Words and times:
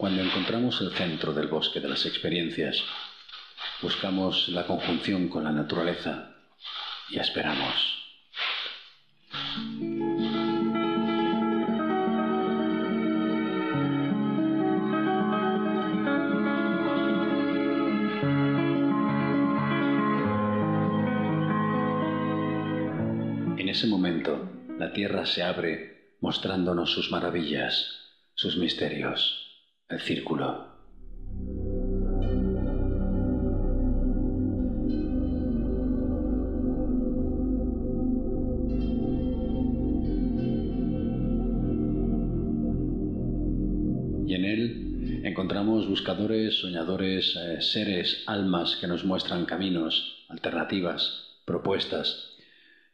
Cuando 0.00 0.22
encontramos 0.22 0.80
el 0.80 0.92
centro 0.92 1.34
del 1.34 1.48
bosque 1.48 1.78
de 1.78 1.86
las 1.90 2.06
experiencias, 2.06 2.82
buscamos 3.82 4.48
la 4.48 4.66
conjunción 4.66 5.28
con 5.28 5.44
la 5.44 5.52
naturaleza 5.52 6.36
y 7.10 7.18
esperamos. 7.18 7.74
En 23.58 23.68
ese 23.68 23.86
momento, 23.86 24.48
la 24.78 24.94
tierra 24.94 25.26
se 25.26 25.42
abre 25.42 26.14
mostrándonos 26.22 26.90
sus 26.90 27.10
maravillas, 27.10 27.98
sus 28.32 28.56
misterios, 28.56 29.49
el 29.90 30.00
círculo. 30.00 30.68
Y 44.26 44.34
en 44.34 44.44
él 44.44 45.22
encontramos 45.24 45.88
buscadores, 45.88 46.60
soñadores, 46.60 47.36
eh, 47.36 47.60
seres, 47.60 48.22
almas 48.26 48.76
que 48.76 48.86
nos 48.86 49.04
muestran 49.04 49.44
caminos, 49.44 50.24
alternativas, 50.28 51.40
propuestas, 51.44 52.36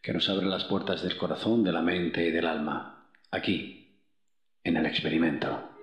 que 0.00 0.14
nos 0.14 0.28
abren 0.30 0.48
las 0.48 0.64
puertas 0.64 1.02
del 1.02 1.16
corazón, 1.16 1.62
de 1.62 1.72
la 1.72 1.82
mente 1.82 2.26
y 2.26 2.30
del 2.30 2.46
alma, 2.46 3.10
aquí, 3.30 3.98
en 4.64 4.76
el 4.76 4.86
experimento. 4.86 5.75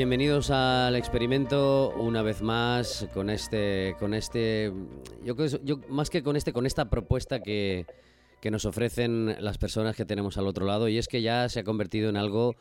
Bienvenidos 0.00 0.50
al 0.50 0.96
experimento 0.96 1.92
una 1.94 2.22
vez 2.22 2.40
más 2.40 3.06
con 3.12 3.28
este, 3.28 3.96
con 3.98 4.14
este, 4.14 4.72
yo, 5.22 5.34
yo 5.62 5.78
más 5.90 6.08
que 6.08 6.22
con 6.22 6.36
este, 6.36 6.54
con 6.54 6.64
esta 6.64 6.88
propuesta 6.88 7.40
que, 7.40 7.84
que 8.40 8.50
nos 8.50 8.64
ofrecen 8.64 9.36
las 9.40 9.58
personas 9.58 9.94
que 9.94 10.06
tenemos 10.06 10.38
al 10.38 10.46
otro 10.46 10.64
lado 10.64 10.88
y 10.88 10.96
es 10.96 11.06
que 11.06 11.20
ya 11.20 11.46
se 11.50 11.60
ha 11.60 11.64
convertido 11.64 12.08
en 12.08 12.16
algo, 12.16 12.56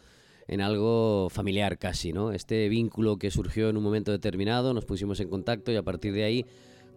en 0.49 0.59
algo 0.59 1.29
familiar 1.29 1.77
casi, 1.77 2.11
¿no? 2.11 2.33
Este 2.33 2.67
vínculo 2.67 3.15
que 3.15 3.31
surgió 3.31 3.69
en 3.69 3.77
un 3.77 3.83
momento 3.83 4.11
determinado, 4.11 4.73
nos 4.73 4.83
pusimos 4.83 5.21
en 5.21 5.29
contacto 5.29 5.71
y 5.71 5.77
a 5.77 5.81
partir 5.81 6.11
de 6.11 6.25
ahí 6.25 6.45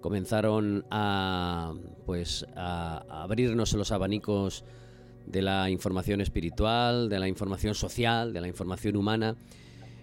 comenzaron 0.01 0.85
a, 0.91 1.73
pues, 2.05 2.45
a 2.57 3.23
abrirnos 3.23 3.75
los 3.75 3.93
abanicos 3.93 4.65
de 5.25 5.41
la 5.41 5.71
información 5.71 6.21
espiritual, 6.21 7.09
de 7.09 7.21
la 7.21 7.29
información 7.29 7.77
social, 7.77 8.33
de 8.33 8.41
la 8.41 8.49
información 8.49 8.97
humana. 8.97 9.37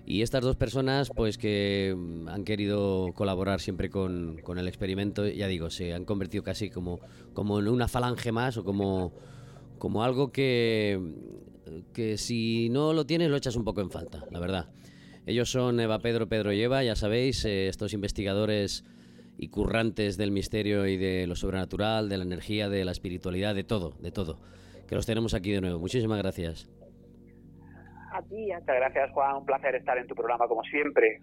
Y 0.05 0.21
estas 0.21 0.41
dos 0.41 0.55
personas, 0.55 1.11
pues 1.15 1.37
que 1.37 1.95
mm, 1.95 2.29
han 2.29 2.43
querido 2.43 3.11
colaborar 3.13 3.61
siempre 3.61 3.89
con, 3.89 4.41
el 4.57 4.67
experimento, 4.67 5.27
ya 5.27 5.47
digo, 5.47 5.69
se 5.69 5.93
han 5.93 6.05
convertido 6.05 6.43
casi 6.43 6.69
como, 6.69 6.99
como 7.33 7.59
en 7.59 7.67
una 7.67 7.87
falange 7.87 8.31
más 8.31 8.57
o 8.57 8.63
como, 8.63 9.13
como 9.77 10.03
algo 10.03 10.31
que, 10.31 10.99
que 11.93 12.17
si 12.17 12.69
no 12.69 12.93
lo 12.93 13.05
tienes 13.05 13.29
lo 13.29 13.37
echas 13.37 13.55
un 13.55 13.63
poco 13.63 13.81
en 13.81 13.91
falta, 13.91 14.25
la 14.31 14.39
verdad. 14.39 14.69
Ellos 15.25 15.51
son 15.51 15.79
Eva 15.79 15.99
Pedro, 15.99 16.27
Pedro 16.27 16.53
y 16.53 16.61
Eva, 16.61 16.83
ya 16.83 16.95
sabéis, 16.95 17.45
eh, 17.45 17.67
estos 17.67 17.93
investigadores 17.93 18.83
y 19.37 19.49
currantes 19.49 20.17
del 20.17 20.31
misterio 20.31 20.87
y 20.87 20.97
de 20.97 21.27
lo 21.27 21.35
sobrenatural, 21.35 22.09
de 22.09 22.17
la 22.17 22.23
energía, 22.23 22.67
de 22.67 22.83
la 22.83 22.91
espiritualidad, 22.91 23.53
de 23.53 23.63
todo, 23.63 23.95
de 24.01 24.11
todo. 24.11 24.39
Que 24.87 24.95
los 24.95 25.05
tenemos 25.05 25.33
aquí 25.33 25.51
de 25.51 25.61
nuevo. 25.61 25.79
Muchísimas 25.79 26.17
gracias. 26.17 26.67
A 28.11 28.21
ti, 28.23 28.45
muchas 28.53 28.75
gracias 28.75 29.11
Juan, 29.11 29.35
un 29.37 29.45
placer 29.45 29.75
estar 29.75 29.97
en 29.97 30.07
tu 30.07 30.15
programa 30.15 30.47
como 30.47 30.63
siempre. 30.63 31.21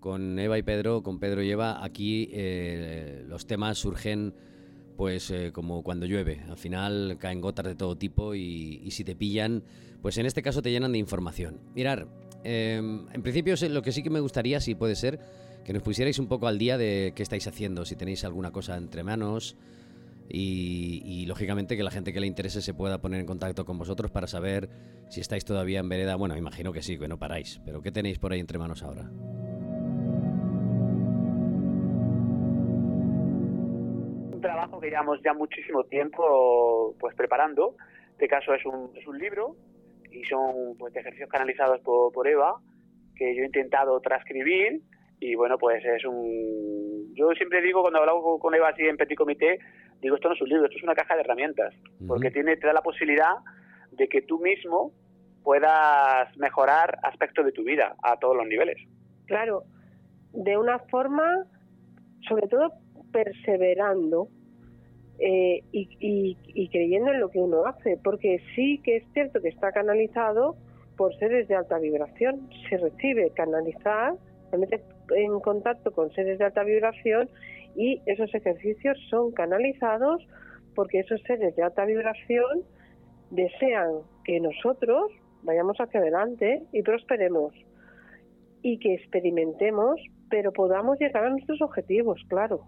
con 0.00 0.38
Eva 0.38 0.56
y 0.56 0.62
Pedro, 0.62 1.02
con 1.02 1.18
Pedro 1.18 1.42
y 1.42 1.50
Eva, 1.50 1.84
aquí 1.84 2.28
eh, 2.32 3.24
los 3.26 3.46
temas 3.46 3.76
surgen 3.78 4.34
pues 4.96 5.30
eh, 5.30 5.50
como 5.52 5.82
cuando 5.82 6.06
llueve. 6.06 6.40
Al 6.48 6.56
final 6.56 7.16
caen 7.18 7.40
gotas 7.40 7.66
de 7.66 7.74
todo 7.74 7.96
tipo 7.98 8.34
y, 8.34 8.80
y 8.84 8.90
si 8.92 9.02
te 9.04 9.16
pillan, 9.16 9.64
pues 10.02 10.16
en 10.18 10.26
este 10.26 10.42
caso 10.42 10.62
te 10.62 10.70
llenan 10.70 10.92
de 10.92 10.98
información. 10.98 11.60
Mirar, 11.74 12.06
eh, 12.44 12.76
en 12.76 13.22
principio 13.22 13.56
sé- 13.56 13.68
lo 13.68 13.82
que 13.82 13.90
sí 13.92 14.02
que 14.02 14.10
me 14.10 14.20
gustaría, 14.20 14.60
si 14.60 14.74
puede 14.76 14.94
ser, 14.94 15.18
que 15.64 15.72
nos 15.72 15.82
pusierais 15.82 16.18
un 16.20 16.28
poco 16.28 16.46
al 16.46 16.56
día 16.58 16.78
de 16.78 17.12
qué 17.16 17.22
estáis 17.24 17.46
haciendo, 17.48 17.84
si 17.84 17.96
tenéis 17.96 18.24
alguna 18.24 18.52
cosa 18.52 18.76
entre 18.76 19.02
manos 19.02 19.56
y, 20.28 21.02
y, 21.04 21.26
lógicamente 21.26 21.76
que 21.76 21.82
la 21.82 21.90
gente 21.90 22.12
que 22.12 22.20
le 22.20 22.26
interese 22.26 22.60
se 22.60 22.74
pueda 22.74 22.98
poner 22.98 23.20
en 23.20 23.26
contacto 23.26 23.64
con 23.64 23.78
vosotros 23.78 24.10
para 24.10 24.26
saber 24.26 24.68
si 25.08 25.20
estáis 25.20 25.44
todavía 25.44 25.80
en 25.80 25.88
vereda. 25.88 26.16
Bueno, 26.16 26.36
imagino 26.36 26.72
que 26.72 26.82
sí, 26.82 26.98
que 26.98 27.08
no 27.08 27.18
paráis, 27.18 27.60
pero 27.64 27.82
¿qué 27.82 27.92
tenéis 27.92 28.18
por 28.18 28.32
ahí 28.32 28.40
entre 28.40 28.58
manos 28.58 28.82
ahora? 28.82 29.02
Un 34.32 34.40
trabajo 34.40 34.80
que 34.80 34.88
llevamos 34.88 35.20
ya 35.24 35.32
muchísimo 35.32 35.84
tiempo 35.84 36.94
pues 36.98 37.14
preparando. 37.14 37.76
Este 38.12 38.28
caso 38.28 38.54
es 38.54 38.64
un, 38.64 38.90
es 38.96 39.06
un 39.06 39.18
libro 39.18 39.56
y 40.10 40.24
son 40.24 40.76
pues 40.78 40.94
ejercicios 40.96 41.28
canalizados 41.28 41.80
por, 41.80 42.12
por 42.12 42.26
Eva 42.26 42.60
que 43.14 43.34
yo 43.34 43.42
he 43.42 43.46
intentado 43.46 44.00
transcribir 44.00 44.82
y 45.20 45.34
bueno 45.34 45.56
pues 45.58 45.84
es 45.84 46.04
un 46.04 47.12
yo 47.14 47.30
siempre 47.32 47.62
digo 47.62 47.80
cuando 47.82 48.00
hablo 48.00 48.38
con 48.38 48.54
Eva 48.54 48.68
así 48.68 48.82
en 48.82 48.96
petit 48.96 49.16
comité 49.16 49.58
digo 50.02 50.16
esto 50.16 50.28
no 50.28 50.34
es 50.34 50.42
un 50.42 50.48
libro 50.48 50.64
esto 50.66 50.76
es 50.76 50.82
una 50.84 50.94
caja 50.94 51.14
de 51.14 51.20
herramientas 51.22 51.74
porque 52.06 52.30
tiene 52.30 52.56
te 52.56 52.66
da 52.66 52.72
la 52.74 52.82
posibilidad 52.82 53.34
de 53.92 54.08
que 54.08 54.22
tú 54.22 54.38
mismo 54.40 54.92
puedas 55.42 56.36
mejorar 56.36 56.98
aspectos 57.02 57.44
de 57.44 57.52
tu 57.52 57.62
vida 57.64 57.94
a 58.02 58.16
todos 58.18 58.36
los 58.36 58.46
niveles. 58.48 58.76
Claro, 59.26 59.62
de 60.32 60.58
una 60.58 60.80
forma, 60.90 61.44
sobre 62.28 62.48
todo 62.48 62.72
perseverando 63.12 64.28
eh, 65.18 65.60
y, 65.72 65.88
y- 66.00 66.36
y 66.46 66.68
creyendo 66.68 67.12
en 67.12 67.20
lo 67.20 67.30
que 67.30 67.38
uno 67.38 67.64
hace, 67.64 67.96
porque 68.02 68.40
sí 68.54 68.80
que 68.84 68.96
es 68.96 69.04
cierto 69.12 69.40
que 69.40 69.48
está 69.48 69.72
canalizado 69.72 70.56
por 70.96 71.14
seres 71.16 71.46
de 71.48 71.54
alta 71.54 71.78
vibración, 71.78 72.48
se 72.68 72.76
recibe 72.78 73.30
canalizar, 73.34 74.14
se 74.50 74.58
mete 74.58 74.80
en 75.14 75.40
contacto 75.40 75.92
con 75.92 76.12
seres 76.12 76.38
de 76.38 76.44
alta 76.44 76.64
vibración 76.64 77.28
y 77.76 78.02
esos 78.06 78.34
ejercicios 78.34 78.98
son 79.10 79.32
canalizados 79.32 80.26
porque 80.74 81.00
esos 81.00 81.20
seres 81.22 81.54
de 81.56 81.62
alta 81.62 81.84
vibración 81.84 82.62
desean 83.30 84.00
que 84.24 84.40
nosotros 84.40 85.12
vayamos 85.42 85.76
hacia 85.78 86.00
adelante 86.00 86.62
y 86.72 86.82
prosperemos 86.82 87.52
y 88.62 88.78
que 88.78 88.94
experimentemos, 88.94 90.00
pero 90.28 90.52
podamos 90.52 90.98
llegar 90.98 91.24
a 91.24 91.30
nuestros 91.30 91.60
objetivos, 91.62 92.20
claro. 92.28 92.66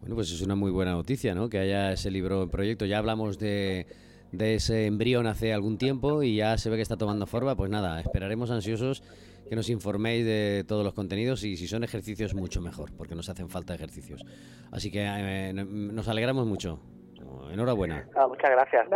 Bueno, 0.00 0.14
pues 0.14 0.32
es 0.32 0.42
una 0.42 0.54
muy 0.54 0.70
buena 0.70 0.92
noticia, 0.92 1.34
¿no? 1.34 1.48
Que 1.48 1.58
haya 1.58 1.92
ese 1.92 2.10
libro 2.10 2.42
en 2.42 2.50
proyecto. 2.50 2.84
Ya 2.84 2.98
hablamos 2.98 3.38
de, 3.38 3.86
de 4.32 4.54
ese 4.54 4.86
embrión 4.86 5.26
hace 5.26 5.52
algún 5.52 5.78
tiempo 5.78 6.22
y 6.22 6.36
ya 6.36 6.56
se 6.58 6.70
ve 6.70 6.76
que 6.76 6.82
está 6.82 6.96
tomando 6.96 7.26
forma. 7.26 7.56
Pues 7.56 7.70
nada, 7.70 8.00
esperaremos 8.00 8.50
ansiosos 8.50 9.02
que 9.48 9.56
nos 9.56 9.68
informéis 9.70 10.24
de 10.24 10.64
todos 10.66 10.84
los 10.84 10.94
contenidos 10.94 11.44
y 11.44 11.56
si 11.56 11.66
son 11.66 11.84
ejercicios, 11.84 12.34
mucho 12.34 12.60
mejor, 12.60 12.92
porque 12.96 13.14
nos 13.14 13.28
hacen 13.28 13.48
falta 13.48 13.74
ejercicios. 13.74 14.24
Así 14.70 14.90
que 14.90 15.04
eh, 15.04 15.52
nos 15.52 16.08
alegramos 16.08 16.46
mucho. 16.46 16.80
Enhorabuena. 17.50 18.06
Ah, 18.14 18.26
muchas 18.26 18.50
gracias. 18.50 18.86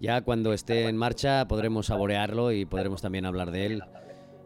Ya 0.00 0.20
cuando 0.22 0.52
esté 0.52 0.88
en 0.88 0.96
marcha 0.96 1.46
podremos 1.48 1.86
saborearlo 1.86 2.52
y 2.52 2.64
podremos 2.64 3.02
también 3.02 3.26
hablar 3.26 3.50
de 3.50 3.66
él. 3.66 3.82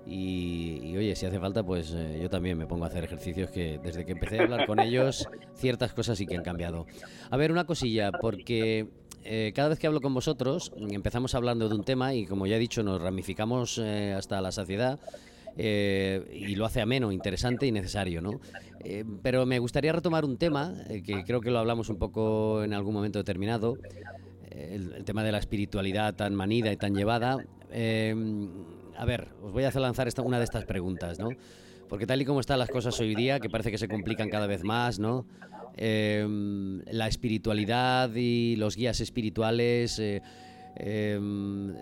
Y, 0.05 0.81
y, 0.83 0.97
oye, 0.97 1.15
si 1.15 1.27
hace 1.27 1.39
falta, 1.39 1.63
pues 1.63 1.95
eh, 1.95 2.19
yo 2.21 2.29
también 2.29 2.59
me 2.59 2.67
pongo 2.67 2.85
a 2.85 2.89
hacer 2.89 3.05
ejercicios 3.05 3.51
que 3.51 3.79
desde 3.79 4.05
que 4.05 4.13
empecé 4.13 4.41
a 4.41 4.43
hablar 4.43 4.67
con 4.67 4.81
ellos, 4.81 5.29
ciertas 5.55 5.93
cosas 5.93 6.19
sí 6.19 6.27
que 6.27 6.37
han 6.37 6.43
cambiado. 6.43 6.87
A 7.31 7.37
ver, 7.37 7.53
una 7.53 7.65
cosilla, 7.67 8.11
porque 8.11 8.89
eh, 9.25 9.53
cada 9.55 9.69
vez 9.71 9.79
que 9.79 9.87
hablo 9.87 10.01
con 10.01 10.15
vosotros 10.15 10.73
empezamos 10.91 11.35
hablando 11.35 11.69
de 11.69 11.75
un 11.75 11.85
tema 11.85 12.15
y 12.15 12.27
como 12.27 12.47
ya 12.47 12.57
he 12.57 12.59
dicho, 12.59 12.83
nos 12.83 13.01
ramificamos 13.01 13.79
eh, 13.79 14.15
hasta 14.17 14.41
la 14.41 14.53
saciedad. 14.53 14.99
Eh, 15.57 16.25
y 16.33 16.55
lo 16.55 16.65
hace 16.65 16.81
ameno, 16.81 17.13
interesante 17.13 17.67
y 17.67 17.73
necesario, 17.73 18.23
¿no? 18.23 18.41
Eh, 18.81 19.05
pero 19.23 19.45
me 19.47 19.59
gustaría 19.59 19.93
retomar 19.93 20.25
un 20.25 20.39
tema 20.39 20.75
eh, 20.89 21.03
que 21.03 21.25
creo 21.25 21.41
que 21.41 21.51
lo 21.51 21.59
hablamos 21.59 21.89
un 21.89 21.97
poco 21.97 22.63
en 22.65 22.73
algún 22.73 22.95
momento 22.95 23.19
determinado, 23.19 23.77
el, 24.51 25.05
tema 25.05 25.25
de 25.25 25.33
la 25.33 25.39
espiritualidad 25.39 26.15
tan 26.15 26.35
manida 26.35 26.73
y 26.73 26.77
tan 26.77 26.95
llevada. 26.95 27.39
Em, 27.71 28.49
a 28.97 29.05
ver, 29.05 29.29
os 29.43 29.53
voy 29.53 29.65
a 29.65 29.69
hacer 29.69 29.83
lanzar 29.83 30.09
esta, 30.09 30.23
una 30.23 30.39
de 30.39 30.45
estas 30.45 30.65
preguntas, 30.65 31.19
¿no? 31.19 31.31
Porque 31.89 32.07
tal 32.07 32.23
y 32.23 32.25
como 32.25 32.41
están 32.41 32.59
las 32.59 32.71
cosas 32.71 32.99
hoy 33.01 33.15
día, 33.15 33.41
que 33.41 33.51
parece 33.51 33.71
que 33.71 33.79
se 33.79 33.89
complican 33.89 34.31
cada 34.31 34.47
vez 34.47 34.63
más, 34.65 34.99
¿no? 34.99 35.27
Em, 35.77 36.83
la 36.91 37.09
espiritualidad 37.09 38.11
y 38.15 38.57
los 38.57 38.77
guías 38.77 39.01
espirituales 39.01 39.99
eh, 39.99 40.23
em, 40.77 41.75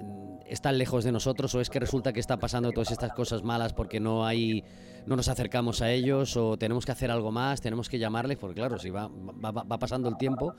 están 0.47 0.79
lejos 0.79 1.03
de 1.05 1.13
nosotros 1.13 1.55
o 1.55 1.61
es 1.61 1.71
que 1.71 1.81
resulta 1.81 2.13
que 2.13 2.21
está 2.21 2.39
pasando 2.39 2.71
todas 2.71 2.93
estas 2.93 3.13
cosas 3.13 3.43
malas 3.43 3.73
porque 3.73 3.99
no 3.99 4.25
hay 4.25 4.63
no 5.07 5.17
nos 5.17 5.29
acercamos 5.29 5.83
a 5.83 5.91
ellos 5.91 6.37
o 6.37 6.57
tenemos 6.57 6.85
que 6.85 6.93
hacer 6.93 7.11
algo 7.11 7.33
más, 7.33 7.61
tenemos 7.61 7.89
que 7.89 7.99
llamarles, 7.99 8.39
porque 8.39 8.57
claro, 8.57 8.79
si 8.79 8.91
va, 8.91 9.09
va, 9.09 9.79
pasando 9.79 10.09
el 10.09 10.17
tiempo 10.17 10.55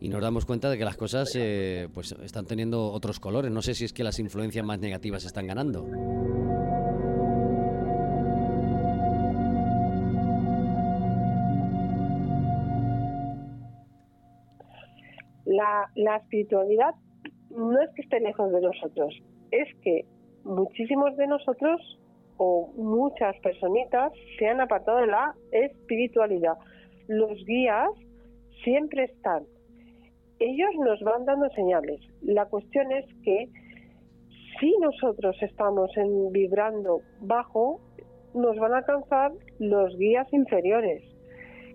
y 0.00 0.08
nos 0.08 0.22
damos 0.22 0.46
cuenta 0.46 0.70
de 0.70 0.78
que 0.78 0.84
las 0.84 0.96
cosas 0.96 1.30
eh, 1.34 1.88
pues 1.92 2.12
están 2.24 2.46
teniendo 2.46 2.90
otros 2.90 3.20
colores. 3.20 3.50
No 3.50 3.60
sé 3.60 3.74
si 3.74 3.84
es 3.84 3.92
que 3.92 4.04
las 4.04 4.18
influencias 4.18 4.64
más 4.64 4.78
negativas 4.78 5.24
están 5.24 5.46
ganando. 5.46 5.86
La, 15.96 16.16
espiritualidad 16.16 16.94
no 17.50 17.80
es 17.80 17.90
que 17.94 18.02
esté 18.02 18.20
lejos 18.20 18.50
de 18.52 18.60
nosotros, 18.60 19.14
es 19.50 19.68
que 19.82 20.04
muchísimos 20.44 21.16
de 21.16 21.26
nosotros 21.26 21.80
o 22.36 22.72
muchas 22.76 23.36
personitas 23.40 24.12
se 24.38 24.48
han 24.48 24.60
apartado 24.60 24.98
de 24.98 25.06
la 25.06 25.34
espiritualidad. 25.52 26.56
Los 27.08 27.44
guías 27.44 27.90
siempre 28.64 29.04
están. 29.04 29.44
Ellos 30.38 30.70
nos 30.78 31.00
van 31.00 31.24
dando 31.24 31.48
señales. 31.50 32.00
La 32.22 32.46
cuestión 32.46 32.90
es 32.92 33.06
que 33.22 33.48
si 34.58 34.76
nosotros 34.78 35.36
estamos 35.42 35.96
en, 35.96 36.32
vibrando 36.32 37.00
bajo, 37.20 37.80
nos 38.34 38.56
van 38.56 38.72
a 38.72 38.78
alcanzar 38.78 39.32
los 39.58 39.96
guías 39.96 40.30
inferiores, 40.32 41.02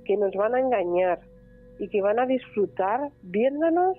que 0.06 0.18
nos 0.18 0.34
van 0.34 0.56
a 0.56 0.60
engañar 0.60 1.20
y 1.80 1.90
que 1.90 2.02
van 2.02 2.20
a 2.20 2.26
disfrutar 2.26 3.12
viéndonos 3.24 3.98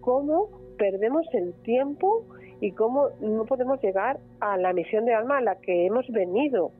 cómo 0.00 0.48
perdemos 0.78 1.26
el 1.34 1.52
tiempo 1.62 2.24
y 2.60 2.72
cómo 2.72 3.08
no 3.20 3.44
podemos 3.44 3.80
llegar 3.82 4.18
a 4.40 4.56
la 4.56 4.72
misión 4.72 5.04
de 5.04 5.14
alma 5.14 5.38
a 5.38 5.42
la 5.42 5.56
que 5.56 5.86
hemos 5.86 6.06
venido. 6.08 6.72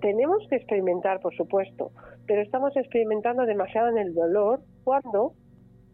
Tenemos 0.00 0.46
que 0.48 0.56
experimentar, 0.56 1.20
por 1.20 1.34
supuesto, 1.34 1.90
pero 2.26 2.42
estamos 2.42 2.76
experimentando 2.76 3.46
demasiado 3.46 3.88
en 3.88 3.98
el 3.98 4.14
dolor 4.14 4.60
cuando, 4.84 5.32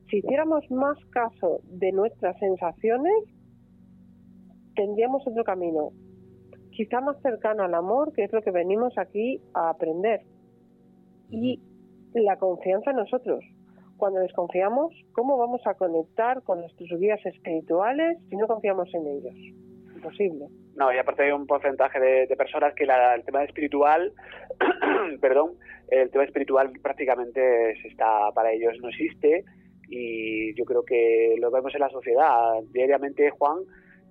si 0.09 0.19
hiciéramos 0.19 0.69
más 0.71 0.99
caso 1.11 1.61
de 1.65 1.93
nuestras 1.93 2.39
sensaciones, 2.39 3.15
tendríamos 4.75 5.27
otro 5.27 5.45
camino, 5.45 5.91
quizá 6.71 7.01
más 7.01 7.21
cercano 7.23 7.63
al 7.63 7.75
amor, 7.75 8.13
que 8.13 8.25
es 8.25 8.33
lo 8.33 8.43
que 8.43 8.51
venimos 8.51 8.97
aquí 8.99 9.41
a 9.55 9.71
aprender, 9.71 10.23
y 11.31 11.61
la 12.15 12.37
confianza 12.37 12.91
en 12.91 12.97
nosotros, 12.97 13.45
cuando 14.01 14.21
desconfiamos, 14.21 14.93
¿cómo 15.13 15.37
vamos 15.37 15.61
a 15.67 15.75
conectar 15.75 16.43
con 16.43 16.61
nuestros 16.61 16.89
guías 16.99 17.25
espirituales 17.25 18.19
si 18.29 18.37
no 18.37 18.49
confiamos 18.49 18.93
en 18.95 19.07
ellos? 19.07 19.35
Imposible. 19.95 20.47
No, 20.75 20.93
y 20.93 20.97
aparte 20.97 21.25
hay 21.25 21.33
un 21.33 21.47
porcentaje 21.47 22.01
de, 22.01 22.37
personas 22.37 22.75
que 22.75 22.85
el 22.85 23.25
tema 23.25 23.45
espiritual, 23.45 24.13
perdón, 25.21 25.53
el 25.91 26.11
tema 26.11 26.25
espiritual 26.25 26.73
prácticamente 26.83 27.73
está 27.87 28.33
para 28.35 28.53
ellos 28.53 28.73
no 28.81 28.89
existe 28.89 29.45
y 29.89 30.55
yo 30.55 30.65
creo 30.65 30.85
que 30.85 31.35
lo 31.39 31.51
vemos 31.51 31.75
en 31.75 31.81
la 31.81 31.91
sociedad 31.91 32.55
diariamente, 32.73 33.29
Juan, 33.31 33.59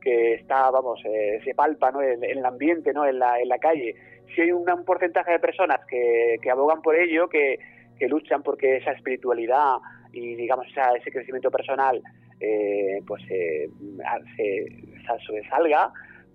que 0.01 0.35
está, 0.35 0.69
vamos, 0.69 1.01
eh, 1.05 1.39
se 1.43 1.55
palpa 1.55 1.91
¿no? 1.91 2.01
en, 2.01 2.23
el 2.23 2.45
ambiente, 2.45 2.93
¿no? 2.93 3.05
en, 3.05 3.17
la, 3.17 3.39
en 3.39 3.49
la 3.49 3.57
calle. 3.57 3.95
Si 4.35 4.41
hay 4.41 4.51
un, 4.51 4.65
porcentaje 4.85 5.31
de 5.31 5.39
personas 5.39 5.79
que, 5.87 6.37
que 6.41 6.51
abogan 6.51 6.81
por 6.81 6.95
ello, 6.95 7.27
que, 7.29 7.57
que 7.99 8.07
luchan 8.07 8.41
porque 8.41 8.77
esa 8.77 8.91
espiritualidad 8.91 9.75
y 10.11 10.35
digamos 10.35 10.67
ese 10.67 11.11
crecimiento 11.11 11.51
personal 11.51 12.01
eh, 12.39 13.01
pues 13.05 13.21
eh, 13.29 13.69
se, 14.35 15.25
sobresalga 15.25 15.91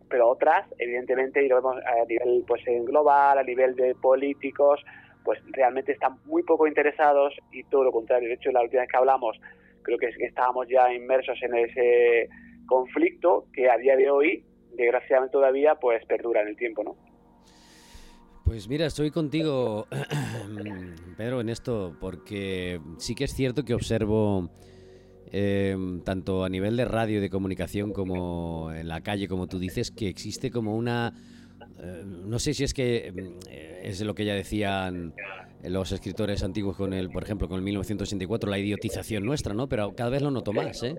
pero 0.09 0.29
otras 0.29 0.67
evidentemente 0.79 1.43
y 1.45 1.49
lo 1.49 1.57
vemos 1.57 1.77
a 1.77 2.05
nivel 2.07 2.45
pues 2.47 2.67
en 2.67 2.85
global 2.85 3.39
a 3.39 3.43
nivel 3.43 3.75
de 3.75 3.95
políticos 3.95 4.85
pues 5.25 5.41
realmente 5.53 5.93
están 5.93 6.19
muy 6.27 6.43
poco 6.43 6.67
interesados 6.67 7.35
y 7.51 7.65
todo 7.65 7.85
lo 7.85 7.93
contrario. 7.93 8.29
De 8.29 8.35
hecho 8.35 8.53
la 8.53 8.63
última 8.63 8.83
vez 8.83 8.91
que 8.91 8.97
hablamos 8.99 9.41
creo 9.83 9.99
que 9.99 10.11
estábamos 10.21 10.69
ya 10.69 10.93
inmersos 10.93 11.39
en 11.43 11.55
ese 11.57 12.29
conflicto 12.67 13.47
que 13.53 13.71
a 13.71 13.79
día 13.79 13.97
de 13.97 14.11
hoy 14.11 14.45
desgraciadamente 14.75 15.33
todavía 15.33 15.77
pues 15.77 16.05
perdura 16.07 16.43
en 16.43 16.49
el 16.49 16.57
tiempo 16.57 16.85
no 16.85 16.97
pues 18.45 18.69
mira, 18.69 18.87
estoy 18.87 19.11
contigo, 19.11 19.87
Pedro, 21.17 21.41
en 21.41 21.49
esto, 21.49 21.97
porque 22.01 22.81
sí 22.99 23.15
que 23.15 23.25
es 23.25 23.35
cierto 23.35 23.65
que 23.65 23.75
observo, 23.75 24.51
em, 25.33 26.03
tanto 26.03 26.45
a 26.45 26.49
nivel 26.49 26.77
de 26.77 26.85
radio, 26.85 27.21
de 27.21 27.31
comunicación, 27.31 27.93
como 27.93 28.71
en 28.73 28.89
la 28.89 29.01
calle, 29.01 29.29
como 29.29 29.47
tú 29.47 29.59
dices, 29.59 29.91
que 29.91 30.09
existe 30.09 30.51
como 30.51 30.77
una... 30.77 31.15
Eh, 31.81 32.03
no 32.05 32.39
sé 32.39 32.53
si 32.53 32.65
es 32.65 32.75
que 32.75 33.09
em, 33.09 33.39
es 33.83 34.03
lo 34.03 34.15
que 34.15 34.25
ya 34.25 34.35
decían 34.35 35.15
los 35.63 35.93
escritores 35.93 36.45
antiguos 36.45 36.77
con 36.77 36.93
el, 36.93 37.09
por 37.09 37.23
ejemplo, 37.23 37.49
con 37.49 37.57
el 37.57 37.65
1964, 37.65 38.51
la 38.51 38.59
idiotización 38.59 39.25
nuestra, 39.25 39.55
¿no? 39.55 39.69
Pero 39.69 39.95
cada 39.97 40.11
vez 40.11 40.21
lo 40.21 40.31
noto 40.31 40.53
más, 40.53 40.83
¿eh? 40.83 40.97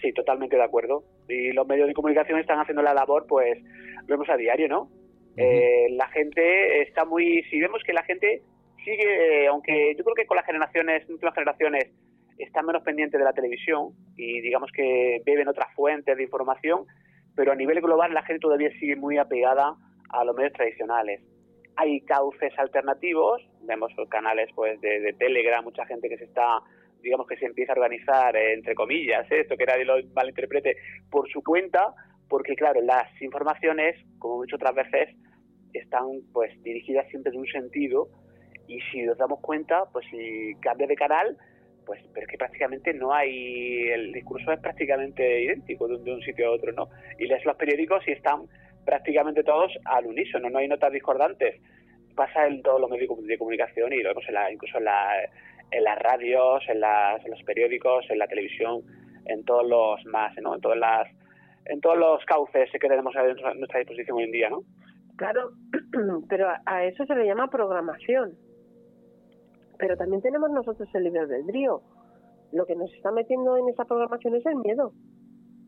Sí, 0.00 0.12
totalmente 0.14 0.56
de 0.56 0.62
acuerdo. 0.62 1.04
Y 1.28 1.52
los 1.52 1.66
medios 1.66 1.88
de 1.88 1.92
comunicación 1.92 2.38
están 2.38 2.58
haciendo 2.58 2.82
la 2.82 2.94
labor, 2.94 3.26
pues, 3.28 3.58
vemos 4.06 4.26
a 4.30 4.36
diario, 4.36 4.68
¿no? 4.68 4.88
Eh, 5.38 5.86
la 5.92 6.08
gente 6.08 6.82
está 6.82 7.04
muy, 7.04 7.44
si 7.44 7.60
vemos 7.60 7.82
que 7.84 7.92
la 7.92 8.02
gente 8.02 8.42
sigue, 8.84 9.46
aunque 9.46 9.94
yo 9.96 10.02
creo 10.02 10.14
que 10.14 10.26
con 10.26 10.36
las 10.36 10.46
generaciones, 10.46 11.08
últimas 11.08 11.34
generaciones, 11.34 11.90
están 12.38 12.66
menos 12.66 12.82
pendientes 12.82 13.18
de 13.18 13.24
la 13.24 13.32
televisión 13.32 13.92
y 14.16 14.40
digamos 14.40 14.70
que 14.72 15.20
beben 15.24 15.48
otras 15.48 15.72
fuentes 15.74 16.16
de 16.16 16.22
información, 16.22 16.86
pero 17.34 17.52
a 17.52 17.56
nivel 17.56 17.80
global 17.80 18.14
la 18.14 18.22
gente 18.22 18.40
todavía 18.40 18.70
sigue 18.78 18.96
muy 18.96 19.18
apegada 19.18 19.74
a 20.10 20.24
los 20.24 20.34
medios 20.34 20.52
tradicionales. 20.54 21.20
Hay 21.76 22.00
cauces 22.00 22.52
alternativos, 22.58 23.42
vemos 23.62 23.92
canales 24.08 24.50
pues 24.54 24.80
de, 24.80 25.14
Telegram, 25.18 25.62
mucha 25.62 25.86
gente 25.86 26.08
que 26.08 26.18
se 26.18 26.24
está 26.24 26.58
digamos 27.00 27.28
que 27.28 27.36
se 27.36 27.46
empieza 27.46 27.72
a 27.72 27.76
organizar, 27.76 28.34
eh, 28.34 28.54
entre 28.54 28.74
comillas, 28.74 29.30
¿eh? 29.30 29.42
esto 29.42 29.56
que 29.56 29.66
nadie 29.66 29.84
lo 29.84 29.94
malinterprete, 30.16 30.76
por 31.08 31.30
su 31.30 31.44
cuenta, 31.44 31.94
porque 32.28 32.56
claro, 32.56 32.80
las 32.82 33.08
informaciones, 33.22 33.94
como 34.18 34.42
he 34.42 34.46
dicho 34.46 34.56
otras 34.56 34.74
veces, 34.74 35.14
están 35.72 36.06
pues 36.32 36.50
dirigidas 36.62 37.08
siempre 37.08 37.32
en 37.32 37.40
un 37.40 37.46
sentido 37.46 38.08
y 38.66 38.80
si 38.92 39.02
nos 39.02 39.16
damos 39.18 39.40
cuenta, 39.40 39.84
pues 39.92 40.06
si 40.10 40.54
cambia 40.60 40.86
de 40.86 40.94
canal, 40.94 41.36
pues 41.86 42.00
pero 42.12 42.26
es 42.26 42.30
que 42.30 42.38
prácticamente 42.38 42.92
no 42.92 43.14
hay, 43.14 43.88
el 43.88 44.12
discurso 44.12 44.52
es 44.52 44.60
prácticamente 44.60 45.42
idéntico 45.42 45.88
de 45.88 46.12
un, 46.12 46.20
sitio 46.20 46.48
a 46.48 46.50
otro, 46.52 46.72
¿no? 46.72 46.88
Y 47.18 47.26
lees 47.26 47.44
los 47.46 47.56
periódicos 47.56 48.06
y 48.06 48.12
están 48.12 48.42
prácticamente 48.84 49.42
todos 49.42 49.72
al 49.86 50.06
unísono, 50.06 50.50
no 50.50 50.58
hay 50.58 50.68
notas 50.68 50.92
discordantes. 50.92 51.60
Pasa 52.14 52.46
en 52.46 52.62
todos 52.62 52.80
los 52.80 52.90
medios 52.90 53.08
de 53.26 53.38
comunicación 53.38 53.92
y 53.92 54.02
lo 54.02 54.10
vemos 54.10 54.24
en 54.28 54.34
la, 54.34 54.52
incluso 54.52 54.78
en, 54.78 54.84
la, 54.84 55.08
en 55.70 55.84
las 55.84 55.98
radios, 55.98 56.62
en, 56.68 56.80
las, 56.80 57.26
los 57.26 57.42
periódicos, 57.44 58.04
en 58.10 58.18
la 58.18 58.26
televisión, 58.26 58.82
en 59.24 59.44
todos 59.44 59.66
los 59.66 60.04
más, 60.06 60.36
¿no? 60.42 60.54
En 60.54 60.60
todas 60.60 60.78
las 60.78 61.08
en 61.64 61.80
todos 61.82 61.98
los 61.98 62.24
cauces 62.24 62.70
que 62.72 62.88
tenemos 62.88 63.14
a 63.14 63.22
nuestra 63.54 63.78
disposición 63.78 64.16
hoy 64.16 64.24
en 64.24 64.32
día, 64.32 64.50
¿no? 64.50 64.62
Claro, 65.18 65.50
pero 66.28 66.46
a 66.64 66.84
eso 66.84 67.04
se 67.04 67.14
le 67.16 67.26
llama 67.26 67.48
programación. 67.48 68.34
Pero 69.76 69.96
también 69.96 70.22
tenemos 70.22 70.48
nosotros 70.52 70.88
el 70.94 71.04
libre 71.04 71.20
albedrío. 71.20 71.82
Lo 72.52 72.64
que 72.66 72.76
nos 72.76 72.92
está 72.94 73.10
metiendo 73.10 73.56
en 73.56 73.68
esa 73.68 73.84
programación 73.84 74.36
es 74.36 74.46
el 74.46 74.54
miedo. 74.56 74.92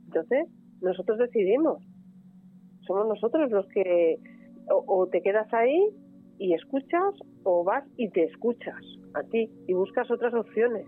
Entonces, 0.06 0.48
nosotros 0.80 1.18
decidimos. 1.18 1.82
Somos 2.86 3.08
nosotros 3.08 3.50
los 3.50 3.66
que 3.68 4.18
o, 4.68 5.08
te 5.08 5.20
quedas 5.20 5.52
ahí 5.52 5.90
y 6.38 6.54
escuchas 6.54 7.14
o 7.42 7.64
vas 7.64 7.84
y 7.96 8.08
te 8.10 8.24
escuchas 8.24 8.80
a 9.14 9.24
ti 9.24 9.50
y 9.66 9.72
buscas 9.72 10.08
otras 10.12 10.32
opciones. 10.32 10.86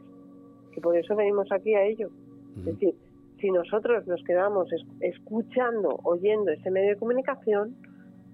Que 0.72 0.80
por 0.80 0.96
eso 0.96 1.16
venimos 1.16 1.50
aquí 1.50 1.74
a 1.74 1.84
ello. 1.84 2.10
Es 2.58 2.64
decir, 2.64 2.94
si 3.40 3.50
nosotros 3.50 4.06
nos 4.06 4.22
quedamos 4.22 4.68
escuchando, 5.00 5.98
oyendo 6.04 6.52
ese 6.52 6.70
medio 6.70 6.90
de 6.90 6.96
comunicación, 6.96 7.74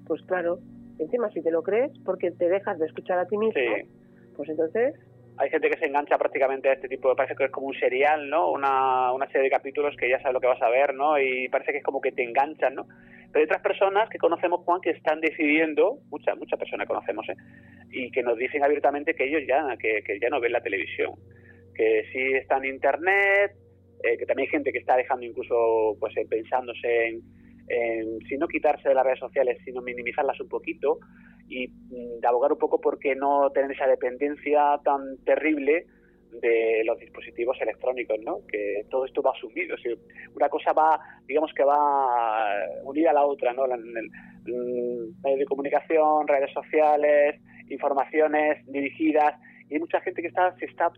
pues 0.08 0.22
claro, 0.22 0.58
encima 0.98 1.30
si 1.30 1.42
te 1.42 1.50
lo 1.50 1.62
crees, 1.62 1.92
porque 2.04 2.30
te 2.32 2.48
dejas 2.48 2.78
de 2.78 2.86
escuchar 2.86 3.18
a 3.18 3.26
ti 3.26 3.36
mismo, 3.36 3.60
pues 4.36 4.48
entonces... 4.48 4.94
Hay 5.40 5.50
gente 5.50 5.70
que 5.70 5.78
se 5.78 5.86
engancha 5.86 6.18
prácticamente 6.18 6.68
a 6.68 6.72
este 6.72 6.88
tipo, 6.88 7.08
de, 7.08 7.14
parece 7.14 7.36
que 7.36 7.44
es 7.44 7.52
como 7.52 7.68
un 7.68 7.78
serial, 7.78 8.28
¿no? 8.28 8.50
Una, 8.50 9.12
una 9.12 9.26
serie 9.26 9.44
de 9.44 9.50
capítulos 9.50 9.94
que 9.96 10.08
ya 10.08 10.18
sabes 10.18 10.34
lo 10.34 10.40
que 10.40 10.48
vas 10.48 10.60
a 10.60 10.68
ver, 10.68 10.94
¿no? 10.94 11.16
Y 11.16 11.48
parece 11.48 11.70
que 11.70 11.78
es 11.78 11.84
como 11.84 12.00
que 12.00 12.10
te 12.10 12.24
enganchan, 12.24 12.74
¿no? 12.74 12.88
Pero 13.30 13.38
hay 13.38 13.44
otras 13.44 13.62
personas 13.62 14.08
que 14.08 14.18
conocemos, 14.18 14.62
Juan, 14.64 14.80
que 14.80 14.90
están 14.90 15.20
decidiendo, 15.20 16.00
muchas 16.10 16.36
muchas 16.36 16.58
personas 16.58 16.88
conocemos, 16.88 17.28
¿eh? 17.28 17.36
Y 17.92 18.10
que 18.10 18.24
nos 18.24 18.36
dicen 18.36 18.64
abiertamente 18.64 19.14
que 19.14 19.28
ellos 19.28 19.42
ya, 19.46 19.64
que, 19.78 20.02
que 20.04 20.18
ya 20.18 20.28
no 20.28 20.40
ven 20.40 20.50
la 20.50 20.60
televisión 20.60 21.14
que 21.78 22.04
sí 22.12 22.18
está 22.34 22.56
en 22.56 22.64
Internet, 22.64 23.52
eh, 24.02 24.18
que 24.18 24.26
también 24.26 24.48
hay 24.48 24.50
gente 24.50 24.72
que 24.72 24.78
está 24.78 24.96
dejando 24.96 25.24
incluso 25.24 25.96
pues 26.00 26.12
pensándose 26.28 27.06
en, 27.06 27.22
en, 27.68 28.20
si 28.28 28.37
no 28.37 28.48
quitarse 28.48 28.88
de 28.88 28.94
las 28.94 29.04
redes 29.04 29.20
sociales, 29.20 29.58
sino 29.64 29.82
minimizarlas 29.82 30.40
un 30.40 30.48
poquito 30.48 30.98
y 31.48 31.68
mm, 31.68 32.25
abogar 32.26 32.52
un 32.52 32.58
poco 32.58 32.80
por 32.80 32.98
qué 32.98 33.14
no 33.14 33.50
tener 33.50 33.72
esa 33.72 33.87
dependencia 33.87 34.80
tan 34.84 35.18
terrible 35.25 35.87
de 36.30 36.82
los 36.84 36.98
dispositivos 36.98 37.56
electrónicos, 37.60 38.18
¿no? 38.25 38.40
Que 38.46 38.84
todo 38.90 39.06
esto 39.06 39.22
va 39.22 39.32
sumido, 39.40 39.76
una 40.34 40.48
cosa 40.48 40.72
va, 40.72 41.00
digamos 41.26 41.52
que 41.54 41.64
va 41.64 42.46
unida 42.84 43.10
a 43.10 43.14
la 43.14 43.25
otra, 43.25 43.52
¿no? 43.52 43.64
El, 43.64 44.10
medios 45.22 45.38
de 45.38 45.44
comunicación, 45.46 46.26
redes 46.26 46.52
sociales, 46.52 47.40
informaciones 47.68 48.64
dirigidas, 48.66 49.34
y 49.68 49.75
hay 49.75 49.80
mucha 49.80 50.00
gente 50.00 50.22
que 50.22 50.28
está, 50.28 50.54
se 50.56 50.66
está, 50.66 50.90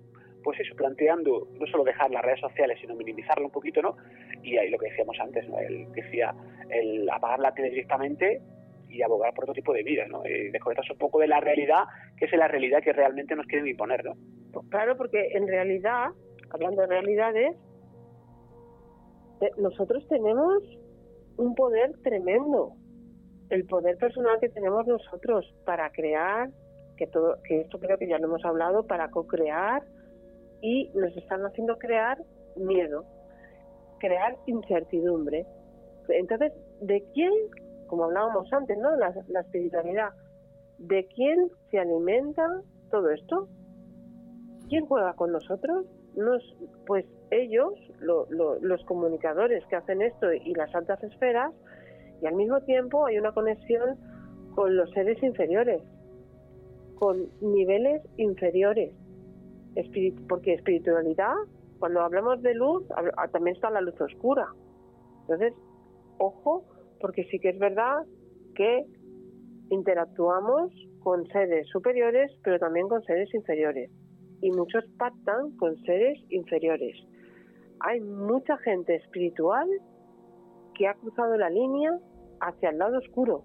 pues 0.42 0.58
eso, 0.60 0.74
planteando 0.74 1.48
no 1.58 1.66
solo 1.66 1.84
dejar 1.84 2.10
las 2.10 2.22
redes 2.22 2.40
sociales, 2.40 2.78
sino 2.80 2.94
minimizarlo 2.94 3.46
un 3.46 3.52
poquito, 3.52 3.82
¿no? 3.82 3.96
Y 4.42 4.56
ahí 4.56 4.70
lo 4.70 4.78
que 4.78 4.90
decíamos 4.90 5.18
antes, 5.20 5.48
¿no? 5.48 5.58
El, 5.58 5.90
decía, 5.92 6.34
el 6.70 7.08
apagar 7.10 7.40
la 7.40 7.52
tele 7.52 7.70
directamente 7.70 8.40
y 8.88 9.02
abogar 9.02 9.32
por 9.34 9.44
otro 9.44 9.54
tipo 9.54 9.72
de 9.72 9.82
vida, 9.82 10.06
¿no? 10.08 10.24
Y 10.26 10.50
desconectarse 10.50 10.92
un 10.92 10.98
poco 10.98 11.20
de 11.20 11.28
la 11.28 11.40
realidad, 11.40 11.84
que 12.16 12.24
es 12.24 12.32
la 12.32 12.48
realidad 12.48 12.82
que 12.82 12.92
realmente 12.92 13.36
nos 13.36 13.46
quieren 13.46 13.68
imponer, 13.68 14.04
¿no? 14.04 14.14
Pues 14.52 14.66
claro, 14.68 14.96
porque 14.96 15.28
en 15.32 15.46
realidad, 15.46 16.08
hablando 16.50 16.82
de 16.82 16.88
realidades, 16.88 17.56
eh, 19.40 19.50
nosotros 19.58 20.06
tenemos 20.08 20.62
un 21.36 21.54
poder 21.54 21.92
tremendo, 22.02 22.72
el 23.50 23.64
poder 23.66 23.96
personal 23.96 24.38
que 24.40 24.48
tenemos 24.48 24.86
nosotros 24.86 25.54
para 25.64 25.90
crear, 25.90 26.50
que 26.96 27.06
todo, 27.06 27.38
que 27.44 27.60
esto 27.60 27.78
creo 27.78 27.96
que 27.96 28.08
ya 28.08 28.18
lo 28.18 28.26
hemos 28.26 28.44
hablado, 28.44 28.86
para 28.86 29.10
co-crear 29.10 29.82
y 30.62 30.90
nos 30.94 31.16
están 31.16 31.44
haciendo 31.44 31.78
crear 31.78 32.18
miedo, 32.56 33.04
crear 33.98 34.36
incertidumbre. 34.46 35.46
Entonces, 36.08 36.52
¿de 36.80 37.04
quién 37.14 37.32
como 37.90 38.04
hablábamos 38.04 38.50
antes, 38.52 38.78
¿no? 38.78 38.94
La, 38.94 39.12
espiritualidad. 39.40 40.10
¿De 40.78 41.06
quién 41.08 41.50
se 41.70 41.78
alimenta 41.80 42.62
todo 42.88 43.10
esto? 43.10 43.48
¿Quién 44.68 44.86
juega 44.86 45.12
con 45.14 45.32
nosotros? 45.32 45.86
Nos, 46.14 46.40
pues 46.86 47.04
ellos, 47.32 47.74
los 48.00 48.84
comunicadores 48.84 49.66
que 49.66 49.74
hacen 49.74 50.02
esto 50.02 50.32
y 50.32 50.54
las 50.54 50.72
altas 50.72 51.02
esferas, 51.02 51.52
y 52.22 52.26
al 52.26 52.34
mismo 52.34 52.60
tiempo 52.60 53.06
hay 53.06 53.18
una 53.18 53.32
conexión 53.32 53.98
con 54.54 54.76
los 54.76 54.88
seres 54.92 55.20
inferiores, 55.24 55.82
con 56.94 57.28
niveles 57.40 58.02
inferiores. 58.18 58.92
Porque 60.28 60.54
espiritualidad, 60.54 61.34
cuando 61.78 62.00
hablamos 62.00 62.42
de 62.42 62.54
luz, 62.54 62.84
también 63.32 63.56
está 63.56 63.70
la 63.70 63.80
luz 63.80 64.00
oscura. 64.00 64.48
Entonces, 65.22 65.54
ojo 66.18 66.64
porque 67.00 67.24
sí 67.24 67.38
que 67.38 67.50
es 67.50 67.58
verdad 67.58 68.04
que 68.54 68.84
interactuamos 69.70 70.70
con 71.00 71.26
seres 71.28 71.66
superiores, 71.68 72.30
pero 72.44 72.58
también 72.58 72.88
con 72.88 73.02
seres 73.04 73.32
inferiores. 73.34 73.90
Y 74.42 74.50
muchos 74.50 74.84
pactan 74.98 75.56
con 75.56 75.76
seres 75.82 76.18
inferiores. 76.28 76.96
Hay 77.80 78.00
mucha 78.00 78.58
gente 78.58 78.96
espiritual 78.96 79.68
que 80.74 80.86
ha 80.86 80.94
cruzado 80.94 81.36
la 81.36 81.48
línea 81.48 81.98
hacia 82.40 82.70
el 82.70 82.78
lado 82.78 82.98
oscuro. 82.98 83.44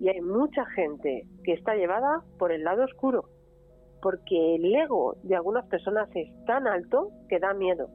Y 0.00 0.08
hay 0.08 0.20
mucha 0.20 0.64
gente 0.66 1.26
que 1.44 1.52
está 1.52 1.74
llevada 1.74 2.24
por 2.38 2.52
el 2.52 2.64
lado 2.64 2.84
oscuro. 2.84 3.28
Porque 4.04 4.56
el 4.56 4.74
ego 4.74 5.16
de 5.22 5.34
algunas 5.34 5.64
personas 5.64 6.10
es 6.14 6.28
tan 6.44 6.66
alto 6.66 7.10
que 7.26 7.38
da 7.38 7.54
miedo. 7.54 7.88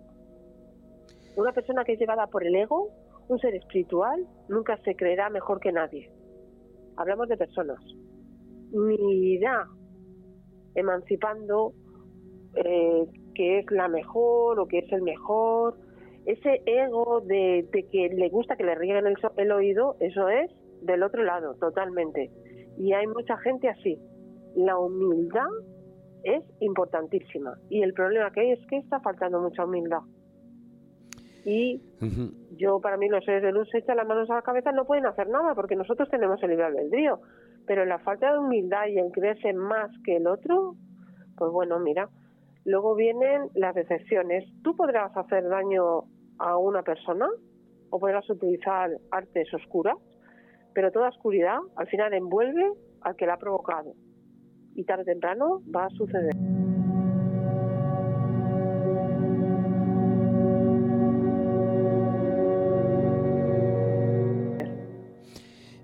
Una 1.35 1.51
persona 1.53 1.83
que 1.83 1.93
es 1.93 1.99
llevada 1.99 2.25
por 2.25 2.43
el 2.43 2.55
ego 2.55 2.89
un 3.27 3.37
ser 3.37 3.53
espiritual 3.53 4.25
nunca 4.47 4.75
se 4.77 4.95
creerá 4.95 5.29
mejor 5.29 5.59
que 5.59 5.71
nadie. 5.71 6.09
Hablamos 6.97 7.29
de 7.29 7.37
personas. 7.37 7.77
Ni 8.71 9.35
irá 9.35 9.67
emancipando 10.73 11.73
eh, 12.55 13.05
que 13.35 13.59
es 13.59 13.69
la 13.69 13.87
mejor 13.87 14.59
o 14.59 14.67
que 14.67 14.79
es 14.79 14.91
el 14.91 15.03
mejor. 15.03 15.77
Ese 16.25 16.63
ego 16.65 17.21
de, 17.21 17.67
que 17.91 18.09
le 18.09 18.29
gusta 18.29 18.55
que 18.55 18.63
le 18.63 18.73
rieguen 18.73 19.05
el, 19.05 19.15
el 19.37 19.51
oído, 19.51 19.95
eso 19.99 20.27
es 20.27 20.49
del 20.81 21.03
otro 21.03 21.23
lado, 21.23 21.53
totalmente. 21.59 22.31
Y 22.79 22.93
hay 22.93 23.05
mucha 23.05 23.37
gente 23.37 23.69
así. 23.69 23.99
La 24.55 24.79
humildad 24.79 25.45
es 26.23 26.43
importantísima. 26.59 27.57
Y 27.69 27.81
el 27.81 27.93
problema 27.93 28.31
que 28.31 28.41
hay 28.41 28.51
es 28.51 28.65
que 28.67 28.77
está 28.77 28.99
faltando 28.99 29.41
mucha 29.41 29.65
humildad. 29.65 30.01
Y 31.45 31.81
yo, 32.57 32.79
para 32.79 32.97
mí, 32.97 33.07
los 33.07 33.23
seres 33.23 33.41
de 33.41 33.51
luz 33.51 33.69
se 33.71 33.79
echan 33.79 33.97
las 33.97 34.07
manos 34.07 34.29
a 34.29 34.35
la 34.35 34.41
cabeza, 34.41 34.71
no 34.71 34.85
pueden 34.85 35.05
hacer 35.05 35.29
nada 35.29 35.55
porque 35.55 35.75
nosotros 35.75 36.09
tenemos 36.09 36.41
el 36.43 36.49
libre 36.49 36.65
albedrío. 36.65 37.21
Pero 37.65 37.85
la 37.85 37.99
falta 37.99 38.31
de 38.31 38.39
humildad 38.39 38.87
y 38.87 38.99
en 38.99 39.11
creerse 39.11 39.53
más 39.53 39.89
que 40.03 40.17
el 40.17 40.27
otro, 40.27 40.75
pues 41.37 41.51
bueno, 41.51 41.79
mira. 41.79 42.09
Luego 42.65 42.93
vienen 42.93 43.49
las 43.55 43.73
decepciones. 43.73 44.43
Tú 44.63 44.75
podrás 44.75 45.15
hacer 45.15 45.47
daño 45.47 46.03
a 46.37 46.57
una 46.57 46.83
persona 46.83 47.27
o 47.89 47.99
podrás 47.99 48.29
utilizar 48.29 48.91
artes 49.11 49.51
oscuras, 49.53 49.95
pero 50.73 50.91
toda 50.91 51.09
oscuridad 51.09 51.59
al 51.75 51.87
final 51.87 52.13
envuelve 52.13 52.73
al 53.01 53.15
que 53.15 53.25
la 53.25 53.35
ha 53.35 53.37
provocado. 53.37 53.93
Y 54.75 54.83
tarde 54.83 55.03
o 55.03 55.05
temprano 55.05 55.61
va 55.73 55.85
a 55.85 55.89
suceder. 55.89 56.35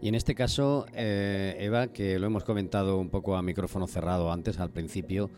Y 0.05 0.09
en 0.09 0.13
este 0.13 0.35
caso, 0.35 0.85
eh, 0.93 1.57
Eva, 1.59 1.87
que 1.87 2.19
lo 2.19 2.27
hemos 2.27 2.43
comentado 2.43 2.99
un 2.99 3.09
poco 3.09 3.35
a 3.37 3.41
micrófono 3.41 3.87
cerrado 3.87 4.31
antes, 4.31 4.59
al 4.59 4.69
principio, 4.69 5.31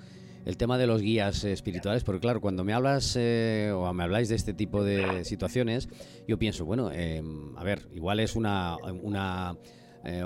el 0.44 0.58
tema 0.58 0.78
de 0.78 0.88
los 0.88 1.02
guías 1.02 1.46
espirituales, 1.46 2.04
porque 2.04 2.20
claro, 2.20 2.42
cuando 2.42 2.66
me 2.66 2.74
hablas 2.74 3.16
eh, 3.18 3.72
o 3.74 3.94
me 3.94 4.04
habláis 4.04 4.28
de 4.28 4.36
este 4.36 4.54
tipo 4.54 4.84
de 4.84 5.24
situaciones, 5.24 5.88
yo 6.28 6.38
pienso, 6.38 6.66
bueno, 6.66 6.90
eh, 6.92 7.24
a 7.56 7.64
ver, 7.64 7.88
igual 7.94 8.20
es 8.20 8.36
una, 8.36 8.76
una 9.04 9.56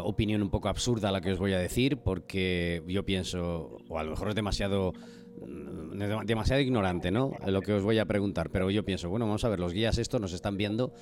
opinión 0.04 0.42
un 0.42 0.50
poco 0.50 0.70
absurda 0.70 1.12
la 1.12 1.22
que 1.22 1.32
os 1.32 1.40
voy 1.40 1.54
a 1.54 1.60
decir, 1.60 1.98
porque 1.98 2.84
yo 2.88 3.04
pienso, 3.04 3.78
o 3.90 3.98
a 3.98 4.04
lo 4.04 4.12
mejor 4.12 4.30
es 4.30 4.36
demasiado 4.36 4.94
mm, 5.46 6.26
demasiado 6.26 6.62
ignorante, 6.62 7.12
¿no? 7.12 7.32
Lo 7.46 7.62
que 7.62 7.74
os 7.74 7.84
voy 7.84 7.98
a 8.00 8.06
preguntar, 8.06 8.50
pero 8.52 8.70
yo 8.70 8.84
pienso, 8.86 9.10
bueno, 9.10 9.26
vamos 9.26 9.44
a 9.44 9.50
ver, 9.50 9.60
los 9.60 9.74
guías 9.74 9.98
estos 9.98 10.22
nos 10.22 10.34
están 10.34 10.58
viendo 10.58 10.94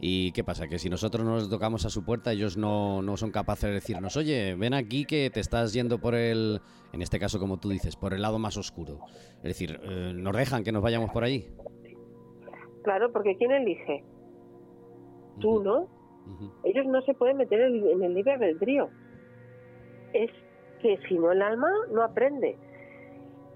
¿Y 0.00 0.32
qué 0.32 0.44
pasa? 0.44 0.68
Que 0.68 0.78
si 0.78 0.90
nosotros 0.90 1.24
nos 1.24 1.48
tocamos 1.48 1.86
a 1.86 1.90
su 1.90 2.04
puerta, 2.04 2.32
ellos 2.32 2.56
no, 2.56 3.00
no, 3.02 3.16
son 3.16 3.30
capaces 3.30 3.68
de 3.68 3.74
decirnos, 3.74 4.16
oye, 4.16 4.54
ven 4.54 4.74
aquí 4.74 5.04
que 5.04 5.30
te 5.30 5.40
estás 5.40 5.72
yendo 5.72 5.98
por 5.98 6.14
el, 6.14 6.60
en 6.92 7.02
este 7.02 7.18
caso 7.18 7.38
como 7.38 7.58
tú 7.58 7.70
dices, 7.70 7.96
por 7.96 8.12
el 8.12 8.22
lado 8.22 8.38
más 8.38 8.56
oscuro. 8.56 8.98
Es 9.38 9.44
decir, 9.44 9.80
eh, 9.82 10.12
¿nos 10.14 10.36
dejan 10.36 10.64
que 10.64 10.72
nos 10.72 10.82
vayamos 10.82 11.10
por 11.10 11.24
ahí? 11.24 11.48
Claro, 12.82 13.12
porque 13.12 13.36
¿quién 13.36 13.52
elige? 13.52 14.04
Tú, 15.40 15.62
¿no? 15.62 15.88
Ellos 16.64 16.86
no 16.86 17.02
se 17.02 17.14
pueden 17.14 17.36
meter 17.36 17.60
en 17.60 18.02
el 18.02 18.14
libre 18.14 18.32
albedrío. 18.32 18.88
Es 20.12 20.30
que 20.80 20.98
si 21.08 21.18
no 21.18 21.32
el 21.32 21.42
alma 21.42 21.70
no 21.92 22.02
aprende. 22.02 22.56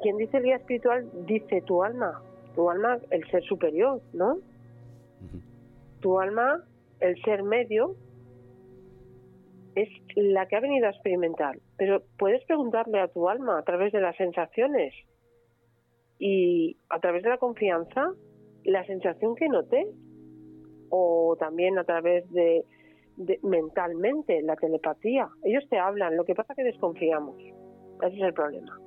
Quien 0.02 0.16
dice 0.16 0.36
el 0.36 0.44
guía 0.44 0.56
espiritual 0.56 1.08
dice 1.26 1.62
tu 1.62 1.82
alma, 1.82 2.22
tu 2.54 2.70
alma, 2.70 2.98
el 3.10 3.28
ser 3.30 3.42
superior, 3.44 4.00
¿no? 4.12 4.38
tu 6.00 6.18
alma, 6.20 6.64
el 7.00 7.20
ser 7.22 7.42
medio, 7.42 7.96
es 9.74 9.88
la 10.16 10.46
que 10.46 10.56
ha 10.56 10.60
venido 10.60 10.86
a 10.86 10.90
experimentar. 10.90 11.58
Pero 11.76 12.02
puedes 12.18 12.44
preguntarle 12.44 13.00
a 13.00 13.08
tu 13.08 13.28
alma 13.28 13.58
a 13.58 13.62
través 13.62 13.92
de 13.92 14.00
las 14.00 14.16
sensaciones 14.16 14.94
y 16.18 16.76
a 16.88 16.98
través 16.98 17.22
de 17.22 17.30
la 17.30 17.38
confianza 17.38 18.12
la 18.64 18.84
sensación 18.86 19.36
que 19.36 19.48
noté 19.48 19.86
o 20.90 21.36
también 21.38 21.78
a 21.78 21.84
través 21.84 22.30
de, 22.32 22.64
mentalmente 23.42 24.42
la 24.42 24.56
telepatía. 24.56 25.28
Ellos 25.42 25.64
te 25.68 25.78
hablan, 25.78 26.16
lo 26.16 26.24
que 26.24 26.34
pasa 26.34 26.52
es 26.52 26.56
que 26.56 26.64
desconfiamos. 26.64 27.36
Ese 28.02 28.16
es 28.16 28.22
el 28.22 28.32
problema. 28.32 28.78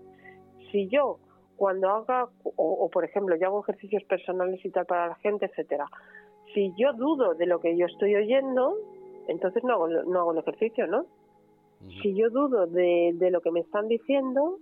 Si 0.72 0.88
yo 0.88 1.20
cuando 1.58 1.90
haga, 1.90 2.28
o, 2.44 2.52
o, 2.56 2.90
por 2.90 3.06
ejemplo, 3.06 3.36
yo 3.36 3.48
hago 3.48 3.62
ejercicios 3.62 4.04
personales 4.06 4.64
y 4.66 4.72
tal 4.72 4.86
para 4.86 5.08
la 5.08 5.16
gente, 5.16 5.46
etcétera, 5.46 5.86
si 6.54 6.74
yo 6.78 6.94
dudo 6.94 7.36
de 7.36 7.46
lo 7.46 7.60
que 7.60 7.78
yo 7.78 7.86
estoy 7.86 8.16
oyendo, 8.16 8.76
entonces 9.28 9.64
no 9.64 9.74
hago, 9.74 9.88
no 9.88 10.20
hago 10.20 10.32
el 10.32 10.40
ejercicio, 10.40 10.88
¿no? 10.88 11.06
Si 12.02 12.16
yo 12.16 12.30
dudo 12.30 12.68
de, 12.68 13.12
de 13.16 13.32
lo 13.32 13.42
que 13.42 13.52
me 13.52 13.60
están 13.60 13.88
diciendo, 13.88 14.58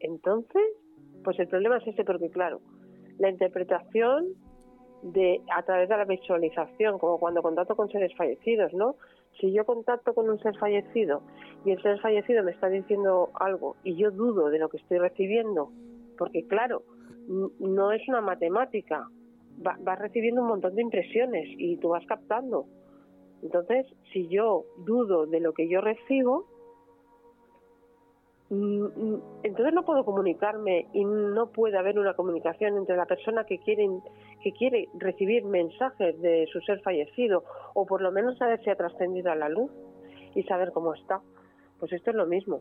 entonces, 0.00 0.62
pues 1.24 1.38
el 1.38 1.48
problema 1.48 1.78
es 1.78 1.86
ese, 1.86 2.04
porque 2.04 2.30
claro, 2.30 2.60
la 3.18 3.30
interpretación 3.30 4.34
de 5.02 5.40
a 5.54 5.62
través 5.62 5.88
de 5.88 5.96
la 5.96 6.04
visualización, 6.04 6.98
como 6.98 7.18
cuando 7.18 7.42
contacto 7.42 7.76
con 7.76 7.88
seres 7.88 8.14
fallecidos, 8.16 8.72
¿no? 8.74 8.96
Si 9.40 9.52
yo 9.52 9.64
contacto 9.64 10.14
con 10.14 10.28
un 10.28 10.38
ser 10.40 10.56
fallecido 10.58 11.22
y 11.64 11.70
el 11.70 11.82
ser 11.82 11.98
fallecido 12.00 12.42
me 12.42 12.50
está 12.50 12.68
diciendo 12.68 13.30
algo 13.34 13.76
y 13.84 13.96
yo 13.96 14.10
dudo 14.10 14.50
de 14.50 14.58
lo 14.58 14.68
que 14.68 14.76
estoy 14.76 14.98
recibiendo, 14.98 15.70
porque 16.18 16.46
claro, 16.46 16.82
no 17.28 17.92
es 17.92 18.06
una 18.08 18.20
matemática. 18.20 19.08
vas 19.56 19.98
recibiendo 19.98 20.42
un 20.42 20.48
montón 20.48 20.74
de 20.74 20.82
impresiones 20.82 21.48
y 21.58 21.76
tú 21.76 21.90
vas 21.90 22.04
captando. 22.06 22.66
Entonces, 23.42 23.86
si 24.12 24.28
yo 24.28 24.64
dudo 24.84 25.26
de 25.26 25.40
lo 25.40 25.52
que 25.52 25.68
yo 25.68 25.80
recibo, 25.80 26.46
entonces 28.50 29.72
no 29.72 29.84
puedo 29.84 30.04
comunicarme 30.04 30.88
y 30.92 31.04
no 31.04 31.50
puede 31.52 31.78
haber 31.78 31.98
una 32.00 32.14
comunicación 32.14 32.76
entre 32.76 32.96
la 32.96 33.06
persona 33.06 33.44
que 33.44 33.58
quiere, 33.58 33.88
que 34.42 34.52
quiere 34.52 34.88
recibir 34.98 35.44
mensajes 35.44 36.20
de 36.20 36.48
su 36.52 36.60
ser 36.62 36.80
fallecido 36.80 37.44
o 37.74 37.86
por 37.86 38.02
lo 38.02 38.10
menos 38.10 38.36
saber 38.38 38.60
si 38.64 38.70
ha 38.70 38.74
trascendido 38.74 39.30
a 39.30 39.36
la 39.36 39.48
luz 39.48 39.70
y 40.34 40.42
saber 40.44 40.72
cómo 40.72 40.94
está. 40.94 41.20
Pues 41.78 41.92
esto 41.92 42.10
es 42.10 42.16
lo 42.16 42.26
mismo. 42.26 42.60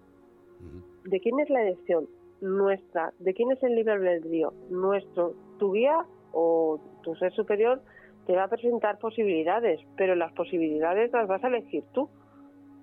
¿De 1.06 1.20
quién 1.20 1.40
es 1.40 1.50
la 1.50 1.64
elección? 1.64 2.08
Nuestra. 2.40 3.12
¿De 3.18 3.34
quién 3.34 3.52
es 3.52 3.62
el 3.64 3.76
libre 3.76 3.94
albedrío? 3.94 4.54
Nuestro. 4.70 5.34
Tu 5.58 5.74
guía 5.74 6.06
o 6.34 6.80
tu 7.02 7.16
ser 7.16 7.34
superior 7.34 7.82
te 8.28 8.36
va 8.36 8.44
a 8.44 8.48
presentar 8.48 9.00
posibilidades, 9.00 9.82
pero 9.98 10.14
las 10.14 10.32
posibilidades 10.34 11.12
las 11.12 11.28
vas 11.28 11.44
a 11.44 11.48
elegir 11.48 11.84
tú, 11.94 12.10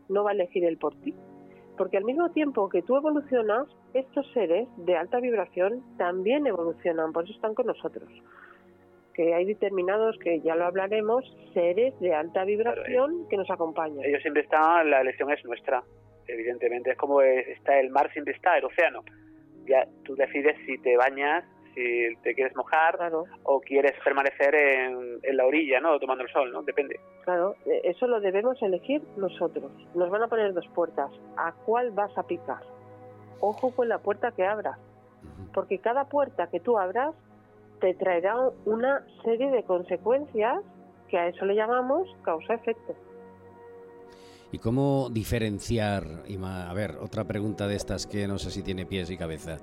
no 0.09 0.25
va 0.25 0.31
a 0.31 0.35
elegir 0.35 0.65
él 0.65 0.77
por 0.77 0.97
ti. 0.97 1.15
Porque 1.77 1.97
al 1.97 2.05
mismo 2.05 2.31
tiempo 2.31 2.69
que 2.69 2.83
tú 2.83 2.97
evolucionas, 2.97 3.67
estos 3.95 4.27
seres 4.33 4.69
de 4.79 4.97
alta 4.97 5.21
vibración 5.21 5.83
también 5.97 6.47
evolucionan, 6.47 7.13
por 7.13 7.25
eso 7.25 7.33
están 7.35 7.55
con 7.55 7.67
nosotros. 7.67 8.09
Que 9.15 9.35
hay 9.35 9.45
determinados, 9.45 10.19
que 10.19 10.41
ya 10.41 10.55
lo 10.55 10.67
hablaremos, 10.67 11.25
seres 11.55 11.99
de 12.01 12.15
alta 12.15 12.45
vibración 12.45 13.29
que 13.29 13.37
nos 13.37 13.51
acompañan. 13.51 14.05
Ellos 14.05 14.23
siempre 14.23 14.43
están, 14.43 14.91
la 14.91 15.01
elección 15.01 15.31
es 15.31 15.45
nuestra, 15.45 15.83
evidentemente. 16.27 16.91
Es 16.91 16.99
como 16.99 17.23
está 17.23 17.79
el 17.81 17.91
mar, 17.91 18.13
siempre 18.13 18.35
está 18.35 18.59
el 18.59 18.65
océano. 18.65 19.03
Ya 19.67 19.87
tú 20.05 20.15
decides 20.15 20.57
si 20.67 20.79
te 20.79 20.97
bañas 20.97 21.45
si 21.77 22.17
te 22.23 22.35
quieres 22.35 22.57
mojar 22.57 22.99
o 23.43 23.61
quieres 23.61 23.93
permanecer 24.03 24.55
en, 24.55 25.37
la 25.37 25.45
orilla, 25.45 25.79
¿no? 25.79 25.99
Tomando 25.99 26.25
el 26.25 26.31
sol, 26.31 26.51
¿no? 26.51 26.63
Depende. 26.63 26.99
Claro, 27.25 27.55
e, 27.67 27.83
eso 27.85 28.07
lo 28.07 28.19
debemos 28.21 28.61
elegir 28.63 29.03
nosotros. 29.17 29.71
Nos 29.95 30.09
van 30.09 30.23
a 30.23 30.29
poner 30.29 30.55
dos 30.55 30.67
puertas. 30.75 31.11
¿A 31.37 31.53
cuál 31.53 31.91
vas 31.91 32.17
a 32.17 32.23
picar? 32.23 32.63
Ojo 33.41 33.71
con 33.77 33.89
la 33.89 33.99
puerta 33.99 34.33
que 34.33 34.47
abras, 34.47 34.79
porque 35.53 35.79
cada 35.79 36.07
puerta 36.07 36.49
que 36.49 36.61
tú 36.61 36.79
abras 36.79 37.15
te 37.81 37.93
traerá 37.93 38.37
una 38.65 39.05
serie 39.23 39.51
de 39.51 39.63
consecuencias 39.65 40.63
que 41.09 41.19
a 41.19 41.29
eso 41.29 41.45
le 41.45 41.55
llamamos 41.55 42.09
causa-efecto. 42.23 42.95
¿Y 44.51 44.59
cómo 44.59 45.11
diferenciar, 45.11 46.05
a 46.43 46.73
ver, 46.73 46.97
otra 47.03 47.25
pregunta 47.25 47.67
de 47.67 47.77
estas 47.77 48.07
que 48.07 48.27
no 48.27 48.39
sé 48.39 48.51
si 48.51 48.63
tiene 48.63 48.87
pies 48.87 49.11
y 49.11 49.19
cabeza. 49.19 49.59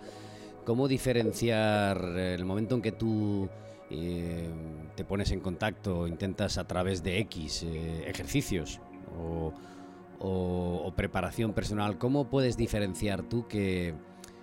¿Cómo 0.66 0.88
diferenciar 0.88 1.98
el 2.18 2.46
momento 2.46 2.76
en 2.76 2.82
que 2.82 2.94
tú 2.94 3.50
eh, 3.90 4.50
te 4.96 5.04
pones 5.04 5.32
en 5.32 5.40
contacto, 5.40 6.08
intentas 6.08 6.58
a 6.58 6.66
través 6.66 7.04
de 7.04 7.20
X 7.20 7.64
eh, 7.64 8.10
ejercicios 8.10 8.80
o, 9.18 9.54
preparación 10.96 11.54
personal, 11.54 11.98
cómo 11.98 12.30
puedes 12.30 12.56
diferenciar 12.56 13.24
tú 13.24 13.48
que 13.48 13.94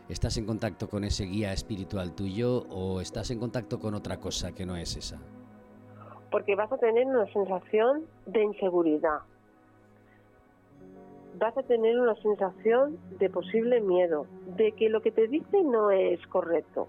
estás 0.08 0.36
en 0.36 0.44
contacto 0.44 0.88
con 0.88 1.04
ese 1.04 1.24
guía 1.24 1.52
espiritual 1.52 2.12
tuyo 2.12 2.66
o 2.68 3.00
estás 3.00 3.30
en 3.30 3.38
contacto 3.38 3.78
con 3.78 3.94
otra 3.94 4.18
cosa 4.18 4.52
que 4.52 4.66
no 4.66 4.76
es 4.76 4.96
esa? 4.96 5.18
Porque 6.30 6.54
vas 6.54 6.70
a 6.70 6.76
tener 6.76 7.06
una 7.06 7.26
sensación 7.32 8.04
de 8.26 8.42
inseguridad, 8.42 9.20
vas 11.38 11.56
a 11.56 11.62
tener 11.62 11.98
una 11.98 12.14
sensación 12.16 12.98
de 13.18 13.30
posible 13.30 13.80
miedo, 13.80 14.26
de 14.56 14.72
que 14.72 14.88
lo 14.88 15.00
que 15.00 15.10
te 15.10 15.28
dicen 15.28 15.70
no 15.70 15.90
es 15.90 16.24
correcto 16.26 16.88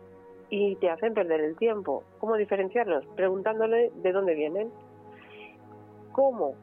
y 0.50 0.76
te 0.76 0.90
hacen 0.90 1.14
perder 1.14 1.42
el 1.42 1.56
tiempo. 1.56 2.04
¿Cómo 2.20 2.36
diferenciarlos? 2.36 3.06
Preguntándole 3.16 3.92
de 4.04 4.12
dónde 4.12 4.36
vienen. 4.36 4.70
¿Cómo? 6.12 6.56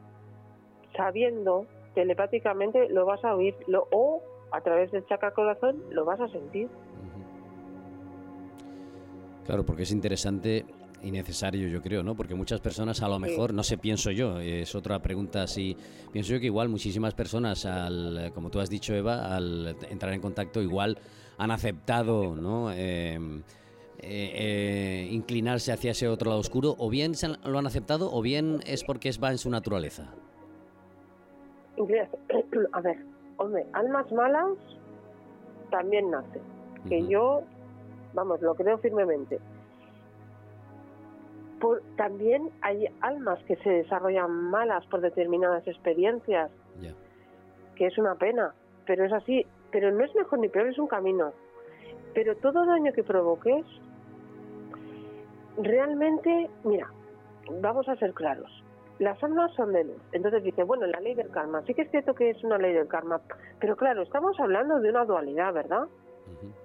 Sabiendo 0.95 1.65
telepáticamente 1.95 2.87
lo 2.89 3.05
vas 3.05 3.23
a 3.25 3.35
oír 3.35 3.55
lo, 3.67 3.87
o 3.91 4.21
a 4.51 4.61
través 4.61 4.91
del 4.91 5.05
chakra 5.07 5.31
corazón 5.31 5.83
lo 5.91 6.05
vas 6.05 6.19
a 6.19 6.27
sentir. 6.29 6.69
Claro, 9.45 9.65
porque 9.65 9.83
es 9.83 9.91
interesante 9.91 10.65
y 11.01 11.11
necesario, 11.11 11.67
yo 11.67 11.81
creo, 11.81 12.03
¿no? 12.03 12.15
Porque 12.15 12.35
muchas 12.35 12.59
personas 12.59 13.01
a 13.01 13.07
lo 13.07 13.19
mejor, 13.19 13.53
no 13.53 13.63
sé, 13.63 13.77
pienso 13.77 14.11
yo, 14.11 14.39
es 14.39 14.75
otra 14.75 14.99
pregunta 14.99 15.43
así, 15.43 15.75
pienso 16.11 16.33
yo 16.33 16.39
que 16.39 16.47
igual 16.47 16.69
muchísimas 16.69 17.13
personas, 17.13 17.65
al, 17.65 18.31
como 18.33 18.49
tú 18.49 18.59
has 18.59 18.69
dicho, 18.69 18.93
Eva, 18.93 19.35
al 19.35 19.75
entrar 19.89 20.13
en 20.13 20.21
contacto, 20.21 20.61
igual 20.61 20.97
han 21.37 21.51
aceptado, 21.51 22.35
¿no? 22.35 22.71
Em, 22.71 23.41
eh, 24.01 24.31
eh, 24.33 25.07
inclinarse 25.11 25.71
hacia 25.71 25.91
ese 25.91 26.07
otro 26.07 26.29
lado 26.29 26.39
oscuro, 26.39 26.75
o 26.77 26.89
bien 26.89 27.13
lo 27.45 27.59
han 27.59 27.67
aceptado, 27.67 28.11
o 28.13 28.21
bien 28.21 28.59
es 28.65 28.83
porque 28.83 29.11
va 29.21 29.31
en 29.31 29.37
su 29.37 29.49
naturaleza. 29.49 30.13
A 32.73 32.81
ver, 32.81 32.97
hombre, 33.37 33.65
almas 33.73 34.11
malas 34.11 34.51
también 35.71 36.11
nacen. 36.11 36.41
Que 36.87 37.05
yo, 37.07 37.41
vamos, 38.13 38.41
lo 38.41 38.55
creo 38.55 38.77
firmemente 38.77 39.39
también 41.95 42.49
hay 42.61 42.87
almas 43.01 43.39
que 43.43 43.55
se 43.57 43.69
desarrollan 43.69 44.31
malas 44.49 44.85
por 44.87 45.01
determinadas 45.01 45.67
experiencias, 45.67 46.51
que 47.75 47.87
es 47.87 47.97
una 47.97 48.15
pena, 48.15 48.53
pero 48.85 49.05
es 49.05 49.13
así. 49.13 49.45
Pero 49.71 49.91
no 49.91 50.03
es 50.03 50.13
mejor 50.15 50.39
ni 50.39 50.49
peor, 50.49 50.67
es 50.67 50.79
un 50.79 50.87
camino. 50.87 51.31
Pero 52.13 52.35
todo 52.37 52.65
daño 52.65 52.91
que 52.91 53.03
provoques, 53.03 53.65
realmente, 55.57 56.49
mira, 56.63 56.91
vamos 57.61 57.87
a 57.87 57.95
ser 57.97 58.13
claros. 58.13 58.51
Las 58.97 59.23
almas 59.23 59.53
son 59.53 59.71
de 59.71 59.85
luz. 59.85 60.01
Entonces 60.11 60.43
dice, 60.43 60.63
bueno, 60.63 60.85
la 60.87 60.99
ley 60.99 61.15
del 61.15 61.29
karma. 61.29 61.61
Sí 61.65 61.73
que 61.73 61.83
es 61.83 61.91
cierto 61.91 62.13
que 62.15 62.31
es 62.31 62.43
una 62.43 62.57
ley 62.57 62.73
del 62.73 62.87
karma. 62.87 63.21
Pero 63.59 63.77
claro, 63.77 64.01
estamos 64.01 64.37
hablando 64.39 64.79
de 64.79 64.89
una 64.89 65.05
dualidad, 65.05 65.53
¿verdad? 65.53 65.87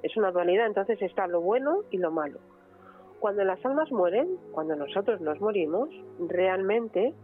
Es 0.03 0.17
una 0.17 0.33
dualidad. 0.33 0.67
Entonces 0.67 1.01
está 1.03 1.27
lo 1.29 1.41
bueno 1.41 1.83
y 1.91 1.99
lo 1.99 2.11
malo. 2.11 2.41
Cuando 3.25 3.43
las 3.43 3.65
almas 3.65 3.91
mueren, 3.91 4.37
cuando 4.53 4.77
nosotros 4.77 5.19
nos 5.23 5.41
morimos, 5.41 5.89
realmente, 6.29 7.15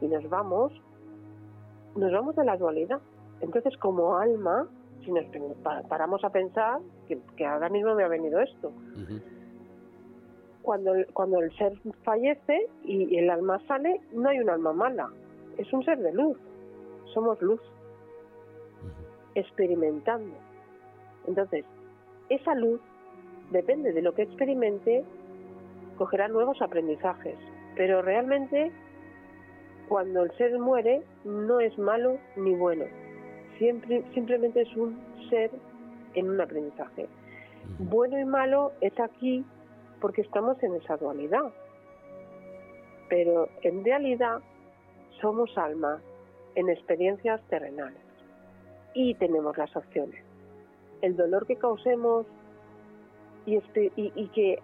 y 0.00 0.08
nos 0.08 0.28
vamos, 0.28 0.72
nos 1.94 2.10
vamos 2.10 2.34
de 2.34 2.44
la 2.44 2.56
dualidad. 2.56 2.98
Entonces, 3.40 3.76
como 3.76 4.16
alma, 4.16 4.66
si 5.04 5.12
nos 5.12 5.24
paramos 5.88 6.24
a 6.24 6.30
pensar, 6.30 6.80
que, 7.06 7.46
ahora 7.46 7.68
mismo 7.68 7.94
me 7.94 8.02
ha 8.02 8.08
venido 8.08 8.40
esto, 8.40 8.72
cuando, 10.62 10.94
cuando 11.12 11.38
el 11.38 11.56
ser 11.56 11.74
fallece 12.02 12.66
y 12.82 13.16
el 13.16 13.30
alma 13.30 13.60
sale, 13.68 14.00
no 14.12 14.30
hay 14.30 14.40
un 14.40 14.50
alma 14.50 14.72
mala, 14.72 15.10
es 15.58 15.72
un 15.72 15.84
ser 15.84 16.00
de 16.00 16.12
luz, 16.12 16.38
somos 17.14 17.40
luz, 17.40 17.60
experimentando. 19.36 20.34
Entonces, 21.28 21.64
esa 22.30 22.56
luz 22.56 22.80
depende 23.52 23.92
de 23.92 24.02
lo 24.02 24.12
que 24.12 24.22
experimente, 24.22 25.04
cogerá 26.00 26.28
nuevos 26.28 26.62
aprendizajes. 26.62 27.36
Pero 27.76 28.00
realmente, 28.00 28.72
cuando 29.86 30.22
el 30.22 30.32
ser 30.38 30.58
muere, 30.58 31.02
no 31.24 31.60
es 31.60 31.76
malo 31.76 32.16
ni 32.36 32.54
bueno. 32.54 32.86
Siempre, 33.58 34.02
simplemente 34.14 34.62
es 34.62 34.76
un 34.76 34.98
ser 35.28 35.50
en 36.14 36.30
un 36.30 36.40
aprendizaje. 36.40 37.06
Bueno 37.78 38.18
y 38.18 38.24
malo 38.24 38.72
es 38.80 38.98
aquí 38.98 39.44
porque 40.00 40.22
estamos 40.22 40.56
en 40.62 40.74
esa 40.76 40.96
dualidad. 40.96 41.52
Pero 43.10 43.50
en 43.60 43.84
realidad 43.84 44.40
somos 45.20 45.50
almas 45.58 46.00
en 46.54 46.70
experiencias 46.70 47.42
terrenales 47.50 48.00
y 48.94 49.12
tenemos 49.16 49.54
las 49.58 49.76
opciones. 49.76 50.24
El 51.02 51.14
dolor 51.14 51.46
que 51.46 51.56
causemos 51.56 52.24
y, 53.44 53.60
y, 53.96 54.28
que, 54.28 54.62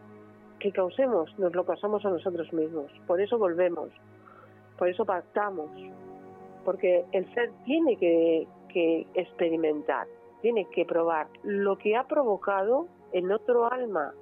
que 0.58 0.72
causemos, 0.72 1.36
nos 1.38 1.54
lo 1.54 1.64
causamos 1.64 2.04
a 2.04 2.10
nosotros 2.10 2.52
mismos. 2.52 2.90
Por 3.06 3.20
eso 3.20 3.38
volvemos, 3.38 3.90
por 4.78 4.88
eso 4.88 5.04
pactamos, 5.04 5.70
porque 6.64 7.04
el 7.12 7.32
ser 7.34 7.50
tiene 7.64 7.96
que, 7.96 8.48
experimentar, 9.14 10.06
tiene 10.42 10.66
que 10.66 10.84
probar 10.84 11.28
lo 11.42 11.78
que 11.78 11.96
ha 11.96 12.04
provocado 12.04 12.88
en 13.12 13.32
otro 13.32 13.72
alma, 13.72 14.12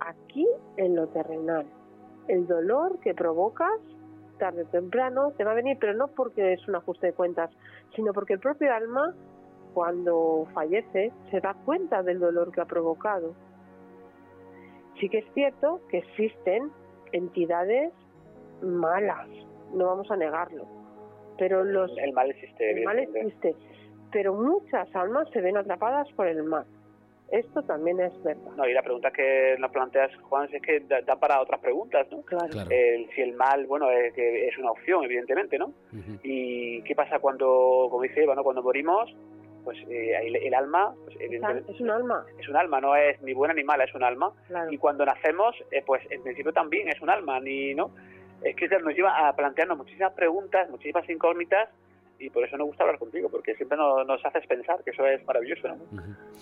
aquí 0.00 0.44
en 0.76 0.96
lo 0.96 1.06
terrenal. 1.08 1.64
El 2.26 2.48
dolor 2.48 2.98
que 2.98 3.14
provocas 3.14 3.78
tarde 4.38 4.62
o 4.62 4.66
temprano 4.66 5.30
te 5.36 5.44
va 5.44 5.52
a 5.52 5.54
venir, 5.54 5.76
pero 5.78 5.94
no 5.94 6.08
porque 6.08 6.54
es 6.54 6.66
un 6.66 6.74
ajuste 6.74 7.08
de 7.08 7.12
cuentas, 7.12 7.50
sino 7.94 8.12
porque 8.12 8.32
el 8.32 8.40
propio 8.40 8.74
alma, 8.74 9.14
cuando 9.72 10.48
fallece, 10.52 11.12
se 11.30 11.40
da 11.40 11.54
cuenta 11.64 12.02
del 12.02 12.18
dolor 12.18 12.50
que 12.50 12.60
ha 12.60 12.64
provocado 12.64 13.34
Sí 15.00 15.08
que 15.08 15.18
es 15.18 15.26
cierto 15.34 15.80
que 15.90 15.98
existen 15.98 16.70
entidades 17.12 17.92
malas, 18.62 19.28
no 19.72 19.86
vamos 19.86 20.10
a 20.10 20.16
negarlo, 20.16 20.66
pero 21.38 21.64
los 21.64 21.96
el 21.98 22.12
mal 22.12 22.30
existe, 22.30 22.70
el 22.70 22.84
mal 22.84 22.98
existe, 22.98 23.54
pero 24.12 24.34
muchas 24.34 24.94
almas 24.94 25.28
se 25.30 25.40
ven 25.40 25.56
atrapadas 25.56 26.10
por 26.12 26.26
el 26.28 26.42
mal 26.44 26.64
Esto 27.30 27.62
también 27.62 27.98
es 28.00 28.12
verdad. 28.22 28.52
No, 28.56 28.66
y 28.68 28.72
la 28.72 28.82
pregunta 28.82 29.10
que 29.10 29.56
nos 29.58 29.70
planteas, 29.72 30.14
Juan, 30.28 30.48
es 30.52 30.62
que 30.62 30.80
da, 30.80 31.00
da 31.02 31.16
para 31.16 31.40
otras 31.40 31.58
preguntas, 31.60 32.06
¿no? 32.12 32.22
Claro. 32.22 32.48
Claro. 32.50 32.70
El- 32.70 33.08
si 33.14 33.22
el 33.22 33.34
mal, 33.34 33.66
bueno, 33.66 33.90
es, 33.90 34.12
que 34.14 34.46
es 34.46 34.56
una 34.58 34.70
opción, 34.70 35.02
evidentemente, 35.04 35.58
¿no? 35.58 35.72
¿Y 36.22 36.82
qué 36.82 36.94
pasa 36.94 37.18
cuando, 37.18 37.88
como 37.90 38.02
dice 38.02 38.22
Eva, 38.22 38.34
¿no? 38.36 38.44
cuando 38.44 38.62
morimos? 38.62 39.12
Pues 39.64 39.78
eh, 39.88 40.12
el, 40.22 40.36
el 40.36 40.54
alma, 40.54 40.94
pues, 41.04 41.16
Es 41.20 41.80
un 41.80 41.90
alma, 41.90 42.24
es 42.38 42.48
un 42.48 42.56
alma, 42.56 42.80
no 42.80 42.94
es 42.94 43.20
ni 43.22 43.32
buena 43.32 43.54
ni 43.54 43.64
mala, 43.64 43.84
es 43.84 43.94
un 43.94 44.04
alma. 44.04 44.32
claro. 44.46 44.70
Y 44.70 44.78
cuando 44.78 45.04
nacemos, 45.06 45.56
eh, 45.70 45.82
pues 45.84 46.02
en 46.10 46.22
principio 46.22 46.52
también 46.52 46.88
es 46.88 47.00
un 47.00 47.10
alma, 47.10 47.40
ni 47.40 47.74
no. 47.74 47.90
Es 48.42 48.54
que 48.56 48.68
nos 48.68 48.94
lleva 48.94 49.26
a 49.26 49.34
plantearnos 49.34 49.78
muchísimas 49.78 50.12
preguntas, 50.12 50.68
muchísimas 50.68 51.08
incógnitas, 51.08 51.70
y 52.18 52.28
por 52.30 52.44
eso 52.44 52.56
nos 52.56 52.66
gusta 52.66 52.84
hablar 52.84 52.98
contigo, 52.98 53.28
porque 53.30 53.54
siempre 53.54 53.78
nos, 53.78 54.06
nos 54.06 54.24
haces 54.24 54.46
pensar, 54.46 54.82
que 54.84 54.90
eso 54.90 55.06
es 55.06 55.24
maravilloso. 55.24 55.68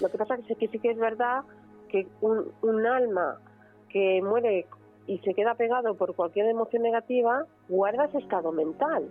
Lo 0.01 0.09
que 0.11 0.19
pasa 0.19 0.35
es 0.35 0.41
que 0.41 0.47
sí 0.49 0.55
que, 0.57 0.69
sí 0.69 0.79
que 0.81 0.91
es 0.91 0.99
verdad 0.99 1.43
que 1.89 2.07
un, 2.21 2.53
un 2.63 2.87
alma 2.87 3.39
que 3.89 4.21
muere 4.23 4.67
y 5.07 5.19
se 5.19 5.35
queda 5.35 5.55
pegado 5.55 5.95
por 5.95 6.15
cualquier 6.15 6.47
emoción 6.47 6.83
negativa, 6.83 7.47
guarda 7.69 8.07
ese 8.07 8.19
estado 8.19 8.53
mental. 8.53 9.09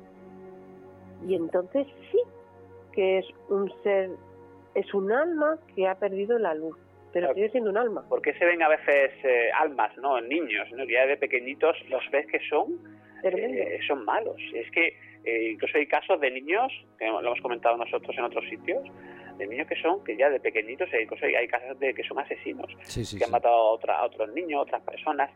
Y 1.28 1.36
entonces 1.36 1.88
sí 2.12 2.20
que 2.94 3.20
es 3.20 3.26
un 3.50 3.72
ser, 3.84 4.10
es 4.76 4.94
un 4.94 5.12
alma 5.12 5.58
que 5.76 5.88
ha 5.88 5.96
perdido 5.96 6.38
la 6.40 6.54
luz, 6.54 6.78
pero 7.14 7.28
Claro. 7.28 7.36
sigue 7.36 7.50
siendo 7.50 7.70
un 7.70 7.78
alma. 7.78 8.06
¿Por 8.08 8.22
qué 8.22 8.34
se 8.34 8.46
ven 8.46 8.62
a 8.64 8.70
veces 8.70 9.12
eh, 9.24 9.50
almas, 9.60 9.96
no? 9.98 10.20
Niños, 10.22 10.70
¿no? 10.72 10.86
Que 10.86 10.94
ya 10.94 11.06
de 11.06 11.18
pequeñitos 11.18 11.76
los 11.90 12.04
ves 12.12 12.26
que 12.28 12.40
son 12.50 12.80
eh, 13.24 13.80
son 13.88 14.04
malos. 14.06 14.38
Es 14.54 14.70
que 14.72 14.98
eh, 15.24 15.52
incluso 15.52 15.78
hay 15.78 15.86
casos 15.86 16.20
de 16.20 16.32
niños, 16.32 16.72
que 16.98 17.06
lo 17.08 17.20
hemos 17.20 17.42
comentado 17.42 17.78
nosotros 17.78 18.16
en 18.18 18.24
otros 18.24 18.44
sitios, 18.50 18.82
de 19.38 19.46
niños 19.48 19.68
que 19.68 19.76
son, 19.82 20.04
que 20.04 20.18
ya 20.18 20.30
de 20.30 20.40
pequeñitos, 20.40 20.92
eh, 20.94 21.04
incluso 21.04 21.26
hay, 21.26 21.36
hay 21.36 21.48
casos 21.48 21.78
de 21.80 21.94
que 21.94 22.04
son 22.04 22.18
asesinos, 22.20 22.66
Sí, 22.84 23.06
sí, 23.06 23.18
que 23.18 23.26
han 23.26 23.30
sí. 23.30 23.32
matado 23.32 23.54
a, 23.56 23.72
otra- 23.74 23.98
a 24.00 24.06
otros 24.06 24.34
niños, 24.34 24.60
a 24.60 24.62
otras 24.64 24.82
personas, 24.84 25.30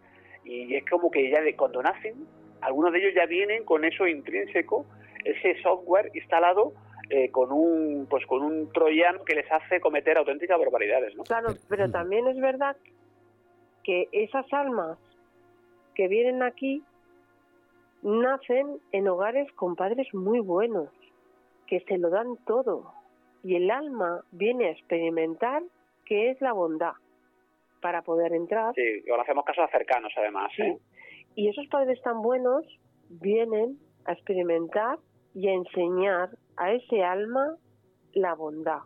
y 0.43 0.75
es 0.75 0.83
como 0.89 1.11
que 1.11 1.29
ya 1.29 1.41
de, 1.41 1.55
cuando 1.55 1.81
nacen, 1.83 2.15
algunos 2.61 2.91
de 2.91 2.99
ellos 2.99 3.13
ya 3.15 3.25
vienen 3.27 3.63
con 3.63 3.85
eso 3.85 4.07
intrínseco, 4.07 4.85
ese 5.23 5.59
software 5.61 6.09
instalado 6.15 6.73
eh, 7.09 7.29
con 7.31 7.51
un 7.51 8.07
pues 8.09 8.25
con 8.25 8.41
un 8.43 8.71
troyano 8.71 9.23
que 9.25 9.35
les 9.35 9.51
hace 9.51 9.79
cometer 9.79 10.17
auténticas 10.17 10.57
barbaridades, 10.59 11.15
¿no? 11.15 11.23
Claro, 11.23 11.49
Pero- 11.69 11.87
mm. 11.87 11.91
también 11.91 12.27
es 12.27 12.37
verdad 12.39 12.75
que 13.83 14.07
esas 14.11 14.51
almas 14.53 14.97
que 15.93 16.07
vienen 16.07 16.41
aquí 16.43 16.83
nacen 18.01 18.79
en 18.91 19.07
hogares 19.07 19.51
con 19.53 19.75
padres 19.75 20.07
muy 20.13 20.39
buenos, 20.39 20.89
que 21.67 21.79
se 21.81 21.97
lo 21.97 22.09
dan 22.09 22.37
todo. 22.45 22.91
Y 23.43 23.55
el 23.55 23.69
alma 23.71 24.23
viene 24.31 24.67
a 24.67 24.71
experimentar 24.71 25.63
qué 26.05 26.31
es 26.31 26.41
la 26.41 26.53
bondad 26.53 26.93
para 27.81 28.01
poder 28.01 28.33
entrar. 28.33 28.73
Sí, 28.75 29.03
conocemos 29.07 29.45
casos 29.45 29.69
cercanos 29.71 30.11
además, 30.17 30.51
Sí. 30.55 30.63
¿eh? 30.63 30.77
Y 31.35 31.49
esos 31.49 31.67
padres 31.67 32.01
tan 32.01 32.21
buenos 32.21 32.63
vienen 33.09 33.77
a 34.05 34.13
experimentar 34.13 34.97
y 35.35 35.49
enseñar 35.49 36.29
a 36.57 36.71
ese 36.73 37.03
alma 37.03 37.55
la 38.13 38.33
bondad. 38.33 38.79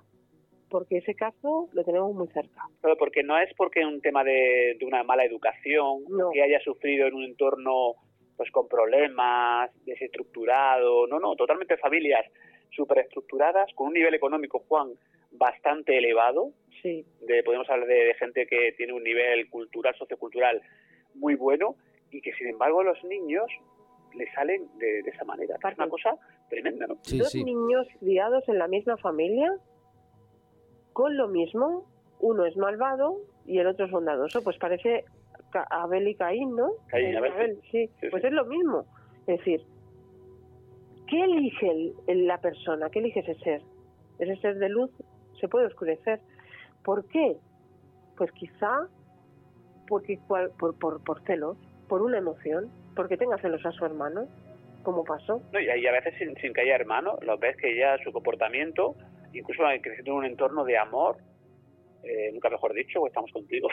Porque 0.69 0.97
ese 0.97 1.15
caso 1.15 1.69
lo 1.73 1.83
tenemos 1.83 2.13
muy 2.13 2.27
cerca. 2.27 2.63
Pero 2.81 2.95
porque 2.97 3.23
no 3.23 3.37
es 3.39 3.51
porque 3.55 3.85
un 3.85 4.01
tema 4.01 4.23
de, 4.23 4.75
de 4.79 4.85
una 4.85 5.03
mala 5.03 5.23
educación, 5.23 6.03
No. 6.09 6.31
que 6.31 6.41
haya 6.43 6.59
sufrido 6.59 7.07
en 7.07 7.13
un 7.13 7.23
entorno 7.23 7.93
pues 8.37 8.51
con 8.51 8.67
problemas, 8.67 9.69
desestructurado, 9.85 11.07
no, 11.07 11.19
no, 11.19 11.35
totalmente 11.35 11.75
familias 11.77 12.25
superestructuradas, 12.71 13.71
con 13.75 13.87
un 13.87 13.93
nivel 13.93 14.13
económico, 14.13 14.59
Juan, 14.67 14.91
bastante 15.31 15.97
elevado, 15.97 16.51
Sí. 16.81 17.05
de, 17.27 17.43
podemos 17.43 17.69
hablar 17.69 17.87
de, 17.87 18.05
de 18.05 18.13
gente 18.13 18.47
que 18.47 18.73
tiene 18.77 18.93
un 18.93 19.03
nivel 19.03 19.49
cultural, 19.49 19.93
sociocultural 19.97 20.61
muy 21.15 21.35
bueno, 21.35 21.75
y 22.11 22.21
que 22.21 22.31
sin 22.33 22.47
embargo 22.47 22.81
los 22.83 23.03
niños 23.03 23.45
le 24.15 24.31
salen 24.33 24.67
de, 24.77 25.03
de 25.03 25.09
esa 25.09 25.23
manera. 25.25 25.55
Es 25.55 25.77
una 25.77 25.89
cosa 25.89 26.15
tremenda, 26.49 26.87
¿no? 26.87 26.97
Sí, 27.03 27.19
dos 27.19 27.29
sí. 27.29 27.43
niños 27.43 27.87
criados 27.99 28.47
en 28.49 28.57
la 28.57 28.67
misma 28.67 28.97
familia 28.97 29.53
con 30.93 31.15
lo 31.15 31.27
mismo, 31.27 31.85
uno 32.19 32.45
es 32.45 32.57
malvado 32.57 33.17
y 33.45 33.59
el 33.59 33.67
otro 33.67 33.85
es 33.85 33.91
bondadoso, 33.91 34.43
pues 34.43 34.57
parece 34.57 35.05
Ca- 35.51 35.65
Abel 35.69 36.07
y 36.07 36.15
Caín, 36.15 36.55
¿no? 36.55 36.71
Caín 36.87 37.09
y 37.09 37.13
Eh, 37.13 37.17
Abel, 37.17 37.61
sí. 37.71 37.89
Sí, 38.01 38.07
Pues 38.11 38.23
es 38.23 38.31
lo 38.33 38.45
mismo. 38.45 38.85
Es 39.25 39.37
decir, 39.39 39.61
¿qué 41.07 41.21
elige 41.23 41.69
el- 41.71 41.93
el- 42.07 42.27
la 42.27 42.39
persona? 42.39 42.89
¿Qué 42.89 42.99
elige 42.99 43.21
ese 43.21 43.35
ser? 43.35 43.61
Ese 44.19 44.35
ser 44.41 44.57
de 44.57 44.69
luz 44.69 44.91
se 45.39 45.47
puede 45.47 45.67
oscurecer. 45.67 46.19
¿Por 46.83 47.05
qué? 47.07 47.37
Pues 48.17 48.31
quizá 48.33 48.87
porque 49.87 50.19
cual- 50.27 50.51
por, 50.59 50.77
por, 50.77 51.03
por 51.03 51.21
celos, 51.23 51.57
por 51.87 52.01
una 52.01 52.17
emoción, 52.17 52.69
porque 52.95 53.17
tenga 53.17 53.37
celos 53.37 53.65
a 53.65 53.71
su 53.71 53.85
hermano, 53.85 54.27
como 54.83 55.03
pasó. 55.03 55.41
No, 55.51 55.59
y, 55.59 55.65
y 55.65 55.87
a 55.87 55.91
veces 55.91 56.13
sin, 56.17 56.35
sin 56.37 56.53
que 56.53 56.61
haya 56.61 56.75
hermano, 56.75 57.17
los 57.21 57.39
ves 57.39 57.57
que 57.57 57.75
ya 57.75 57.97
su 58.03 58.11
comportamiento, 58.11 58.95
incluso 59.33 59.63
creciendo 59.81 60.11
en 60.11 60.17
un 60.17 60.25
entorno 60.25 60.63
de 60.63 60.77
amor, 60.77 61.17
eh, 62.03 62.31
nunca 62.31 62.49
mejor 62.49 62.73
dicho, 62.73 63.05
estamos 63.05 63.31
contigo, 63.31 63.67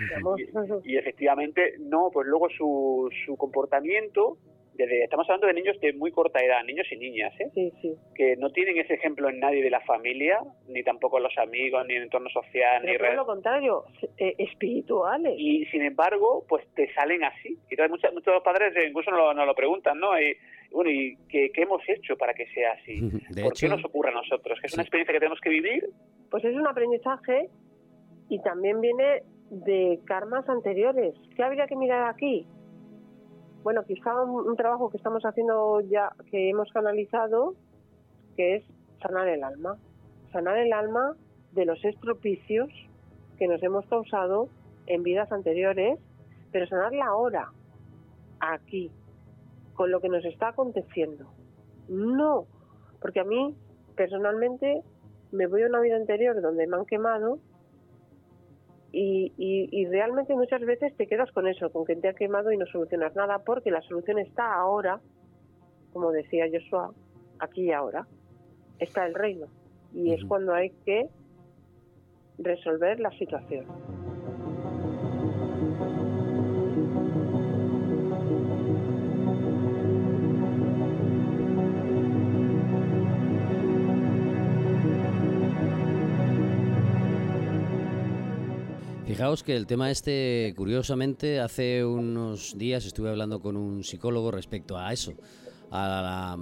Digamos, 0.00 0.40
y 0.84 0.96
efectivamente, 0.96 1.74
no, 1.80 2.10
pues 2.12 2.26
luego 2.26 2.48
su, 2.50 3.10
su 3.24 3.36
comportamiento, 3.36 4.38
desde, 4.76 5.02
estamos 5.04 5.26
hablando 5.28 5.46
de 5.48 5.54
niños 5.54 5.78
de 5.80 5.92
muy 5.94 6.10
corta 6.12 6.40
edad, 6.44 6.62
niños 6.64 6.86
y 6.90 6.96
niñas, 6.96 7.32
¿eh? 7.40 7.50
Sí, 7.54 7.72
sí. 7.82 7.94
que 8.14 8.36
no 8.36 8.50
tienen 8.50 8.78
ese 8.78 8.94
ejemplo 8.94 9.28
en 9.28 9.40
nadie 9.40 9.62
de 9.62 9.70
la 9.70 9.80
familia, 9.80 10.38
ni 10.68 10.82
tampoco 10.82 11.16
en 11.18 11.24
los 11.24 11.36
amigos, 11.38 11.84
ni 11.86 11.92
en 11.94 11.98
el 11.98 12.04
entorno 12.04 12.28
social, 12.30 12.82
ni 12.82 12.88
Pero 12.92 12.98
todo 12.98 13.08
red. 13.10 13.16
lo 13.16 13.26
contrario, 13.26 13.84
eh, 14.18 14.34
espirituales. 14.38 15.34
Y 15.38 15.64
sin 15.66 15.82
embargo, 15.82 16.44
pues 16.48 16.64
te 16.74 16.92
salen 16.94 17.24
así. 17.24 17.50
Y 17.70 17.74
entonces 17.74 17.90
muchos, 17.90 18.12
muchos 18.14 18.42
padres 18.42 18.74
eh, 18.76 18.88
incluso 18.88 19.10
nos 19.10 19.20
lo, 19.20 19.34
nos 19.34 19.46
lo 19.46 19.54
preguntan, 19.54 19.98
¿no? 19.98 20.18
Y 20.20 20.36
bueno, 20.70 20.90
¿y 20.90 21.16
qué, 21.28 21.50
qué 21.52 21.62
hemos 21.62 21.82
hecho 21.88 22.16
para 22.16 22.34
que 22.34 22.46
sea 22.48 22.72
así? 22.72 23.00
De 23.30 23.42
¿Por 23.42 23.52
hecho, 23.52 23.66
qué 23.66 23.68
nos 23.68 23.84
ocurre 23.84 24.10
a 24.10 24.14
nosotros? 24.14 24.58
Que 24.60 24.66
es 24.66 24.74
una 24.74 24.82
Sí. 24.82 24.86
experiencia 24.88 25.12
que 25.12 25.20
tenemos 25.20 25.40
que 25.40 25.50
vivir. 25.50 25.88
Pues 26.30 26.44
es 26.44 26.54
un 26.54 26.66
aprendizaje 26.66 27.48
y 28.28 28.40
también 28.42 28.80
viene 28.80 29.22
de 29.50 30.00
karmas 30.06 30.48
anteriores. 30.48 31.14
¿Qué 31.36 31.42
habría 31.42 31.66
que 31.66 31.76
mirar 31.76 32.10
aquí? 32.10 32.46
Bueno, 33.66 33.82
quizá 33.82 34.22
un, 34.22 34.48
un 34.48 34.54
trabajo 34.54 34.90
que 34.90 34.96
estamos 34.96 35.24
haciendo 35.24 35.80
ya, 35.80 36.12
que 36.30 36.50
hemos 36.50 36.70
canalizado, 36.70 37.56
que 38.36 38.54
es 38.54 38.64
sanar 39.02 39.26
el 39.26 39.42
alma. 39.42 39.76
Sanar 40.30 40.56
el 40.58 40.72
alma 40.72 41.16
de 41.50 41.64
los 41.64 41.84
estropicios 41.84 42.68
que 43.36 43.48
nos 43.48 43.60
hemos 43.64 43.84
causado 43.86 44.48
en 44.86 45.02
vidas 45.02 45.32
anteriores, 45.32 45.98
pero 46.52 46.68
sanarla 46.68 47.06
ahora, 47.06 47.50
aquí, 48.38 48.92
con 49.74 49.90
lo 49.90 50.00
que 50.00 50.10
nos 50.10 50.24
está 50.24 50.50
aconteciendo. 50.50 51.26
No, 51.88 52.46
porque 53.00 53.18
a 53.18 53.24
mí, 53.24 53.56
personalmente, 53.96 54.84
me 55.32 55.48
voy 55.48 55.64
a 55.64 55.66
una 55.66 55.80
vida 55.80 55.96
anterior 55.96 56.40
donde 56.40 56.68
me 56.68 56.76
han 56.76 56.86
quemado 56.86 57.40
y, 58.92 59.32
y, 59.36 59.68
y 59.70 59.86
realmente 59.86 60.34
muchas 60.34 60.60
veces 60.60 60.96
te 60.96 61.06
quedas 61.06 61.30
con 61.32 61.46
eso, 61.48 61.70
con 61.70 61.84
que 61.84 61.96
te 61.96 62.08
han 62.08 62.14
quemado 62.14 62.52
y 62.52 62.56
no 62.56 62.66
solucionas 62.66 63.14
nada, 63.14 63.40
porque 63.40 63.70
la 63.70 63.82
solución 63.82 64.18
está 64.18 64.54
ahora, 64.54 65.00
como 65.92 66.12
decía 66.12 66.46
Joshua, 66.52 66.92
aquí 67.38 67.64
y 67.64 67.72
ahora, 67.72 68.06
está 68.78 69.06
el 69.06 69.14
reino. 69.14 69.46
Y 69.92 70.12
es 70.12 70.24
cuando 70.24 70.54
hay 70.54 70.70
que 70.84 71.08
resolver 72.38 73.00
la 73.00 73.10
situación. 73.12 73.66
Fijaos 89.16 89.42
que 89.42 89.56
el 89.56 89.66
tema 89.66 89.90
este, 89.90 90.52
curiosamente, 90.58 91.40
hace 91.40 91.86
unos 91.86 92.58
días 92.58 92.84
estuve 92.84 93.08
hablando 93.08 93.40
con 93.40 93.56
un 93.56 93.82
psicólogo 93.82 94.30
respecto 94.30 94.76
a 94.76 94.92
eso, 94.92 95.14
a, 95.70 96.36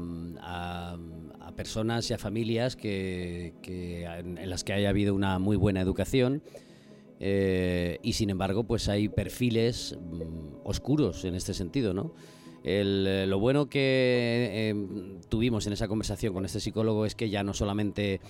personas 1.54 2.10
y 2.10 2.14
a 2.14 2.18
familias 2.18 2.74
que, 2.74 3.54
en 3.64 4.50
las 4.50 4.64
que 4.64 4.72
haya 4.72 4.88
habido 4.88 5.14
una 5.14 5.38
muy 5.38 5.56
buena 5.56 5.80
educación 5.80 6.42
eh, 7.20 8.00
y 8.02 8.14
sin 8.14 8.30
embargo 8.30 8.64
pues 8.64 8.88
hay 8.88 9.08
perfiles 9.08 9.96
mm, 9.96 10.66
oscuros 10.66 11.24
en 11.24 11.36
este 11.36 11.54
sentido, 11.54 11.94
¿no? 11.94 12.12
El, 12.64 13.06
eh, 13.06 13.26
lo 13.26 13.38
bueno 13.38 13.68
que 13.68 14.50
eh, 14.50 15.18
tuvimos 15.28 15.66
en 15.66 15.74
esa 15.74 15.86
conversación 15.86 16.32
con 16.32 16.46
este 16.46 16.60
psicólogo 16.60 17.04
es 17.04 17.14
que 17.14 17.28
ya 17.28 17.44
no 17.44 17.52
solamente 17.52 18.22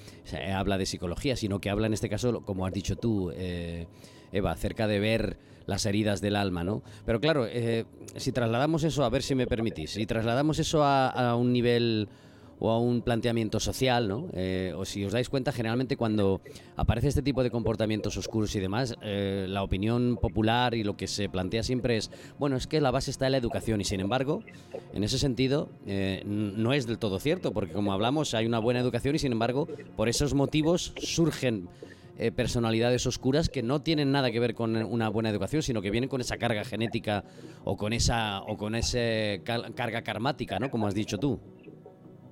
habla 0.55 0.77
de 0.77 0.87
psicología, 0.87 1.37
sino 1.37 1.61
que 1.61 1.71
habla 1.71 1.87
en 1.87 1.95
este 1.95 2.09
caso, 2.09 2.41
como 2.41 2.67
has 2.67 2.73
dicho 2.73 2.97
tú, 2.97 3.31
eh, 3.35 3.87
Eva, 4.33 4.51
acerca 4.51 4.89
de 4.89 4.99
ver 4.99 5.39
las 5.67 5.87
heridas 5.87 6.21
del 6.21 6.37
alma, 6.37 6.65
¿no? 6.65 6.83
Pero 7.07 7.21
claro, 7.21 7.47
eh, 7.49 7.85
si 8.17 8.33
trasladamos 8.33 8.85
eso, 8.85 9.05
a 9.05 9.09
ver 9.09 9.23
si 9.23 9.35
me 9.35 9.47
permitís, 9.47 9.93
si 9.93 10.05
trasladamos 10.05 10.59
eso 10.59 10.83
a, 10.83 11.09
a 11.09 11.37
un 11.37 11.53
nivel 11.53 12.09
o 12.59 12.71
a 12.71 12.79
un 12.79 13.03
planteamiento 13.03 13.61
social, 13.61 14.09
¿no? 14.09 14.29
Eh, 14.33 14.73
o 14.77 14.85
si 14.85 15.05
os 15.05 15.13
dais 15.13 15.29
cuenta, 15.29 15.53
generalmente 15.53 15.97
cuando 15.97 16.41
aparece 16.77 17.09
este 17.09 17.23
tipo 17.23 17.43
de 17.43 17.51
comportamientos 17.51 18.17
oscuros 18.17 18.55
y 18.55 18.61
demás, 18.61 18.97
eh, 19.03 19.47
la 19.49 19.63
opinión 19.63 20.17
popular 20.21 20.75
y 20.75 20.85
lo 20.85 20.97
que 20.97 21.07
se 21.07 21.29
plantea 21.29 21.63
siempre 21.63 21.97
es, 21.97 22.11
bueno, 22.39 22.57
es 22.57 22.67
que 22.67 22.81
la 22.81 22.91
base 22.91 23.11
está 23.11 23.27
en 23.27 23.33
la 23.33 23.39
educación 23.39 23.81
y 23.81 23.85
sin 23.85 24.01
embargo, 24.01 24.43
en 24.93 25.05
ese 25.05 25.19
sentido, 25.19 25.69
eh, 25.87 26.23
no 26.25 26.73
es 26.73 26.87
del 26.87 26.99
todo 26.99 27.19
cierto, 27.19 27.53
porque 27.53 27.73
como 27.73 27.93
hablamos, 27.93 28.35
hay 28.35 28.47
una 28.47 28.59
buena 28.59 28.81
educación 28.81 29.15
y 29.15 29.19
sin 29.19 29.33
embargo, 29.33 29.69
por 29.97 30.09
esos 30.09 30.35
motivos 30.35 30.93
surgen 30.97 31.69
personalidades 32.37 33.09
oscuras 33.09 33.49
que 33.49 33.65
no 33.65 33.83
tienen 33.83 34.13
nada 34.13 34.31
que 34.31 34.39
ver 34.39 34.55
con 34.55 34.77
una 34.77 35.09
buena 35.09 35.31
educación, 35.31 35.65
sino 35.65 35.83
que 35.83 35.91
vienen 35.91 36.09
con 36.09 36.21
esa 36.21 36.37
carga 36.37 36.65
genética 36.65 37.25
o 37.65 37.77
con 37.77 37.93
esa 37.93 38.41
o 38.43 38.57
con 38.57 38.77
esa 38.77 39.01
carga 39.43 40.03
karmática, 40.03 40.61
¿no? 40.61 40.71
Como 40.71 40.87
has 40.87 40.95
dicho 40.95 41.19
tú. 41.19 41.41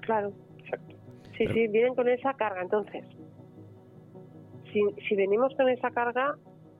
Claro. 0.02 0.32
Exacto. 0.58 0.96
Sí, 1.36 1.46
sí, 1.46 1.68
vienen 1.68 1.94
con 1.94 2.08
esa 2.08 2.34
carga. 2.34 2.62
Entonces, 2.62 3.04
si, 4.72 4.82
si 5.08 5.16
venimos 5.16 5.54
con 5.56 5.68
esa 5.68 5.90
carga, 5.90 6.36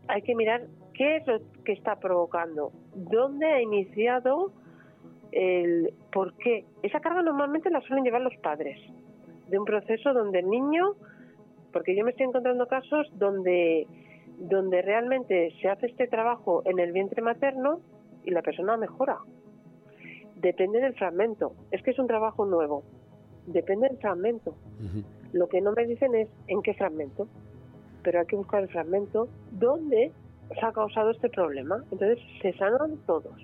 hay 0.09 0.23
que 0.23 0.35
mirar 0.35 0.67
qué 0.95 1.17
es 1.17 1.27
lo 1.27 1.39
que 1.65 1.73
está 1.73 1.97
provocando, 1.97 2.73
dónde 2.95 3.47
ha 3.47 3.63
iniciado 3.63 4.53
el 5.33 5.95
por 6.13 6.35
qué. 6.35 6.65
Esa 6.83 7.01
carga 7.01 7.23
normalmente 7.23 7.71
la 7.71 7.81
suelen 7.81 8.05
llevar 8.05 8.21
los 8.21 8.37
padres, 8.37 8.79
de 9.49 9.59
un 9.59 9.65
proceso 9.65 10.13
donde 10.13 10.41
el 10.41 10.49
niño, 10.51 10.95
porque 11.73 11.97
yo 11.97 12.05
me 12.05 12.11
estoy 12.11 12.27
encontrando 12.27 12.67
casos 12.67 13.11
donde, 13.15 13.87
donde 14.39 14.83
realmente 14.83 15.55
se 15.61 15.69
hace 15.69 15.87
este 15.87 16.07
trabajo 16.09 16.63
en 16.67 16.79
el 16.79 16.93
vientre 16.93 17.23
materno 17.23 17.81
y 18.25 18.31
la 18.31 18.43
persona 18.43 18.77
mejora. 18.77 19.19
Depende 20.37 20.81
del 20.81 20.95
fragmento, 20.95 21.55
es 21.71 21.83
que 21.83 21.93
es 21.93 21.99
un 21.99 22.09
trabajo 22.09 22.45
nuevo 22.45 22.83
depende 23.47 23.89
del 23.89 23.99
fragmento. 23.99 24.55
Lo 25.33 25.49
que 25.49 25.61
no 25.61 25.73
me 25.73 25.87
dicen 25.87 26.15
es 26.15 26.29
en 26.49 26.63
qué 26.63 26.75
fragmento, 26.75 27.29
pero 28.03 28.21
hay 28.21 28.27
que 28.27 28.37
buscar 28.37 28.63
el 28.63 28.69
fragmento 28.69 29.29
donde 29.53 30.13
se 30.59 30.67
ha 30.67 30.73
causado 30.73 31.11
este 31.11 31.29
problema. 31.29 31.83
Entonces 31.91 32.19
se 32.41 32.53
sanan 32.55 32.99
todos. 33.07 33.35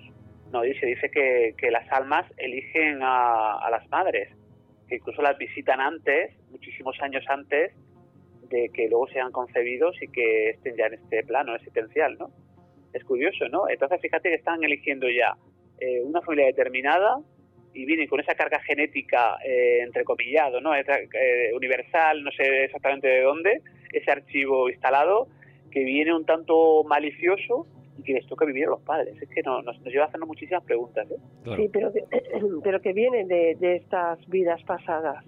No, 0.51 0.61
dice, 0.61 0.85
dice 0.85 1.09
que, 1.11 1.53
que 1.57 1.71
las 1.71 1.89
almas 1.91 2.25
eligen 2.37 2.99
a, 3.01 3.67
las 3.69 3.87
madres, 3.89 4.29
que 4.87 4.95
incluso 4.95 5.21
las 5.21 5.37
visitan 5.37 5.79
antes, 5.79 6.35
muchísimos 6.49 6.97
años 7.01 7.23
antes 7.29 7.73
de 8.49 8.69
que 8.73 8.89
luego 8.89 9.07
sean 9.09 9.31
concebidos 9.31 9.95
y 10.01 10.07
que 10.07 10.51
estén 10.51 10.75
ya 10.75 10.87
en 10.87 10.95
este 10.95 11.23
plano 11.23 11.55
existencial, 11.55 12.17
¿no? 12.17 12.31
Es 12.93 13.03
curioso, 13.03 13.47
¿no? 13.49 13.69
Entonces 13.69 14.01
fíjate 14.01 14.29
que 14.29 14.35
están 14.35 14.63
eligiendo 14.63 15.07
ya 15.07 15.37
eh, 15.79 16.01
una 16.03 16.21
familia 16.21 16.47
determinada, 16.47 17.19
y 17.73 17.85
vienen 17.85 18.07
con 18.07 18.19
esa 18.19 18.35
carga 18.35 18.59
genética, 18.61 19.37
eh, 19.45 19.81
entrecomillado, 19.81 20.59
¿no? 20.61 20.75
Eh, 20.75 20.83
universal, 21.53 22.23
no 22.23 22.31
sé 22.31 22.65
exactamente 22.65 23.07
de 23.07 23.21
dónde, 23.21 23.61
ese 23.93 24.11
archivo 24.11 24.69
instalado, 24.69 25.27
que 25.71 25.83
viene 25.83 26.13
un 26.13 26.25
tanto 26.25 26.83
malicioso 26.83 27.67
y 27.97 28.03
que 28.03 28.13
les 28.13 28.27
toca 28.27 28.45
vivir 28.45 28.65
a 28.65 28.71
los 28.71 28.81
padres. 28.81 29.21
Es 29.21 29.29
que 29.29 29.41
nos, 29.43 29.63
nos 29.63 29.83
lleva 29.85 30.05
a 30.05 30.07
hacernos 30.07 30.27
muchísimas 30.27 30.63
preguntas. 30.63 31.07
¿eh? 31.11 31.55
Sí, 31.55 31.69
pero 31.71 31.93
que, 31.93 32.03
pero 32.63 32.81
que 32.81 32.93
viene 32.93 33.25
de, 33.25 33.55
de, 33.59 33.75
estas 33.75 34.25
vidas 34.27 34.61
pasadas. 34.63 35.23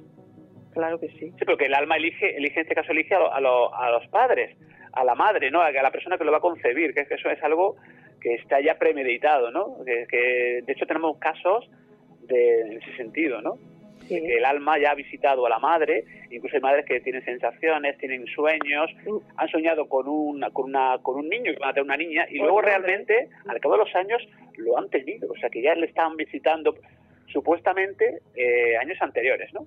Claro 0.73 0.99
que 0.99 1.09
sí. 1.09 1.31
Sí, 1.37 1.45
porque 1.45 1.65
el 1.65 1.73
alma 1.73 1.97
elige, 1.97 2.35
elige 2.35 2.61
en 2.61 2.63
este 2.63 2.75
caso 2.75 2.91
elige 2.91 3.13
a, 3.13 3.19
a, 3.19 3.91
los 3.91 4.07
padres, 4.07 4.57
a 4.93 5.03
la 5.03 5.15
madre, 5.15 5.51
¿no? 5.51 5.61
A 5.61 5.71
la 5.71 5.91
persona 5.91 6.17
que 6.17 6.23
lo 6.23 6.31
va 6.31 6.37
a 6.37 6.41
concebir, 6.41 6.93
que, 6.93 7.01
es 7.01 7.07
que 7.09 7.15
eso 7.15 7.29
es 7.29 7.43
algo 7.43 7.75
que 8.21 8.35
está 8.35 8.61
ya 8.61 8.77
premeditado, 8.79 9.51
¿no? 9.51 9.83
Que, 9.83 10.05
que 10.09 10.61
de 10.65 10.71
hecho 10.71 10.85
tenemos 10.85 11.17
casos 11.17 11.69
en 12.31 12.73
ese 12.73 12.95
sentido, 12.95 13.41
¿no? 13.41 13.57
Que 14.07 14.17
el 14.17 14.45
alma 14.45 14.77
ya 14.79 14.91
ha 14.91 14.95
visitado 14.95 15.45
a 15.45 15.49
la 15.49 15.59
madre, 15.59 16.03
incluso 16.29 16.55
hay 16.55 16.61
madres 16.61 16.85
que 16.85 16.99
tienen 16.99 17.23
sensaciones, 17.23 17.97
tienen 17.97 18.25
sueños, 18.27 18.89
han 19.37 19.47
soñado 19.49 19.87
con 19.87 20.07
una, 20.07 20.49
con 20.49 20.65
una, 20.65 20.97
con 21.01 21.17
un 21.17 21.29
niño 21.29 21.53
que 21.53 21.59
van 21.59 21.69
a 21.69 21.73
tener 21.73 21.85
una 21.85 21.97
niña 21.97 22.25
y 22.29 22.37
luego 22.37 22.61
realmente 22.61 23.29
al 23.47 23.59
cabo 23.59 23.75
de 23.75 23.85
los 23.85 23.95
años 23.95 24.21
lo 24.57 24.77
han 24.77 24.89
tenido, 24.89 25.31
o 25.31 25.35
sea 25.37 25.49
que 25.49 25.61
ya 25.61 25.75
le 25.75 25.85
están 25.85 26.17
visitando 26.17 26.75
supuestamente 27.27 28.21
eh, 28.35 28.75
años 28.77 28.97
anteriores, 29.01 29.53
¿no? 29.53 29.65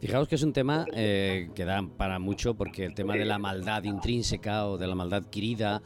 Fijaos 0.00 0.28
que 0.28 0.36
es 0.36 0.42
un 0.42 0.52
tema 0.52 0.86
eh, 0.94 1.48
que 1.54 1.64
da 1.64 1.82
para 1.96 2.18
mucho 2.18 2.54
porque 2.54 2.84
el 2.84 2.94
tema 2.94 3.14
de 3.14 3.24
la 3.24 3.38
maldad 3.38 3.84
intrínseca 3.84 4.66
o 4.66 4.78
de 4.78 4.86
la 4.86 4.94
maldad 4.94 5.24
adquirida 5.24 5.82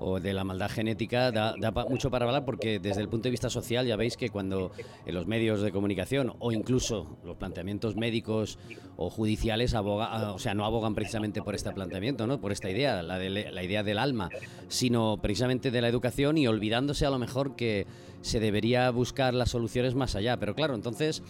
o 0.00 0.18
de 0.18 0.32
la 0.32 0.44
maldad 0.44 0.70
genética 0.70 1.30
da, 1.30 1.54
mucho 1.88 2.10
para 2.10 2.24
hablar 2.24 2.44
porque 2.44 2.80
desde 2.80 3.02
el 3.02 3.08
punto 3.08 3.24
de 3.24 3.30
vista 3.30 3.50
social 3.50 3.86
ya 3.86 3.96
veis 3.96 4.16
que 4.16 4.30
cuando 4.30 4.72
en 5.04 5.14
los 5.14 5.26
medios 5.26 5.60
de 5.60 5.70
comunicación 5.70 6.32
o 6.38 6.52
incluso 6.52 7.18
los 7.22 7.36
planteamientos 7.36 7.96
médicos 7.96 8.58
o 8.96 9.10
judiciales 9.10 9.74
aboga, 9.74 10.06
ah, 10.06 10.32
o 10.32 10.38
sea, 10.38 10.54
no 10.54 10.64
abogan 10.64 10.94
precisamente 10.94 11.42
por 11.42 11.54
este 11.54 11.70
planteamiento, 11.72 12.26
¿no? 12.26 12.40
por 12.40 12.50
esta 12.50 12.70
idea, 12.70 13.02
la, 13.02 13.18
de, 13.18 13.28
la 13.52 13.62
idea 13.62 13.82
del 13.82 13.98
alma, 13.98 14.30
sino 14.68 15.18
precisamente 15.20 15.70
de 15.70 15.82
la 15.82 15.88
educación 15.88 16.38
y 16.38 16.46
olvidándose 16.46 17.04
a 17.04 17.10
lo 17.10 17.18
mejor 17.18 17.54
que 17.54 17.86
se 18.22 18.40
debería 18.40 18.90
buscar 18.90 19.34
las 19.34 19.50
soluciones 19.50 19.94
más 19.94 20.16
allá. 20.16 20.38
Pero 20.38 20.54
claro, 20.54 20.74
entonces... 20.74 21.22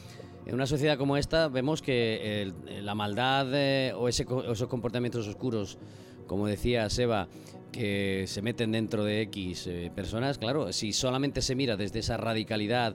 En 0.47 0.55
una 0.55 0.67
sociedad 0.67 0.97
como 0.97 1.19
esta 1.19 1.49
vemos 1.49 1.83
que 1.83 2.51
la 2.83 2.95
maldad 2.95 3.47
eh, 3.53 3.93
o, 3.95 4.09
ese, 4.09 4.25
o 4.25 4.53
esos 4.53 4.69
comportamientos 4.69 5.29
oscuros, 5.29 5.79
como 6.27 6.47
decía 6.47 6.89
Seba, 6.91 7.29
que 7.71 8.25
se 8.27 8.43
meten 8.43 8.73
dentro 8.73 9.05
de 9.05 9.23
X 9.23 9.67
eh, 9.67 9.91
personas, 9.95 10.39
claro, 10.39 10.73
si 10.73 10.93
solamente 10.93 11.43
se 11.43 11.55
mira 11.55 11.77
desde 11.77 12.01
esa 12.01 12.17
radicalidad 12.17 12.95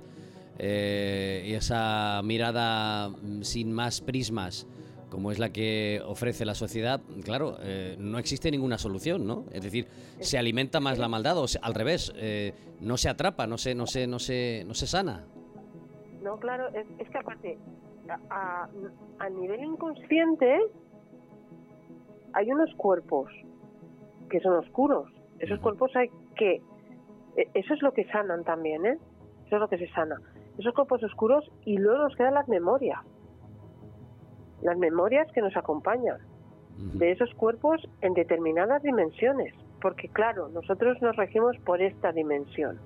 eh, 0.58 1.44
y 1.48 1.54
esa 1.54 2.22
mirada 2.24 3.10
mm, 3.10 3.42
sin 3.42 3.72
más 3.72 4.02
prismas, 4.02 4.68
como 5.10 5.32
es 5.32 5.40
la 5.40 5.52
que 5.52 6.02
ofrece 6.06 6.46
la 6.46 6.56
sociedad, 6.56 7.02
claro, 7.24 7.58
eh, 7.62 7.96
no 8.00 8.18
existe 8.18 8.52
ninguna 8.52 8.78
solución, 8.78 9.26
¿no? 9.26 9.46
Es 9.52 9.64
decir, 9.64 9.88
se 10.20 10.38
alimenta 10.38 10.80
más 10.80 10.98
la 10.98 11.08
maldad 11.08 11.38
o 11.38 11.46
al 11.62 11.74
revés, 11.74 12.14
no 12.82 12.98
se 12.98 13.08
atrapa, 13.08 13.48
no 13.48 13.58
se, 13.58 13.76
no 13.76 13.88
se, 13.88 14.08
no 14.08 14.20
se, 14.20 14.64
no 14.68 14.74
se 14.74 14.88
sana. 14.88 15.26
No, 16.22 16.38
claro, 16.38 16.68
es, 16.74 17.10
que 17.10 17.18
aparte, 17.18 17.58
a 18.30 19.30
nivel 19.30 19.64
inconsciente 19.64 20.60
hay 22.36 22.52
unos 22.52 22.74
cuerpos 22.76 23.32
que 24.30 24.40
son 24.42 24.58
oscuros. 24.58 25.10
Esos 25.40 25.60
cuerpos 25.60 25.96
hay 25.96 26.10
que... 26.36 26.62
E, 27.38 27.50
eso 27.54 27.74
es 27.74 27.82
lo 27.82 27.94
que 27.94 28.06
sanan 28.06 28.44
también, 28.44 28.86
¿eh? 28.86 29.00
Eso 29.46 29.56
es 29.56 29.62
lo 29.62 29.70
que 29.70 29.78
se 29.78 29.88
sana. 29.94 30.18
Esos 30.58 30.74
cuerpos 30.74 31.02
oscuros 31.04 31.50
y 31.66 31.78
luego 31.78 32.04
nos 32.04 32.16
quedan 32.16 32.34
las 32.34 32.48
memorias. 32.48 33.00
Las 34.62 34.78
memorias 34.78 35.32
que 35.32 35.42
nos 35.42 35.56
acompañan 35.56 36.18
de 36.78 37.12
esos 37.12 37.34
cuerpos 37.36 37.82
en 38.02 38.14
determinadas 38.14 38.84
dimensiones. 38.84 39.54
Porque 39.82 40.10
claro, 40.10 40.50
nosotros 40.50 41.02
nos 41.02 41.16
regimos 41.16 41.58
por 41.60 41.82
esta 41.82 42.12
dimensión. 42.12 42.80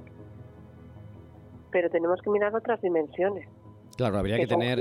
Pero 1.72 1.90
tenemos 1.90 2.22
que 2.22 2.30
mirar 2.30 2.56
otras 2.56 2.82
dimensiones. 2.82 3.48
Claro, 4.00 4.18
habría 4.18 4.38
que, 4.38 4.48
tener 4.48 4.80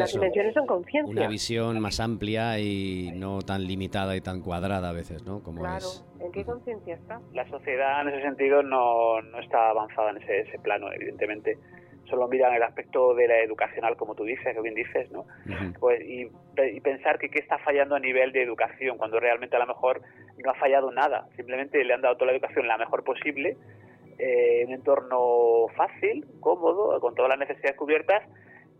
una 1.04 1.26
visión 1.26 1.81
más 1.81 1.98
amplia 1.98 2.61
y 2.61 3.11
no 3.16 3.42
tan 3.42 3.66
limitada 3.66 4.14
y 4.14 4.20
tan 4.20 4.40
cuadrada 4.42 4.90
a 4.90 4.92
veces, 4.92 5.24
¿no? 5.24 5.42
Como 5.42 5.62
claro, 5.62 5.87
¿en 6.20 6.31
qué 6.31 6.44
conciencia 6.44 6.94
está? 6.94 7.20
La 7.33 7.44
sociedad 7.48 8.00
en 8.02 8.11
ese 8.11 8.22
sentido 8.22 8.62
no, 8.62 9.20
no 9.20 9.40
está 9.40 9.70
avanzada 9.70 10.11
en 10.11 10.18
ese, 10.18 10.42
ese 10.42 10.61
plano, 10.61 10.92
evidentemente 10.92 11.59
solo 12.09 12.28
miran 12.28 12.54
el 12.54 12.62
aspecto 12.62 13.12
de 13.14 13.26
la 13.26 13.40
educacional, 13.40 13.96
como 13.96 14.14
tú 14.14 14.22
dices, 14.22 14.54
que 14.54 14.61
bien 14.61 14.76
dices, 14.76 15.11
¿no? 15.11 15.26
Pues 15.81 16.00
y, 16.00 16.31
pensar 16.81 17.18
que 17.18 17.28
qué 17.28 17.40
está 17.40 17.59
fallando 17.59 17.96
a 17.96 17.98
nivel 17.98 18.31
de 18.31 18.44
educación, 18.44 18.98
cuando 18.98 19.18
realmente 19.18 19.57
a 19.57 19.59
lo 19.59 19.66
mejor 19.66 20.00
no 20.44 20.50
ha 20.52 20.54
fallado 20.54 20.92
nada, 20.92 21.26
simplemente 21.35 21.83
le 21.83 21.92
han 21.92 22.02
dado 22.02 22.14
toda 22.14 22.26
la 22.26 22.37
educación 22.38 22.68
la 22.68 22.78
mejor 22.78 23.02
posible, 23.02 23.57
eh, 24.18 24.62
en 24.62 24.68
un 24.68 24.74
entorno 24.74 25.66
fácil, 25.76 26.24
cómodo, 26.38 27.00
con 27.00 27.16
todas 27.16 27.31
las 27.31 27.38
necesidades 27.40 27.76
cubiertas, 27.76 28.22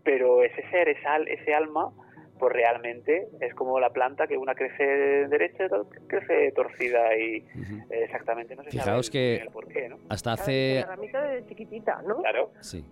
pero 0.03 0.43
ese 0.43 0.61
ser, 0.69 0.89
esa, 0.89 1.17
ese 1.17 1.53
alma, 1.53 1.91
pues 2.39 2.53
realmente 2.53 3.27
es 3.41 3.53
como 3.53 3.79
la 3.79 3.91
planta 3.91 4.27
que 4.27 4.37
una 4.37 4.55
crece 4.55 4.83
derecha 5.27 5.63
y 5.63 5.65
otra 5.65 6.01
crece 6.07 6.51
torcida 6.53 7.15
y 7.17 7.45
exactamente 7.89 8.55
no 8.55 8.63
se 8.63 8.71
Fijaos 8.71 9.07
sabe 9.07 9.11
que 9.11 9.35
el 9.35 9.49
por 9.49 9.67
qué, 9.67 9.89
¿no? 9.89 9.97
hasta 10.09 10.33
hace... 10.33 10.85
La 10.87 11.21
de 11.21 11.45
chiquitita, 11.45 12.01
¿no? 12.03 12.17
Claro. 12.17 12.51
Sí. 12.61 12.85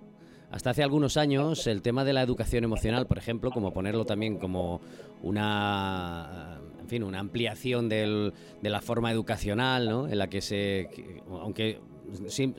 Hasta 0.51 0.69
hace 0.69 0.83
algunos 0.83 1.17
años 1.17 1.67
el 1.67 1.81
tema 1.81 2.05
de 2.05 2.13
la 2.13 2.21
educación 2.21 2.63
emocional, 2.63 3.05
por 3.05 3.17
ejemplo, 3.17 3.51
como 3.51 3.73
ponerlo 3.73 4.05
también 4.05 4.37
como 4.37 4.79
una 5.21 6.59
en 6.79 6.87
fin, 6.87 7.03
una 7.03 7.19
ampliación 7.19 7.89
del, 7.89 8.33
de 8.61 8.69
la 8.69 8.79
forma 8.79 9.11
educacional, 9.11 9.89
¿no? 9.89 10.07
En 10.07 10.17
la 10.17 10.29
que 10.29 10.39
se 10.39 10.89
aunque 11.29 11.79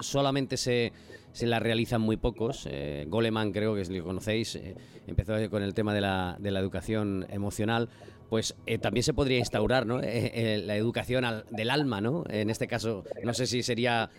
solamente 0.00 0.58
se 0.58 0.92
se 1.32 1.46
la 1.46 1.60
realizan 1.60 2.00
muy 2.00 2.16
pocos. 2.16 2.68
Eh, 2.70 3.04
Goleman, 3.08 3.52
creo 3.52 3.74
que 3.74 3.84
lo 3.84 4.04
conocéis, 4.04 4.56
eh, 4.56 4.74
empezó 5.06 5.34
con 5.50 5.62
el 5.62 5.74
tema 5.74 5.94
de 5.94 6.00
la, 6.00 6.36
de 6.38 6.50
la 6.50 6.60
educación 6.60 7.26
emocional. 7.30 7.88
Pues 8.28 8.56
eh, 8.66 8.78
también 8.78 9.02
se 9.02 9.14
podría 9.14 9.38
instaurar 9.38 9.86
¿no? 9.86 10.00
la 10.00 10.76
educación 10.76 11.24
del 11.50 11.70
alma, 11.70 12.00
¿no? 12.02 12.24
En 12.28 12.50
este 12.50 12.66
caso, 12.66 13.04
no 13.24 13.32
sé 13.32 13.46
si 13.46 13.62
sería 13.62 14.10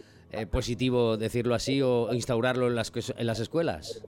positivo 0.52 1.17
decirlo 1.17 1.56
así 1.56 1.82
o 1.82 2.12
instaurarlo 2.13 2.67
en 2.67 2.76
las, 2.76 2.91
en 3.17 3.28
las 3.28 3.39
escuelas. 3.39 4.04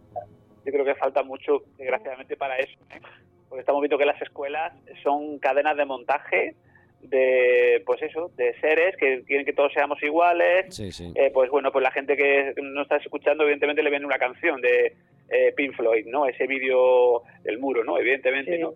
yo 0.66 0.72
creo 0.72 0.86
que 0.86 0.96
falta 0.96 1.24
mucho, 1.24 1.64
desgraciadamente, 1.78 2.36
para 2.36 2.58
eso. 2.58 2.80
¿eh? 2.90 3.02
Porque 3.50 3.62
estamos 3.62 3.82
viendo 3.82 3.98
que 3.98 4.06
las 4.06 4.22
escuelas 4.22 4.74
son 5.04 5.38
cadenas 5.40 5.76
de 5.78 5.86
montaje 5.86 6.56
de 7.04 7.82
pues 7.86 8.02
eso 8.02 8.32
de 8.38 8.54
seres 8.60 8.96
que 8.98 9.24
quieren 9.24 9.46
que 9.46 9.54
todos 9.54 9.74
seamos 9.74 10.02
iguales. 10.04 10.80
Eh, 10.80 11.32
pues 11.34 11.50
bueno 11.50 11.72
pues 11.72 11.84
la 11.84 11.92
gente 11.92 12.16
que 12.16 12.54
no 12.62 12.84
está 12.84 12.98
escuchando 12.98 13.44
evidentemente 13.44 13.84
le 13.84 13.90
viene 13.90 14.06
una 14.06 14.18
canción 14.18 14.62
de 14.62 14.94
eh, 15.30 15.54
Pink 15.56 15.76
Floyd 15.76 16.06
no 16.08 16.26
ese 16.26 16.48
vídeo 16.48 17.24
del 17.44 17.60
muro 17.60 17.84
no 17.84 17.98
evidentemente 17.98 18.58
no 18.58 18.74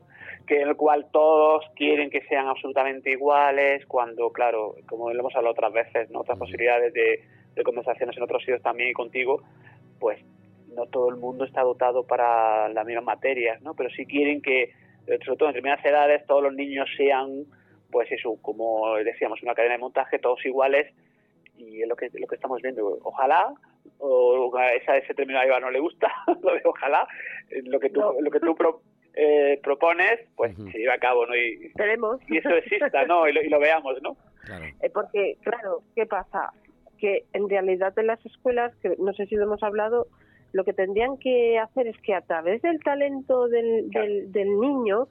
que 0.47 0.61
en 0.61 0.69
el 0.69 0.75
cual 0.75 1.07
todos 1.11 1.65
quieren 1.75 2.09
que 2.09 2.21
sean 2.21 2.47
absolutamente 2.47 3.11
iguales 3.11 3.85
cuando 3.85 4.31
claro 4.31 4.75
como 4.87 5.11
lo 5.11 5.19
hemos 5.19 5.35
hablado 5.35 5.53
otras 5.53 5.73
veces 5.73 6.09
no 6.09 6.21
otras 6.21 6.37
posibilidades 6.37 6.93
de, 6.93 7.23
de 7.55 7.63
conversaciones 7.63 8.17
en 8.17 8.23
otros 8.23 8.41
sitios 8.41 8.61
también 8.61 8.89
y 8.89 8.93
contigo 8.93 9.43
pues 9.99 10.19
no 10.75 10.85
todo 10.87 11.09
el 11.09 11.15
mundo 11.15 11.45
está 11.45 11.61
dotado 11.61 12.03
para 12.03 12.69
las 12.69 12.85
mismas 12.85 13.05
materias 13.05 13.61
no 13.61 13.75
pero 13.75 13.89
sí 13.91 14.05
quieren 14.05 14.41
que 14.41 14.71
sobre 15.23 15.37
todo 15.37 15.49
en 15.49 15.53
determinadas 15.53 15.85
edades 15.85 16.25
todos 16.25 16.43
los 16.43 16.53
niños 16.53 16.89
sean 16.97 17.45
pues 17.95 18.11
eso, 18.11 18.37
como 18.41 18.97
decíamos, 18.97 19.41
una 19.41 19.55
cadena 19.55 19.75
de 19.75 19.79
montaje, 19.79 20.19
todos 20.19 20.45
iguales, 20.45 20.93
y 21.55 21.81
es 21.81 21.87
lo 21.87 21.95
que, 21.95 22.09
lo 22.13 22.27
que 22.27 22.35
estamos 22.35 22.61
viendo. 22.61 22.99
Ojalá, 23.03 23.53
o 23.99 24.51
esa, 24.73 24.97
ese 24.97 25.13
término 25.13 25.39
a 25.39 25.45
Eva 25.45 25.61
no 25.61 25.71
le 25.71 25.79
gusta, 25.79 26.11
lo 26.43 26.55
de 26.55 26.61
ojalá, 26.65 27.07
lo 27.63 27.79
que 27.79 27.89
tú, 27.89 28.01
lo 28.19 28.29
que 28.29 28.41
tú 28.41 28.53
eh, 29.13 29.61
propones, 29.63 30.19
pues 30.35 30.57
se 30.57 30.77
lleve 30.77 30.91
a 30.91 30.97
cabo, 30.97 31.25
¿no? 31.25 31.37
Y, 31.37 31.71
y 32.27 32.37
eso 32.37 32.49
exista, 32.49 33.05
¿no? 33.05 33.29
Y 33.29 33.31
lo, 33.31 33.41
y 33.41 33.47
lo 33.47 33.61
veamos, 33.61 34.01
¿no? 34.01 34.17
Eh, 34.81 34.89
porque, 34.93 35.37
claro, 35.41 35.81
¿qué 35.95 36.05
pasa? 36.05 36.51
Que 36.97 37.23
en 37.31 37.47
realidad 37.47 37.97
en 37.97 38.07
las 38.07 38.25
escuelas, 38.25 38.75
que 38.81 38.93
no 38.99 39.13
sé 39.13 39.25
si 39.27 39.35
lo 39.35 39.43
hemos 39.43 39.63
hablado, 39.63 40.07
lo 40.51 40.65
que 40.65 40.73
tendrían 40.73 41.17
que 41.17 41.59
hacer 41.59 41.87
es 41.87 41.97
que 42.01 42.13
a 42.13 42.19
través 42.19 42.61
del 42.61 42.83
talento 42.83 43.47
del, 43.47 43.89
del, 43.89 44.33
del 44.33 44.59
niño 44.59 45.07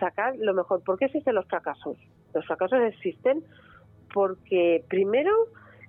sacar 0.00 0.34
lo 0.36 0.52
mejor. 0.52 0.82
¿Por 0.82 0.98
qué 0.98 1.04
existen 1.04 1.36
los 1.36 1.46
fracasos? 1.46 1.96
Los 2.34 2.46
fracasos 2.46 2.80
existen 2.80 3.44
porque, 4.12 4.84
primero, 4.88 5.32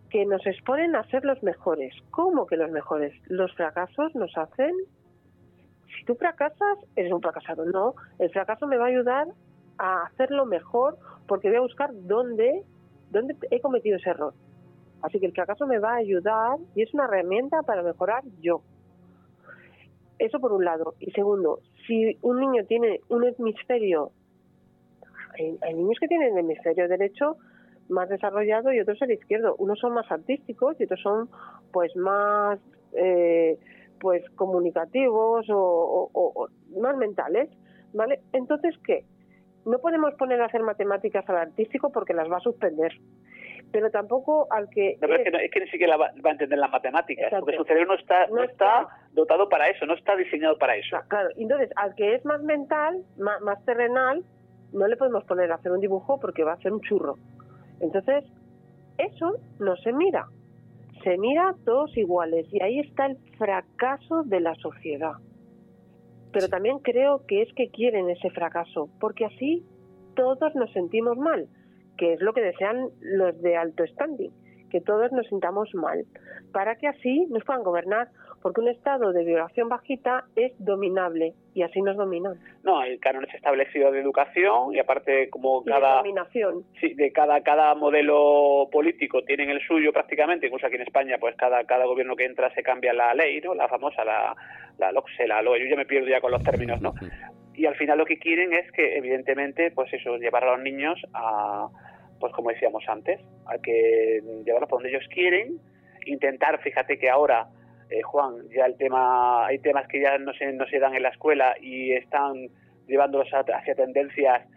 que 0.09 0.25
nos 0.25 0.45
exponen 0.45 0.95
a 0.95 1.03
ser 1.09 1.25
los 1.25 1.41
mejores. 1.43 1.93
¿Cómo 2.11 2.45
que 2.45 2.57
los 2.57 2.71
mejores? 2.71 3.13
Los 3.27 3.53
fracasos 3.53 4.15
nos 4.15 4.35
hacen... 4.37 4.71
Si 5.97 6.05
tú 6.05 6.15
fracasas, 6.15 6.77
eres 6.95 7.11
un 7.11 7.21
fracasado. 7.21 7.65
No, 7.65 7.95
el 8.19 8.29
fracaso 8.29 8.67
me 8.67 8.77
va 8.77 8.85
a 8.85 8.89
ayudar 8.89 9.27
a 9.77 10.03
hacerlo 10.03 10.45
mejor 10.45 10.97
porque 11.27 11.49
voy 11.49 11.57
a 11.57 11.61
buscar 11.61 11.89
dónde, 11.93 12.63
dónde 13.11 13.35
he 13.49 13.61
cometido 13.61 13.97
ese 13.97 14.09
error. 14.09 14.33
Así 15.01 15.19
que 15.19 15.25
el 15.27 15.33
fracaso 15.33 15.67
me 15.67 15.79
va 15.79 15.93
a 15.93 15.97
ayudar 15.97 16.57
y 16.75 16.81
es 16.81 16.93
una 16.93 17.05
herramienta 17.05 17.61
para 17.63 17.83
mejorar 17.83 18.23
yo. 18.41 18.61
Eso 20.19 20.39
por 20.39 20.53
un 20.53 20.65
lado. 20.65 20.95
Y 20.99 21.11
segundo, 21.11 21.59
si 21.85 22.17
un 22.21 22.39
niño 22.39 22.65
tiene 22.65 22.99
un 23.09 23.25
hemisferio 23.25 24.11
hay, 25.37 25.73
niños 25.73 25.97
que 25.99 26.07
tienen 26.07 26.33
el 26.33 26.39
hemisferio 26.39 26.87
derecho 26.87 27.37
más 27.89 28.09
desarrollado 28.09 28.73
y 28.73 28.79
otros 28.79 29.01
el 29.01 29.11
izquierdo. 29.11 29.55
Unos 29.57 29.79
son 29.79 29.93
más 29.93 30.11
artísticos 30.11 30.79
y 30.79 30.85
otros 30.85 31.01
son 31.01 31.29
pues 31.71 31.95
más 31.95 32.59
eh, 32.93 33.57
pues 33.99 34.27
comunicativos 34.31 35.45
o, 35.49 36.49
más 36.79 36.97
mentales, 36.97 37.49
¿vale? 37.93 38.21
Entonces, 38.33 38.75
¿qué? 38.85 39.05
No 39.65 39.79
podemos 39.79 40.13
poner 40.15 40.41
a 40.41 40.45
hacer 40.45 40.61
matemáticas 40.61 41.27
al 41.29 41.37
artístico 41.37 41.91
porque 41.91 42.13
las 42.13 42.29
va 42.31 42.37
a 42.37 42.41
suspender 42.41 42.93
pero 43.71 43.91
tampoco 43.91 44.47
al 44.51 44.69
que... 44.69 44.97
No, 45.01 45.13
es, 45.13 45.51
que 45.51 45.59
ni 45.59 45.67
siquiera 45.67 45.97
va, 45.97 46.07
a 46.07 46.31
entender 46.31 46.57
las 46.57 46.71
matemáticas, 46.71 47.29
porque 47.37 47.57
su 47.57 47.65
cerebro 47.65 47.87
no 47.87 47.99
está, 47.99 48.27
no, 48.27 48.41
está, 48.41 48.87
dotado 49.11 49.49
para 49.49 49.67
eso, 49.69 49.85
no 49.85 49.95
está 49.95 50.15
diseñado 50.15 50.57
para 50.57 50.77
eso. 50.77 50.97
Claro, 51.09 51.27
entonces 51.35 51.69
al 51.75 51.93
que 51.95 52.15
es 52.15 52.23
más 52.23 52.41
mental, 52.41 53.03
más, 53.17 53.41
más 53.41 53.63
terrenal, 53.65 54.23
no 54.75 54.87
le 54.87 54.97
podemos 54.97 55.23
poner 55.23 55.51
a 55.51 55.55
hacer 55.55 55.71
un 55.71 55.79
dibujo 55.79 56.19
porque 56.19 56.43
va 56.43 56.53
a 56.53 56.61
ser 56.61 56.73
un 56.73 56.81
churro. 56.81 57.17
Entonces, 57.79 58.23
eso 58.97 59.37
no 59.59 59.75
se 59.77 59.91
mira. 59.93 60.27
Se 61.03 61.17
mira 61.17 61.55
todos 61.65 61.95
iguales 61.97 62.47
y 62.51 62.61
ahí 62.61 62.79
está 62.79 63.07
el 63.07 63.17
fracaso 63.37 64.23
de 64.23 64.39
la 64.39 64.55
sociedad. 64.55 65.13
Pero 66.31 66.49
también 66.49 66.79
creo 66.79 67.25
que 67.27 67.41
es 67.41 67.53
que 67.53 67.69
quieren 67.69 68.09
ese 68.09 68.29
fracaso, 68.29 68.89
porque 68.99 69.25
así 69.25 69.65
todos 70.15 70.55
nos 70.55 70.71
sentimos 70.71 71.17
mal, 71.17 71.47
que 71.97 72.13
es 72.13 72.21
lo 72.21 72.33
que 72.33 72.41
desean 72.41 72.89
los 73.01 73.39
de 73.41 73.55
alto 73.55 73.85
standing, 73.87 74.31
que 74.69 74.81
todos 74.81 75.11
nos 75.11 75.27
sintamos 75.27 75.73
mal, 75.73 76.05
para 76.51 76.75
que 76.75 76.87
así 76.87 77.25
nos 77.27 77.43
puedan 77.43 77.63
gobernar 77.63 78.09
porque 78.45 78.61
un 78.61 78.67
estado 78.67 79.11
de 79.11 79.23
vibración 79.23 79.69
bajita 79.69 80.25
es 80.35 80.53
dominable 80.59 81.33
y 81.55 81.63
así 81.63 81.81
nos 81.81 81.97
dominan. 81.97 82.35
No, 82.63 82.83
el 82.83 82.99
canon 82.99 83.25
es 83.25 83.33
establecido 83.33 83.91
de 83.91 83.99
educación 83.99 84.71
y 84.71 84.77
aparte 84.77 85.31
como 85.31 85.63
cada 85.63 85.95
dominación. 85.95 86.63
Sí, 86.79 86.93
de 86.93 87.11
cada 87.11 87.41
cada 87.41 87.73
modelo 87.73 88.69
político 88.71 89.23
tienen 89.23 89.49
el 89.49 89.65
suyo 89.65 89.91
prácticamente, 89.91 90.45
incluso 90.45 90.67
aquí 90.67 90.75
en 90.75 90.83
España 90.83 91.17
pues 91.19 91.35
cada 91.37 91.63
cada 91.63 91.85
gobierno 91.87 92.15
que 92.15 92.25
entra 92.25 92.53
se 92.53 92.61
cambia 92.61 92.93
la 92.93 93.15
ley, 93.15 93.41
¿no? 93.41 93.55
La 93.55 93.67
famosa 93.67 94.05
la 94.05 94.35
la 94.77 94.91
LOCSE, 94.91 95.27
la 95.27 95.41
yo 95.41 95.65
ya 95.67 95.75
me 95.75 95.87
pierdo 95.87 96.07
ya 96.07 96.21
con 96.21 96.31
los 96.31 96.43
términos, 96.43 96.79
¿no? 96.79 96.93
Y 97.55 97.65
al 97.65 97.75
final 97.77 97.97
lo 97.97 98.05
que 98.05 98.19
quieren 98.19 98.53
es 98.53 98.71
que 98.73 98.95
evidentemente 98.95 99.71
pues 99.71 99.91
eso 99.91 100.17
llevar 100.17 100.43
a 100.43 100.51
los 100.51 100.59
niños 100.59 101.01
a 101.15 101.67
pues 102.19 102.31
como 102.31 102.51
decíamos 102.51 102.83
antes, 102.87 103.19
a 103.47 103.57
que 103.57 104.21
llevarlos 104.45 104.69
por 104.69 104.83
donde 104.83 104.89
ellos 104.95 105.09
quieren, 105.11 105.57
intentar, 106.05 106.61
fíjate 106.61 106.99
que 106.99 107.09
ahora 107.09 107.47
eh, 107.89 108.01
Juan, 108.01 108.49
ya 108.55 108.65
el 108.65 108.77
tema, 108.77 109.45
hay 109.45 109.59
temas 109.59 109.87
que 109.87 110.01
ya 110.01 110.17
no 110.17 110.33
se, 110.33 110.51
no 110.53 110.65
se 110.67 110.79
dan 110.79 110.95
en 110.95 111.03
la 111.03 111.09
escuela 111.09 111.55
y 111.61 111.91
están 111.93 112.47
llevándolos 112.87 113.29
hacia 113.31 113.75
tendencias, 113.75 114.47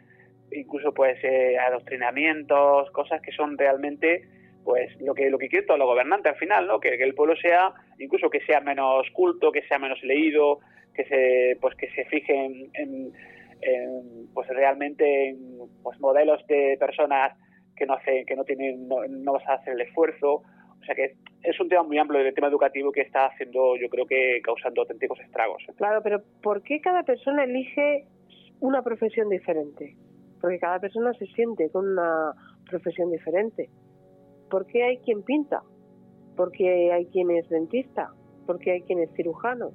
incluso 0.51 0.93
pues 0.93 1.23
eh, 1.23 1.59
adoctrinamientos, 1.59 2.91
cosas 2.91 3.21
que 3.21 3.33
son 3.33 3.57
realmente 3.59 4.23
pues 4.65 5.01
lo 5.01 5.15
que 5.15 5.31
lo 5.31 5.39
que 5.39 5.49
quieren 5.49 5.67
todos 5.67 5.79
los 5.79 5.89
gobernantes 5.89 6.33
al 6.33 6.39
final, 6.39 6.67
¿no? 6.67 6.81
Que, 6.81 6.95
el 6.95 7.15
pueblo 7.15 7.37
sea, 7.37 7.73
incluso 7.99 8.29
que 8.29 8.41
sea 8.45 8.61
menos 8.61 9.07
culto, 9.13 9.51
que 9.51 9.63
sea 9.63 9.79
menos 9.79 10.03
leído, 10.03 10.61
que 10.95 11.05
se 11.05 11.57
pues 11.61 11.75
que 11.77 11.91
se 11.91 12.05
fijen 12.07 12.71
en, 12.75 13.13
pues 14.35 14.47
realmente 14.49 15.31
en 15.31 15.59
pues 15.83 15.99
modelos 16.01 16.47
de 16.47 16.77
personas 16.79 17.33
que 17.77 17.87
no 17.87 17.95
hacen, 17.95 18.27
que 18.27 18.37
no 18.37 18.45
tienen, 18.45 18.89
no, 18.89 19.07
no 19.09 19.33
vas 19.33 19.47
a 19.49 19.55
hacer 19.55 19.75
el 19.75 19.81
esfuerzo, 19.81 20.43
o 20.81 20.85
sea 20.85 20.95
que 20.95 21.17
es 21.43 21.61
un 21.61 21.69
tema 21.69 21.83
muy 21.83 21.99
amplio 21.99 22.23
del 22.23 22.35
tema 22.35 22.49
educativo 22.49 22.93
que 22.93 23.03
está 23.03 23.27
haciendo, 23.27 23.77
yo 23.77 23.89
creo 23.89 24.07
que 24.07 24.41
causando 24.43 24.83
auténticos 24.83 25.19
estragos. 25.21 25.63
Claro, 25.77 26.01
pero 26.03 26.23
¿por 26.43 26.63
qué 26.63 26.81
cada 26.81 27.03
persona 27.03 27.45
elige 27.45 28.05
una 28.61 28.83
profesión 28.83 29.29
diferente? 29.29 29.97
Porque 30.41 30.59
cada 30.59 30.79
persona 30.79 31.13
se 31.15 31.27
siente 31.27 31.71
con 31.71 31.89
una 31.89 32.33
profesión 32.69 33.11
diferente. 33.11 33.71
¿Por 34.51 34.67
qué 34.67 34.85
hay 34.85 34.99
quien 34.99 35.23
pinta? 35.23 35.63
¿Por 36.37 36.53
qué 36.53 36.93
hay 36.93 37.07
quien 37.07 37.31
es 37.31 37.49
dentista? 37.49 38.13
¿Por 38.47 38.59
qué 38.59 38.73
hay 38.73 38.83
quien 38.83 39.01
es 39.01 39.11
cirujano? 39.15 39.73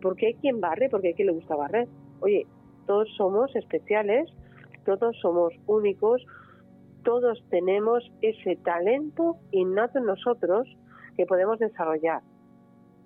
¿Por 0.00 0.16
qué 0.16 0.26
hay 0.28 0.34
quien 0.34 0.60
barre? 0.60 0.88
Porque 0.90 1.08
hay 1.08 1.14
quien 1.14 1.28
le 1.28 1.34
gusta 1.34 1.56
barrer. 1.56 1.88
Oye, 2.20 2.46
todos 2.86 3.08
somos 3.16 3.54
especiales, 3.56 4.28
todos 4.84 5.16
somos 5.20 5.54
únicos, 5.66 6.24
todos 7.04 7.42
tenemos 7.50 8.10
ese 8.20 8.56
talento 8.56 9.36
innato 9.50 9.98
en 9.98 10.06
nosotros 10.06 10.68
que 11.16 11.26
podemos 11.26 11.58
desarrollar. 11.58 12.22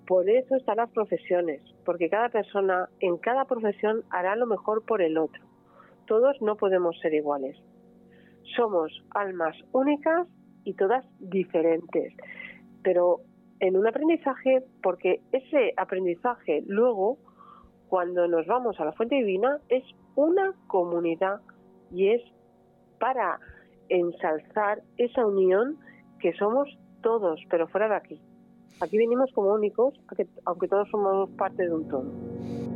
Por 0.07 0.29
eso 0.29 0.55
están 0.55 0.77
las 0.77 0.89
profesiones, 0.91 1.61
porque 1.85 2.09
cada 2.09 2.29
persona 2.29 2.89
en 3.01 3.17
cada 3.17 3.45
profesión 3.45 4.03
hará 4.09 4.35
lo 4.35 4.45
mejor 4.45 4.85
por 4.85 5.01
el 5.01 5.17
otro. 5.17 5.43
Todos 6.05 6.41
no 6.41 6.55
podemos 6.55 6.97
ser 6.99 7.13
iguales. 7.13 7.57
Somos 8.55 8.91
almas 9.13 9.55
únicas 9.73 10.27
y 10.63 10.73
todas 10.75 11.05
diferentes, 11.19 12.13
pero 12.83 13.19
en 13.59 13.75
un 13.75 13.87
aprendizaje, 13.87 14.63
porque 14.81 15.19
ese 15.31 15.73
aprendizaje 15.75 16.63
luego, 16.67 17.17
cuando 17.89 18.27
nos 18.27 18.45
vamos 18.45 18.79
a 18.79 18.85
la 18.85 18.93
fuente 18.93 19.15
divina, 19.15 19.59
es 19.67 19.83
una 20.15 20.53
comunidad 20.67 21.41
y 21.91 22.09
es 22.09 22.21
para 22.99 23.39
ensalzar 23.89 24.81
esa 24.97 25.25
unión 25.25 25.77
que 26.19 26.33
somos 26.33 26.67
todos, 27.01 27.39
pero 27.49 27.67
fuera 27.67 27.87
de 27.87 27.95
aquí. 27.95 28.21
Aquí 28.79 28.97
venimos 28.97 29.31
como 29.33 29.53
únicos, 29.53 29.93
aunque 30.45 30.67
todos 30.67 30.87
somos 30.89 31.29
parte 31.31 31.63
de 31.63 31.73
un 31.73 31.87
todo. 31.87 32.66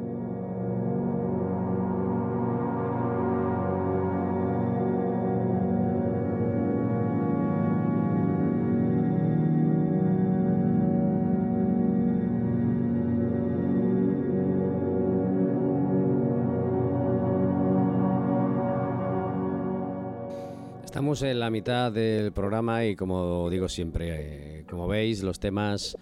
Estamos 21.11 21.29
en 21.29 21.39
la 21.41 21.49
mitad 21.49 21.91
del 21.91 22.31
programa 22.31 22.85
y 22.85 22.95
como 22.95 23.49
digo 23.49 23.67
siempre, 23.67 24.59
eh, 24.59 24.65
como 24.65 24.87
veis, 24.87 25.21
los 25.23 25.41
temas 25.41 25.97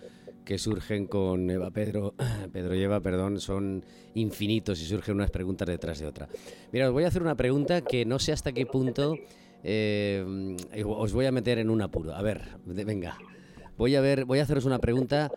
que 0.46 0.60
surgen 0.60 1.08
con 1.08 1.50
Eva 1.50 1.72
Pedro, 1.72 2.14
Pedro 2.54 2.76
y 2.76 2.84
Eva, 2.84 3.00
perdón, 3.00 3.40
son 3.40 3.84
infinitos 4.14 4.80
y 4.80 4.86
surgen 4.86 5.16
unas 5.16 5.32
preguntas 5.32 5.68
detrás 5.68 5.98
de 5.98 6.06
otra. 6.06 6.30
Mira, 6.72 6.86
os 6.90 6.94
voy 6.94 7.06
a 7.06 7.08
hacer 7.08 7.24
una 7.24 7.34
pregunta 7.34 7.82
que 7.82 8.06
no 8.06 8.20
sé 8.20 8.34
hasta 8.34 8.52
qué 8.52 8.68
punto 8.68 9.16
eh, 9.64 10.24
os 10.86 11.12
voy 11.12 11.26
a 11.26 11.32
meter 11.32 11.58
en 11.58 11.72
un 11.72 11.82
apuro. 11.82 12.14
A 12.14 12.22
ver, 12.22 12.44
venga, 12.64 13.18
voy 13.80 13.96
a 13.96 14.02
ver, 14.02 14.26
voy 14.26 14.38
a 14.38 14.44
haceros 14.44 14.66
una 14.66 14.78
pregunta 14.78 15.32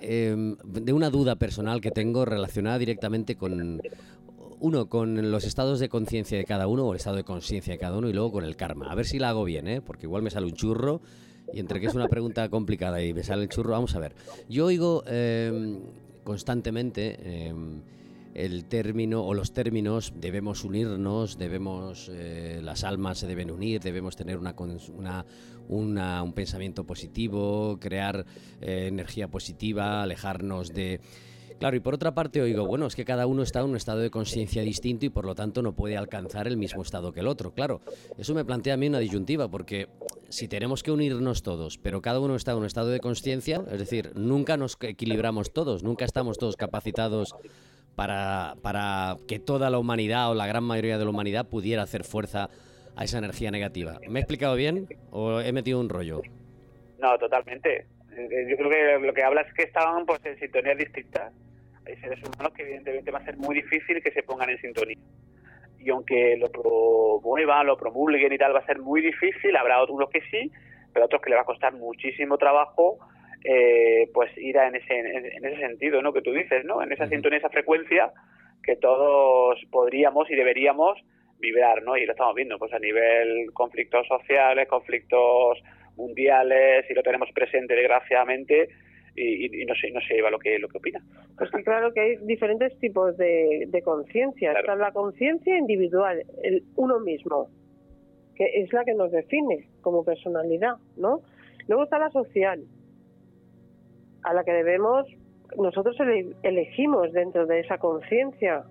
em, 0.00 0.56
de 0.62 0.92
una 0.92 1.10
duda 1.10 1.34
personal 1.34 1.80
que 1.80 1.90
tengo 1.90 2.24
relacionada 2.24 2.78
directamente 2.78 3.34
con 3.34 3.82
uno 4.60 4.88
con 4.88 5.30
los 5.30 5.44
estados 5.44 5.80
de 5.80 5.88
conciencia 5.88 6.38
de 6.38 6.44
cada 6.44 6.66
uno 6.66 6.84
o 6.86 6.92
el 6.92 6.96
estado 6.96 7.16
de 7.16 7.24
conciencia 7.24 7.72
de 7.72 7.78
cada 7.78 7.98
uno 7.98 8.08
y 8.08 8.12
luego 8.12 8.32
con 8.32 8.44
el 8.44 8.56
karma. 8.56 8.90
A 8.90 8.94
ver 8.94 9.06
si 9.06 9.18
la 9.18 9.30
hago 9.30 9.44
bien, 9.44 9.68
¿eh? 9.68 9.80
porque 9.80 10.06
igual 10.06 10.22
me 10.22 10.30
sale 10.30 10.46
un 10.46 10.52
churro 10.52 11.00
y 11.52 11.60
entre 11.60 11.80
que 11.80 11.86
es 11.86 11.94
una 11.94 12.08
pregunta 12.08 12.48
complicada 12.48 13.02
y 13.02 13.14
me 13.14 13.22
sale 13.22 13.44
el 13.44 13.48
churro, 13.48 13.72
vamos 13.72 13.94
a 13.94 14.00
ver. 14.00 14.14
Yo 14.48 14.66
oigo 14.66 15.04
em, 15.06 15.78
constantemente 16.24 17.48
em, 17.48 17.80
el 18.34 18.64
término 18.66 19.24
o 19.24 19.32
los 19.32 19.52
términos 19.52 20.12
debemos 20.20 20.64
unirnos, 20.64 21.38
debemos 21.38 22.10
eh, 22.12 22.60
las 22.62 22.84
almas 22.84 23.18
se 23.18 23.26
deben 23.26 23.50
unir, 23.50 23.80
debemos 23.80 24.16
tener 24.16 24.36
una, 24.36 24.54
una, 25.68 26.22
un 26.22 26.32
pensamiento 26.34 26.84
positivo, 26.84 27.78
crear 27.80 28.26
eh, 28.60 28.88
energía 28.88 29.28
positiva, 29.28 30.02
alejarnos 30.02 30.74
de 30.74 31.00
Claro, 31.58 31.74
y 31.74 31.80
por 31.80 31.94
otra 31.94 32.12
parte 32.12 32.42
oigo, 32.42 32.66
bueno, 32.66 32.86
es 32.86 32.94
que 32.94 33.06
cada 33.06 33.26
uno 33.26 33.42
está 33.42 33.60
en 33.60 33.70
un 33.70 33.76
estado 33.76 34.00
de 34.00 34.10
conciencia 34.10 34.60
distinto 34.60 35.06
y 35.06 35.08
por 35.08 35.24
lo 35.24 35.34
tanto 35.34 35.62
no 35.62 35.72
puede 35.72 35.96
alcanzar 35.96 36.46
el 36.46 36.58
mismo 36.58 36.82
estado 36.82 37.12
que 37.12 37.20
el 37.20 37.26
otro. 37.26 37.52
Claro, 37.52 37.80
eso 38.18 38.34
me 38.34 38.44
plantea 38.44 38.74
a 38.74 38.76
mí 38.76 38.88
una 38.88 38.98
disyuntiva, 38.98 39.48
porque 39.48 39.88
si 40.28 40.48
tenemos 40.48 40.82
que 40.82 40.90
unirnos 40.90 41.42
todos, 41.42 41.78
pero 41.78 42.02
cada 42.02 42.20
uno 42.20 42.36
está 42.36 42.52
en 42.52 42.58
un 42.58 42.66
estado 42.66 42.90
de 42.90 43.00
conciencia, 43.00 43.62
es 43.72 43.78
decir, 43.78 44.12
nunca 44.14 44.58
nos 44.58 44.76
equilibramos 44.82 45.52
todos, 45.52 45.82
nunca 45.82 46.04
estamos 46.04 46.36
todos 46.36 46.56
capacitados 46.56 47.34
para, 47.94 48.56
para 48.60 49.16
que 49.26 49.38
toda 49.38 49.70
la 49.70 49.78
humanidad 49.78 50.30
o 50.30 50.34
la 50.34 50.46
gran 50.46 50.62
mayoría 50.62 50.98
de 50.98 51.04
la 51.04 51.10
humanidad 51.10 51.48
pudiera 51.48 51.82
hacer 51.82 52.04
fuerza 52.04 52.50
a 52.96 53.04
esa 53.04 53.16
energía 53.16 53.50
negativa. 53.50 53.98
¿Me 54.06 54.18
he 54.18 54.22
explicado 54.22 54.56
bien 54.56 54.88
o 55.10 55.40
he 55.40 55.52
metido 55.52 55.80
un 55.80 55.88
rollo? 55.88 56.20
No, 56.98 57.16
totalmente. 57.18 57.86
Eh, 58.14 58.46
yo 58.50 58.56
creo 58.58 58.70
que 58.70 59.06
lo 59.06 59.14
que 59.14 59.22
hablas 59.22 59.46
es 59.46 59.54
que 59.54 59.62
estaban 59.62 60.04
pues, 60.04 60.20
en 60.26 60.38
sintonías 60.38 60.76
distintas 60.76 61.32
hay 61.86 61.96
seres 61.96 62.18
humanos 62.22 62.52
que 62.54 62.62
evidentemente 62.62 63.10
va 63.10 63.18
a 63.18 63.24
ser 63.24 63.36
muy 63.36 63.54
difícil 63.54 64.02
que 64.02 64.10
se 64.10 64.22
pongan 64.22 64.50
en 64.50 64.60
sintonía. 64.60 64.96
Y 65.78 65.90
aunque 65.90 66.36
lo 66.36 66.50
promuevan, 66.50 67.66
lo 67.66 67.76
promulguen 67.76 68.32
y 68.32 68.38
tal, 68.38 68.54
va 68.54 68.60
a 68.60 68.66
ser 68.66 68.80
muy 68.80 69.00
difícil, 69.00 69.56
habrá 69.56 69.80
otros 69.80 70.10
que 70.10 70.20
sí, 70.30 70.50
pero 70.92 71.06
otros 71.06 71.22
que 71.22 71.30
le 71.30 71.36
va 71.36 71.42
a 71.42 71.46
costar 71.46 71.72
muchísimo 71.74 72.38
trabajo 72.38 72.98
eh, 73.44 74.10
pues 74.12 74.36
ir 74.38 74.56
en 74.56 74.74
ese, 74.74 74.98
en, 74.98 75.44
ese 75.44 75.58
sentido, 75.58 76.02
¿no? 76.02 76.12
Que 76.12 76.22
tú 76.22 76.32
dices, 76.32 76.64
¿no? 76.64 76.82
En 76.82 76.90
esa 76.90 77.06
sintonía, 77.06 77.38
esa 77.38 77.48
frecuencia 77.48 78.10
que 78.60 78.74
todos 78.74 79.60
podríamos 79.70 80.28
y 80.30 80.34
deberíamos 80.34 80.98
vibrar, 81.38 81.82
¿no? 81.84 81.96
Y 81.96 82.06
lo 82.06 82.12
estamos 82.12 82.34
viendo, 82.34 82.58
pues 82.58 82.72
a 82.72 82.80
nivel 82.80 83.52
conflictos 83.52 84.08
sociales, 84.08 84.66
conflictos 84.66 85.62
mundiales, 85.96 86.90
y 86.90 86.94
lo 86.94 87.02
tenemos 87.04 87.30
presente 87.32 87.74
desgraciadamente, 87.74 88.68
y, 89.16 89.64
no 89.64 89.74
sé 89.74 89.90
no 89.90 90.00
sé 90.00 90.18
Eva 90.18 90.30
lo 90.30 90.38
que 90.38 90.58
lo 90.58 90.68
que 90.68 90.78
opina. 90.78 91.00
Pues 91.36 91.50
claro 91.64 91.92
que 91.92 92.00
hay 92.00 92.16
diferentes 92.22 92.78
tipos 92.78 93.16
de, 93.16 93.82
conciencia. 93.84 94.52
Está 94.52 94.76
la 94.76 94.92
conciencia 94.92 95.56
individual 95.56 96.22
el 96.42 96.64
uno 96.76 97.00
mismo 97.00 97.48
que 98.34 98.44
es 98.60 98.70
la 98.72 98.84
que 98.84 98.92
nos 98.92 99.10
define 99.12 99.66
como 99.80 100.04
personalidad 100.04 100.76
no 100.98 101.22
luego 101.68 101.84
está 101.84 101.98
la 101.98 102.10
social 102.10 102.62
a 104.22 104.34
la 104.34 104.44
que 104.44 104.52
debemos 104.52 105.06
nosotros 105.56 105.96
elegimos 106.42 107.12
dentro 107.12 107.46
de 107.46 107.60
esa 107.60 107.78
conciencia. 107.78 108.64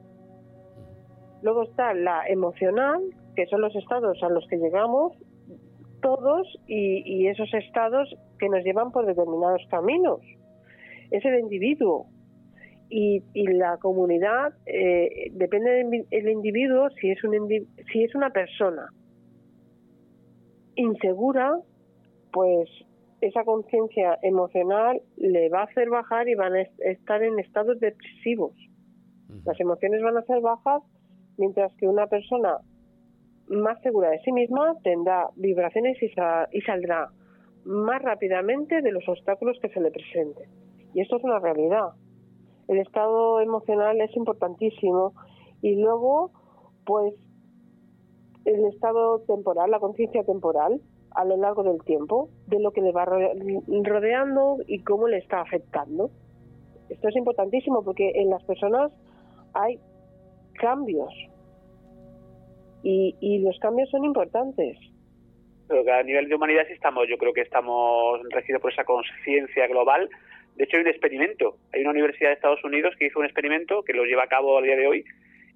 Luego 1.41 1.63
está 1.63 1.93
la 1.93 2.27
emocional 2.27 3.01
que 3.35 3.45
son 3.47 3.61
los 3.61 3.75
estados 3.75 4.21
a 4.23 4.29
los 4.29 4.47
que 4.47 4.57
llegamos 4.57 5.13
todos 6.01 6.47
y, 6.67 7.27
esos 7.27 7.51
estados 7.53 8.15
que 8.39 8.49
nos 8.49 8.63
llevan 8.63 8.91
por 8.91 9.05
determinados 9.05 9.61
caminos. 9.69 10.21
Es 11.11 11.23
el 11.25 11.39
individuo. 11.39 12.07
Y, 12.87 13.23
la 13.33 13.77
comunidad 13.77 14.53
eh, 14.65 15.31
depende 15.31 16.05
del 16.11 16.29
individuo 16.29 16.89
si 17.01 17.09
es, 17.09 17.23
un, 17.23 17.33
si 17.91 18.03
es 18.03 18.13
una 18.13 18.29
persona 18.29 18.89
insegura, 20.75 21.57
pues 22.31 22.69
esa 23.21 23.43
conciencia 23.43 24.19
emocional 24.21 25.01
le 25.17 25.49
va 25.49 25.61
a 25.61 25.63
hacer 25.63 25.89
bajar 25.89 26.27
y 26.27 26.35
van 26.35 26.53
a 26.53 26.61
estar 26.61 27.23
en 27.23 27.39
estados 27.39 27.79
depresivos. 27.79 28.53
Las 29.45 29.59
emociones 29.59 30.01
van 30.01 30.17
a 30.17 30.21
ser 30.23 30.41
bajas, 30.41 30.83
mientras 31.37 31.73
que 31.75 31.87
una 31.87 32.07
persona 32.07 32.57
más 33.47 33.81
segura 33.81 34.09
de 34.09 34.19
sí 34.19 34.31
misma 34.31 34.75
tendrá 34.83 35.29
vibraciones 35.35 35.97
y, 36.01 36.61
saldrá 36.61 37.09
más 37.65 38.01
rápidamente 38.01 38.81
de 38.81 38.91
los 38.91 39.07
obstáculos 39.07 39.57
que 39.61 39.69
se 39.69 39.81
le 39.81 39.91
presenten. 39.91 40.49
Y 40.93 41.01
esto 41.01 41.17
es 41.17 41.23
una 41.23 41.39
realidad. 41.39 41.89
El 42.67 42.79
estado 42.79 43.41
emocional 43.41 43.99
es 44.01 44.15
importantísimo 44.15 45.13
y 45.61 45.75
luego, 45.75 46.31
pues, 46.85 47.13
el 48.45 48.65
estado 48.65 49.19
temporal, 49.21 49.71
la 49.71 49.79
conciencia 49.79 50.23
temporal, 50.23 50.81
a 51.11 51.25
lo 51.25 51.37
largo 51.37 51.63
del 51.63 51.81
tiempo, 51.83 52.29
de 52.47 52.59
lo 52.59 52.71
que 52.71 52.81
le 52.81 52.91
va 52.91 53.05
rodeando 53.05 54.57
y 54.67 54.83
cómo 54.83 55.07
le 55.07 55.17
está 55.17 55.41
afectando. 55.41 56.11
Esto 56.89 57.07
es 57.07 57.15
importantísimo 57.15 57.83
porque 57.83 58.11
en 58.15 58.29
las 58.29 58.43
personas 58.43 58.91
hay 59.53 59.79
cambios 60.59 61.11
y, 62.83 63.39
los 63.39 63.57
cambios 63.59 63.89
son 63.89 64.05
importantes. 64.05 64.77
Que 65.67 65.91
a 65.91 66.03
nivel 66.03 66.29
de 66.29 66.35
humanidad 66.35 66.65
sí 66.67 66.73
estamos, 66.73 67.07
yo 67.07 67.17
creo 67.17 67.33
que 67.33 67.41
estamos 67.41 68.21
regidos 68.29 68.61
por 68.61 68.71
esa 68.71 68.83
conciencia 68.83 69.67
global. 69.67 70.09
De 70.55 70.63
hecho, 70.63 70.77
hay 70.77 70.83
un 70.83 70.89
experimento. 70.89 71.57
Hay 71.73 71.81
una 71.81 71.91
universidad 71.91 72.29
de 72.29 72.35
Estados 72.35 72.63
Unidos 72.63 72.93
que 72.97 73.07
hizo 73.07 73.19
un 73.19 73.25
experimento 73.25 73.83
que 73.83 73.93
lo 73.93 74.05
lleva 74.05 74.23
a 74.23 74.27
cabo 74.27 74.57
a 74.57 74.61
día 74.61 74.75
de 74.75 74.87
hoy. 74.87 75.05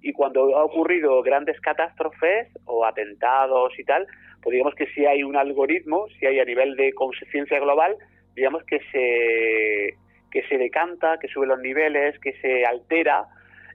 Y 0.02 0.12
cuando 0.12 0.56
ha 0.56 0.64
ocurrido 0.64 1.22
grandes 1.22 1.60
catástrofes 1.60 2.48
o 2.64 2.84
atentados 2.84 3.78
y 3.78 3.84
tal, 3.84 4.06
pues 4.42 4.52
digamos 4.52 4.74
que 4.74 4.86
si 4.88 5.06
hay 5.06 5.22
un 5.22 5.36
algoritmo, 5.36 6.06
si 6.18 6.26
hay 6.26 6.40
a 6.40 6.44
nivel 6.44 6.74
de 6.76 6.92
conciencia 6.92 7.60
global, 7.60 7.96
digamos 8.34 8.64
que 8.64 8.80
se, 8.90 9.96
que 10.30 10.42
se 10.48 10.58
decanta, 10.58 11.18
que 11.18 11.28
sube 11.28 11.46
los 11.46 11.60
niveles, 11.60 12.18
que 12.18 12.32
se 12.40 12.64
altera. 12.64 13.26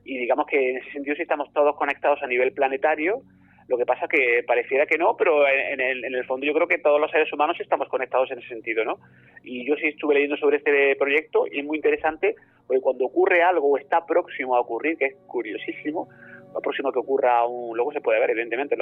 Y 0.03 0.17
digamos 0.17 0.47
que 0.47 0.71
en 0.71 0.77
ese 0.77 0.91
sentido 0.91 1.15
sí 1.15 1.21
estamos 1.21 1.51
todos 1.53 1.75
conectados 1.75 2.21
a 2.21 2.27
nivel 2.27 2.51
planetario 2.51 3.21
lo 3.67 3.77
que 3.77 3.85
pasa 3.85 4.07
que 4.07 4.43
pareciera 4.45 4.85
que 4.85 4.97
no, 4.97 5.17
pero 5.17 5.47
en 5.47 5.81
el, 5.81 6.05
en 6.05 6.13
el 6.13 6.25
fondo 6.25 6.45
yo 6.45 6.53
creo 6.53 6.67
que 6.67 6.77
todos 6.77 7.01
los 7.01 7.09
seres 7.09 7.31
humanos 7.33 7.57
estamos 7.59 7.87
conectados 7.89 8.29
en 8.31 8.39
ese 8.39 8.49
sentido, 8.49 8.85
¿no? 8.85 8.99
Y 9.43 9.65
yo 9.67 9.75
sí 9.75 9.87
estuve 9.87 10.13
leyendo 10.13 10.37
sobre 10.37 10.57
este 10.57 10.95
proyecto 10.97 11.45
y 11.51 11.59
es 11.59 11.65
muy 11.65 11.77
interesante 11.77 12.35
porque 12.67 12.81
cuando 12.81 13.05
ocurre 13.05 13.41
algo 13.41 13.67
o 13.69 13.77
está 13.77 14.05
próximo 14.05 14.55
a 14.55 14.59
ocurrir, 14.59 14.97
que 14.97 15.05
es 15.05 15.15
curiosísimo, 15.27 16.07
lo 16.53 16.61
próximo 16.61 16.91
que 16.91 16.99
ocurra, 16.99 17.41
luego 17.73 17.91
se 17.91 18.01
puede 18.01 18.19
ver 18.19 18.31
evidentemente 18.31 18.75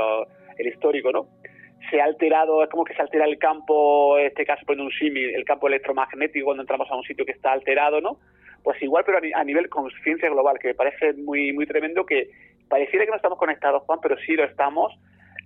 el 0.57 0.67
histórico, 0.67 1.11
¿no? 1.11 1.27
Se 1.89 2.01
ha 2.01 2.05
alterado, 2.05 2.63
es 2.63 2.69
como 2.69 2.83
que 2.83 2.93
se 2.93 3.01
altera 3.01 3.25
el 3.25 3.37
campo, 3.37 4.17
en 4.17 4.27
este 4.27 4.45
caso 4.45 4.65
poniendo 4.65 4.85
un 4.85 4.97
símil, 4.97 5.33
el 5.33 5.45
campo 5.45 5.67
electromagnético 5.67 6.45
cuando 6.45 6.63
entramos 6.63 6.89
a 6.91 6.95
un 6.95 7.03
sitio 7.03 7.25
que 7.25 7.31
está 7.31 7.51
alterado, 7.51 8.01
¿no? 8.01 8.19
Pues 8.63 8.81
igual, 8.81 9.03
pero 9.05 9.17
a 9.17 9.43
nivel 9.43 9.69
conciencia 9.69 10.29
global, 10.29 10.57
que 10.59 10.69
me 10.69 10.75
parece 10.75 11.13
muy, 11.13 11.51
muy 11.51 11.65
tremendo 11.65 12.05
que 12.05 12.29
pareciera 12.69 13.05
que 13.05 13.11
no 13.11 13.17
estamos 13.17 13.37
conectados, 13.37 13.83
Juan, 13.83 13.99
pero 14.01 14.15
sí 14.25 14.33
lo 14.33 14.45
estamos 14.45 14.93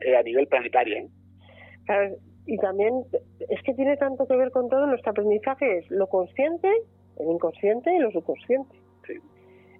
eh, 0.05 0.15
a 0.15 0.23
nivel 0.23 0.47
planetario. 0.47 0.97
¿eh? 0.97 2.17
y 2.45 2.57
también 2.57 3.03
es 3.49 3.61
que 3.63 3.73
tiene 3.73 3.97
tanto 3.97 4.25
que 4.25 4.35
ver 4.35 4.51
con 4.51 4.69
todo 4.69 4.87
nuestro 4.87 5.11
aprendizaje, 5.11 5.79
es 5.79 5.91
lo 5.91 6.07
consciente, 6.07 6.69
el 7.17 7.29
inconsciente 7.29 7.93
y 7.93 7.99
lo 7.99 8.11
subconsciente. 8.11 8.75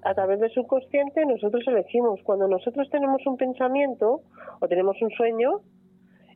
A 0.03 0.13
través 0.13 0.39
del 0.39 0.51
subconsciente 0.51 1.25
nosotros 1.25 1.63
elegimos, 1.67 2.21
cuando 2.23 2.47
nosotros 2.47 2.89
tenemos 2.89 3.25
un 3.25 3.38
pensamiento 3.38 4.21
o 4.59 4.67
tenemos 4.67 5.01
un 5.01 5.09
sueño, 5.11 5.61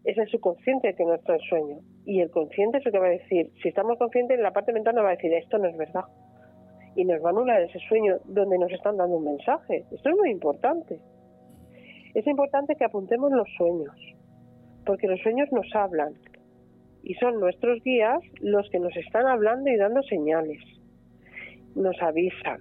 es 0.04 0.18
el 0.18 0.28
subconsciente 0.30 0.96
que 0.96 1.06
nos 1.06 1.22
trae 1.24 1.38
el 1.38 1.44
sueño. 1.48 1.78
Y 2.06 2.22
el 2.22 2.32
consciente 2.32 2.80
es 2.80 2.86
lo 2.86 2.92
que 2.92 3.00
va 3.00 3.08
a 3.08 3.12
decir, 3.12 3.52
si 3.62 3.70
estamos 3.70 3.98
conscientes, 3.98 4.40
la 4.40 4.52
parte 4.52 4.74
mental 4.74 4.96
nos 4.96 5.04
va 5.04 5.10
a 5.10 5.16
decir, 5.16 5.34
esto 5.34 5.58
no 5.58 5.68
es 5.68 5.78
verdad 5.78 6.06
y 6.96 7.06
nos 7.06 7.24
va 7.24 7.28
a 7.28 7.32
anular 7.32 7.62
ese 7.62 7.80
sueño 7.88 8.18
donde 8.26 8.58
nos 8.58 8.72
están 8.72 8.98
dando 8.98 9.18
un 9.18 9.26
mensaje. 9.26 9.86
Esto 9.92 10.10
es 10.10 10.16
muy 10.16 10.32
importante. 10.32 11.00
Es 12.14 12.28
importante 12.28 12.76
que 12.76 12.84
apuntemos 12.84 13.32
los 13.32 13.48
sueños, 13.58 13.96
porque 14.86 15.08
los 15.08 15.20
sueños 15.22 15.50
nos 15.52 15.68
hablan 15.74 16.14
y 17.04 17.14
son 17.16 17.40
nuestros 17.40 17.82
guías 17.84 18.20
los 18.42 18.70
que 18.70 18.80
nos 18.80 18.96
están 18.98 19.26
hablando 19.26 19.70
y 19.70 19.78
dando 19.78 20.04
señales. 20.04 20.60
Nos 21.76 21.96
avisan, 22.02 22.60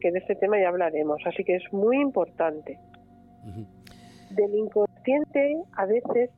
que 0.00 0.10
de 0.10 0.18
este 0.18 0.34
tema 0.36 0.58
ya 0.58 0.68
hablaremos, 0.68 1.18
así 1.26 1.44
que 1.44 1.56
es 1.56 1.72
muy 1.72 2.00
importante. 2.00 2.78
Del 4.30 4.54
inconsciente 4.54 5.56
a 5.76 5.86
veces 5.86 6.30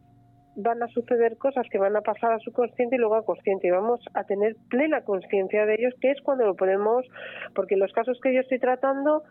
van 0.58 0.82
a 0.82 0.88
suceder 0.88 1.38
cosas 1.38 1.66
que 1.70 1.78
van 1.78 1.96
a 1.96 2.00
pasar 2.00 2.32
a 2.32 2.38
su 2.40 2.52
consciente 2.52 2.96
y 2.96 2.98
luego 2.98 3.14
a 3.14 3.24
consciente 3.24 3.68
y 3.68 3.70
vamos 3.70 4.00
a 4.14 4.24
tener 4.24 4.56
plena 4.68 5.02
conciencia 5.02 5.64
de 5.66 5.74
ellos, 5.74 5.94
que 6.00 6.10
es 6.10 6.20
cuando 6.20 6.44
lo 6.44 6.56
podemos, 6.56 7.06
porque 7.54 7.76
los 7.76 7.92
casos 7.92 8.18
que 8.20 8.34
yo 8.34 8.40
estoy 8.40 8.58
tratando, 8.58 9.22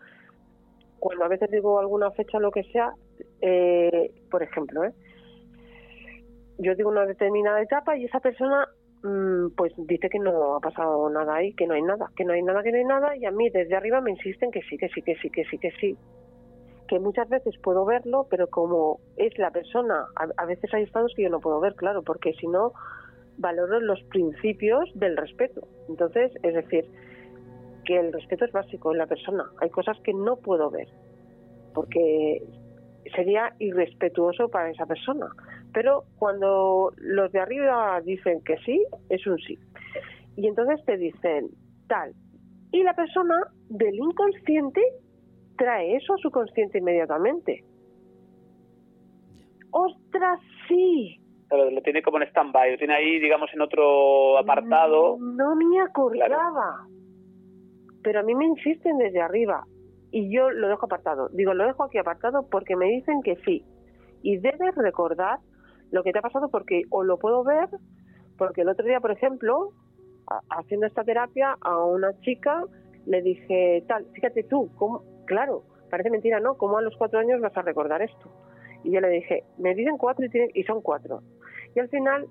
cuando 0.98 1.24
a 1.26 1.28
veces 1.28 1.50
digo 1.50 1.78
alguna 1.78 2.10
fecha, 2.12 2.38
lo 2.38 2.50
que 2.50 2.64
sea, 2.64 2.92
eh, 3.42 4.10
por 4.30 4.42
ejemplo, 4.42 4.84
¿eh? 4.84 4.92
yo 6.56 6.74
digo 6.74 6.88
una 6.88 7.04
determinada 7.04 7.60
etapa 7.60 7.94
y 7.98 8.06
esa 8.06 8.20
persona 8.20 8.66
mm, 9.02 9.48
pues 9.54 9.74
dice 9.76 10.08
que 10.08 10.18
no 10.18 10.56
ha 10.56 10.60
pasado 10.60 11.10
nada 11.10 11.34
ahí, 11.34 11.52
que 11.52 11.66
no 11.66 11.74
hay 11.74 11.82
nada, 11.82 12.10
que 12.16 12.24
no 12.24 12.32
hay 12.32 12.42
nada, 12.42 12.62
que 12.62 12.72
no 12.72 12.78
hay 12.78 12.84
nada 12.84 13.16
y 13.16 13.26
a 13.26 13.30
mí 13.30 13.50
desde 13.50 13.76
arriba 13.76 14.00
me 14.00 14.12
insisten 14.12 14.50
que 14.50 14.62
sí, 14.62 14.78
que 14.78 14.88
sí, 14.88 15.02
que 15.02 15.14
sí, 15.16 15.28
que 15.28 15.44
sí, 15.44 15.58
que 15.58 15.70
sí. 15.72 15.96
Que 16.88 16.98
muchas 16.98 17.28
veces 17.28 17.54
puedo 17.62 17.84
verlo, 17.84 18.26
pero 18.30 18.48
como 18.48 19.00
es 19.16 19.36
la 19.38 19.50
persona, 19.50 20.06
a, 20.14 20.46
veces 20.46 20.72
hay 20.72 20.84
estados 20.84 21.12
que 21.14 21.24
yo 21.24 21.30
no 21.30 21.40
puedo 21.40 21.60
ver, 21.60 21.74
claro, 21.74 22.02
porque 22.02 22.32
si 22.34 22.46
no 22.46 22.72
valoro 23.36 23.80
los 23.80 24.02
principios 24.04 24.90
del 24.94 25.16
respeto. 25.16 25.60
Entonces, 25.88 26.32
es 26.42 26.54
decir, 26.54 26.86
que 27.84 27.98
el 27.98 28.12
respeto 28.12 28.44
es 28.44 28.52
básico 28.52 28.92
en 28.92 28.98
la 28.98 29.06
persona. 29.06 29.44
Hay 29.60 29.70
cosas 29.70 29.98
que 30.00 30.12
no 30.12 30.36
puedo 30.36 30.70
ver, 30.70 30.88
porque 31.74 32.42
sería 33.14 33.54
irrespetuoso 33.58 34.48
para 34.48 34.70
esa 34.70 34.86
persona. 34.86 35.28
Pero 35.72 36.04
cuando 36.18 36.92
los 36.96 37.30
de 37.32 37.40
arriba 37.40 38.00
dicen 38.00 38.40
que 38.42 38.56
sí, 38.64 38.84
es 39.08 39.26
un 39.26 39.38
sí. 39.38 39.58
Y 40.36 40.46
entonces 40.46 40.84
te 40.84 40.96
dicen 40.96 41.48
tal. 41.88 42.12
Y 42.72 42.82
la 42.82 42.94
persona 42.94 43.36
del 43.68 43.94
inconsciente 43.94 44.82
trae 45.58 45.96
eso 45.96 46.14
a 46.14 46.18
su 46.18 46.30
consciente 46.30 46.78
inmediatamente. 46.78 47.64
¡Ostras, 49.70 50.40
sí! 50.66 51.20
Pero 51.50 51.70
lo 51.70 51.82
tiene 51.82 52.02
como 52.02 52.18
en 52.18 52.28
stand-by, 52.28 52.72
lo 52.72 52.78
tiene 52.78 52.94
ahí, 52.94 53.18
digamos, 53.18 53.50
en 53.52 53.60
otro 53.60 54.38
apartado. 54.38 55.18
No, 55.18 55.56
me 55.56 55.80
acordaba. 55.80 56.86
Pero 58.02 58.20
a 58.20 58.22
mí 58.22 58.34
me 58.34 58.46
insisten 58.46 58.98
desde 58.98 59.20
arriba 59.20 59.64
y 60.10 60.34
yo 60.34 60.50
lo 60.50 60.68
dejo 60.68 60.86
apartado. 60.86 61.28
Digo, 61.30 61.54
lo 61.54 61.66
dejo 61.66 61.84
aquí 61.84 61.98
apartado 61.98 62.46
porque 62.50 62.76
me 62.76 62.86
dicen 62.86 63.22
que 63.22 63.36
sí. 63.44 63.64
Y 64.22 64.38
debes 64.38 64.74
recordar 64.76 65.38
lo 65.90 66.02
que 66.02 66.12
te 66.12 66.18
ha 66.18 66.22
pasado 66.22 66.48
porque 66.50 66.82
o 66.90 67.02
lo 67.02 67.18
puedo 67.18 67.44
ver, 67.44 67.68
porque 68.36 68.62
el 68.62 68.68
otro 68.68 68.86
día, 68.86 69.00
por 69.00 69.10
ejemplo, 69.10 69.72
haciendo 70.50 70.86
esta 70.86 71.04
terapia 71.04 71.56
a 71.60 71.82
una 71.84 72.12
chica 72.20 72.62
le 73.06 73.22
dije, 73.22 73.84
tal, 73.88 74.04
fíjate 74.12 74.44
tú, 74.44 74.70
¿cómo? 74.76 75.02
Claro, 75.28 75.62
parece 75.90 76.10
mentira, 76.10 76.40
¿no? 76.40 76.56
¿Cómo 76.56 76.78
a 76.78 76.82
los 76.82 76.96
cuatro 76.96 77.20
años 77.20 77.40
vas 77.40 77.56
a 77.56 77.62
recordar 77.62 78.02
esto? 78.02 78.28
Y 78.82 78.90
yo 78.90 79.00
le 79.00 79.08
dije, 79.08 79.44
me 79.58 79.74
dicen 79.74 79.96
cuatro 79.98 80.26
y, 80.26 80.60
y 80.60 80.64
son 80.64 80.80
cuatro. 80.80 81.22
Y 81.74 81.80
al 81.80 81.88
final 81.88 82.26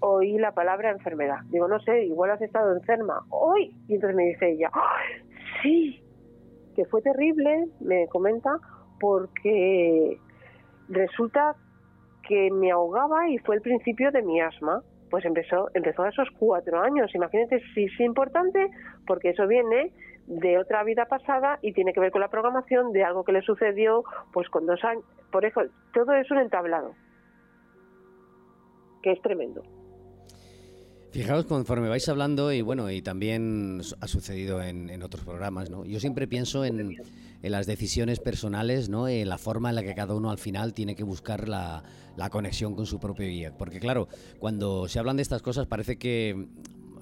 oí 0.00 0.38
la 0.38 0.52
palabra 0.52 0.90
enfermedad. 0.90 1.38
Digo, 1.50 1.68
no 1.68 1.80
sé, 1.80 2.04
igual 2.04 2.30
has 2.30 2.42
estado 2.42 2.74
enferma. 2.74 3.24
¡Hoy! 3.30 3.74
Y 3.88 3.94
entonces 3.94 4.16
me 4.16 4.24
dice 4.24 4.50
ella, 4.50 4.70
sí, 5.62 6.02
que 6.74 6.84
fue 6.86 7.02
terrible, 7.02 7.68
me 7.80 8.06
comenta, 8.08 8.58
porque 9.00 10.18
resulta 10.88 11.54
que 12.26 12.50
me 12.50 12.70
ahogaba 12.70 13.28
y 13.28 13.38
fue 13.38 13.56
el 13.56 13.62
principio 13.62 14.10
de 14.10 14.22
mi 14.22 14.40
asma. 14.40 14.82
Pues 15.12 15.26
empezó, 15.26 15.68
empezó 15.74 16.04
a 16.04 16.08
esos 16.08 16.26
cuatro 16.38 16.80
años. 16.80 17.14
Imagínate 17.14 17.60
si 17.74 17.84
es 17.84 18.00
importante, 18.00 18.70
porque 19.06 19.28
eso 19.28 19.46
viene 19.46 19.92
de 20.26 20.56
otra 20.56 20.82
vida 20.84 21.04
pasada 21.04 21.58
y 21.60 21.74
tiene 21.74 21.92
que 21.92 22.00
ver 22.00 22.10
con 22.10 22.22
la 22.22 22.28
programación 22.28 22.92
de 22.92 23.04
algo 23.04 23.22
que 23.22 23.32
le 23.32 23.42
sucedió 23.42 24.04
pues 24.32 24.48
con 24.48 24.64
dos 24.64 24.82
años. 24.82 25.04
Por 25.30 25.44
eso, 25.44 25.60
todo 25.92 26.14
es 26.14 26.30
un 26.30 26.38
entablado, 26.38 26.94
que 29.02 29.12
es 29.12 29.20
tremendo. 29.20 29.62
Fijaos 31.12 31.44
conforme 31.44 31.90
vais 31.90 32.08
hablando 32.08 32.52
y 32.52 32.62
bueno, 32.62 32.90
y 32.90 33.02
también 33.02 33.82
ha 34.00 34.08
sucedido 34.08 34.62
en, 34.62 35.02
otros 35.02 35.22
programas, 35.24 35.68
¿no? 35.68 35.84
Yo 35.84 36.00
siempre 36.00 36.26
pienso 36.26 36.64
en, 36.64 36.96
las 37.42 37.66
decisiones 37.66 38.18
personales, 38.18 38.88
¿no? 38.88 39.08
En 39.08 39.28
la 39.28 39.36
forma 39.36 39.68
en 39.68 39.74
la 39.74 39.82
que 39.82 39.94
cada 39.94 40.14
uno 40.14 40.30
al 40.30 40.38
final 40.38 40.72
tiene 40.72 40.94
que 40.96 41.02
buscar 41.02 41.50
la, 41.50 41.84
conexión 42.30 42.74
con 42.74 42.86
su 42.86 42.98
propio 42.98 43.26
guía. 43.26 43.52
Porque 43.58 43.78
claro, 43.78 44.08
cuando 44.38 44.88
se 44.88 44.98
hablan 44.98 45.16
de 45.16 45.22
estas 45.22 45.42
cosas 45.42 45.66
parece 45.66 45.98
que 45.98 46.48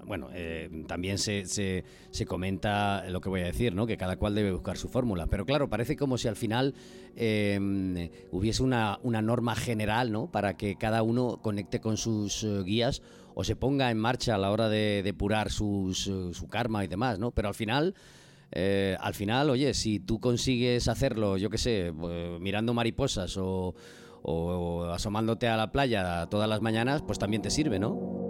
bueno, 0.06 0.28
eh, 0.32 0.68
también 0.88 1.18
se, 1.18 1.44
se, 1.46 2.26
comenta 2.26 3.08
lo 3.10 3.20
que 3.20 3.28
voy 3.28 3.42
a 3.42 3.44
decir, 3.44 3.76
¿no? 3.76 3.86
Que 3.86 3.96
cada 3.96 4.16
cual 4.16 4.34
debe 4.34 4.50
buscar 4.50 4.76
su 4.76 4.88
fórmula. 4.88 5.28
Pero 5.28 5.46
claro, 5.46 5.70
parece 5.70 5.94
como 5.94 6.18
si 6.18 6.26
al 6.26 6.34
final 6.34 6.74
em, 7.14 8.10
hubiese 8.32 8.64
una, 8.64 8.98
una, 9.04 9.22
norma 9.22 9.54
general, 9.54 10.10
¿no? 10.10 10.28
Para 10.32 10.56
que 10.56 10.74
cada 10.74 11.04
uno 11.04 11.38
conecte 11.40 11.78
con 11.78 11.96
sus 11.96 12.42
eh, 12.42 12.64
guías 12.64 13.02
o 13.40 13.44
se 13.44 13.56
ponga 13.56 13.90
en 13.90 13.98
marcha 13.98 14.34
a 14.34 14.38
la 14.38 14.50
hora 14.50 14.68
de 14.68 15.02
depurar 15.02 15.50
su 15.50 16.46
karma 16.50 16.84
y 16.84 16.88
demás, 16.88 17.18
¿no? 17.18 17.30
Pero 17.30 17.48
al 17.48 17.54
final... 17.54 17.94
Eh, 18.52 18.96
al 19.00 19.14
final, 19.14 19.48
oye, 19.48 19.74
si 19.74 20.00
tú 20.00 20.18
consigues 20.18 20.88
hacerlo, 20.88 21.36
yo 21.36 21.50
qué 21.50 21.58
sé, 21.58 21.92
eh, 21.94 22.38
mirando 22.40 22.74
mariposas 22.74 23.36
o, 23.36 23.76
o 24.22 24.84
asomándote 24.86 25.46
a 25.46 25.56
la 25.56 25.70
playa 25.70 26.26
todas 26.28 26.48
las 26.48 26.60
mañanas, 26.60 27.00
pues 27.00 27.20
también 27.20 27.42
te 27.42 27.50
sirve, 27.50 27.78
¿no? 27.78 28.29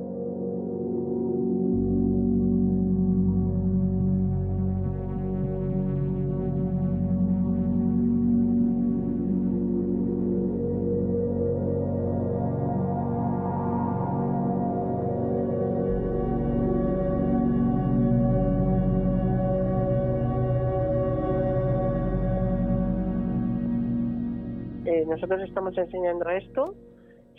Nosotros 25.20 25.46
estamos 25.46 25.76
enseñando 25.76 26.30
esto, 26.30 26.74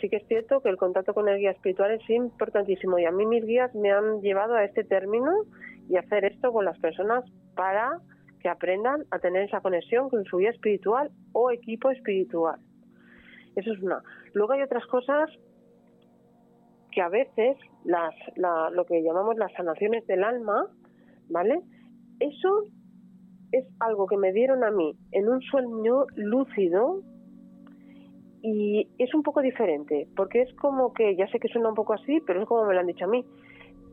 sí 0.00 0.08
que 0.08 0.18
es 0.18 0.26
cierto 0.28 0.60
que 0.60 0.68
el 0.68 0.76
contacto 0.76 1.14
con 1.14 1.28
el 1.28 1.38
guía 1.38 1.50
espiritual 1.50 1.90
es 1.90 2.10
importantísimo 2.10 2.96
y 3.00 3.06
a 3.06 3.10
mí 3.10 3.26
mis 3.26 3.44
guías 3.44 3.74
me 3.74 3.90
han 3.90 4.20
llevado 4.20 4.54
a 4.54 4.64
este 4.64 4.84
término 4.84 5.32
y 5.88 5.96
hacer 5.96 6.24
esto 6.24 6.52
con 6.52 6.64
las 6.64 6.78
personas 6.78 7.24
para 7.56 7.98
que 8.40 8.48
aprendan 8.48 9.04
a 9.10 9.18
tener 9.18 9.42
esa 9.42 9.60
conexión 9.60 10.10
con 10.10 10.24
su 10.26 10.36
guía 10.36 10.50
espiritual 10.50 11.10
o 11.32 11.50
equipo 11.50 11.90
espiritual. 11.90 12.60
Eso 13.56 13.72
es 13.72 13.82
una. 13.82 14.00
Luego 14.32 14.52
hay 14.52 14.62
otras 14.62 14.86
cosas 14.86 15.28
que 16.92 17.02
a 17.02 17.08
veces 17.08 17.56
las, 17.84 18.14
lo 18.36 18.84
que 18.84 19.02
llamamos 19.02 19.36
las 19.38 19.52
sanaciones 19.54 20.06
del 20.06 20.22
alma, 20.22 20.68
¿vale? 21.28 21.62
Eso 22.20 22.64
es 23.50 23.66
algo 23.80 24.06
que 24.06 24.16
me 24.16 24.32
dieron 24.32 24.62
a 24.62 24.70
mí 24.70 24.94
en 25.10 25.28
un 25.28 25.40
sueño 25.42 26.06
lúcido 26.14 27.02
y 28.42 28.88
es 28.98 29.14
un 29.14 29.22
poco 29.22 29.40
diferente, 29.40 30.08
porque 30.16 30.42
es 30.42 30.52
como 30.54 30.92
que, 30.92 31.14
ya 31.14 31.28
sé 31.28 31.38
que 31.38 31.48
suena 31.48 31.68
un 31.68 31.76
poco 31.76 31.94
así, 31.94 32.20
pero 32.26 32.42
es 32.42 32.48
como 32.48 32.64
me 32.64 32.74
lo 32.74 32.80
han 32.80 32.86
dicho 32.86 33.04
a 33.04 33.08
mí. 33.08 33.24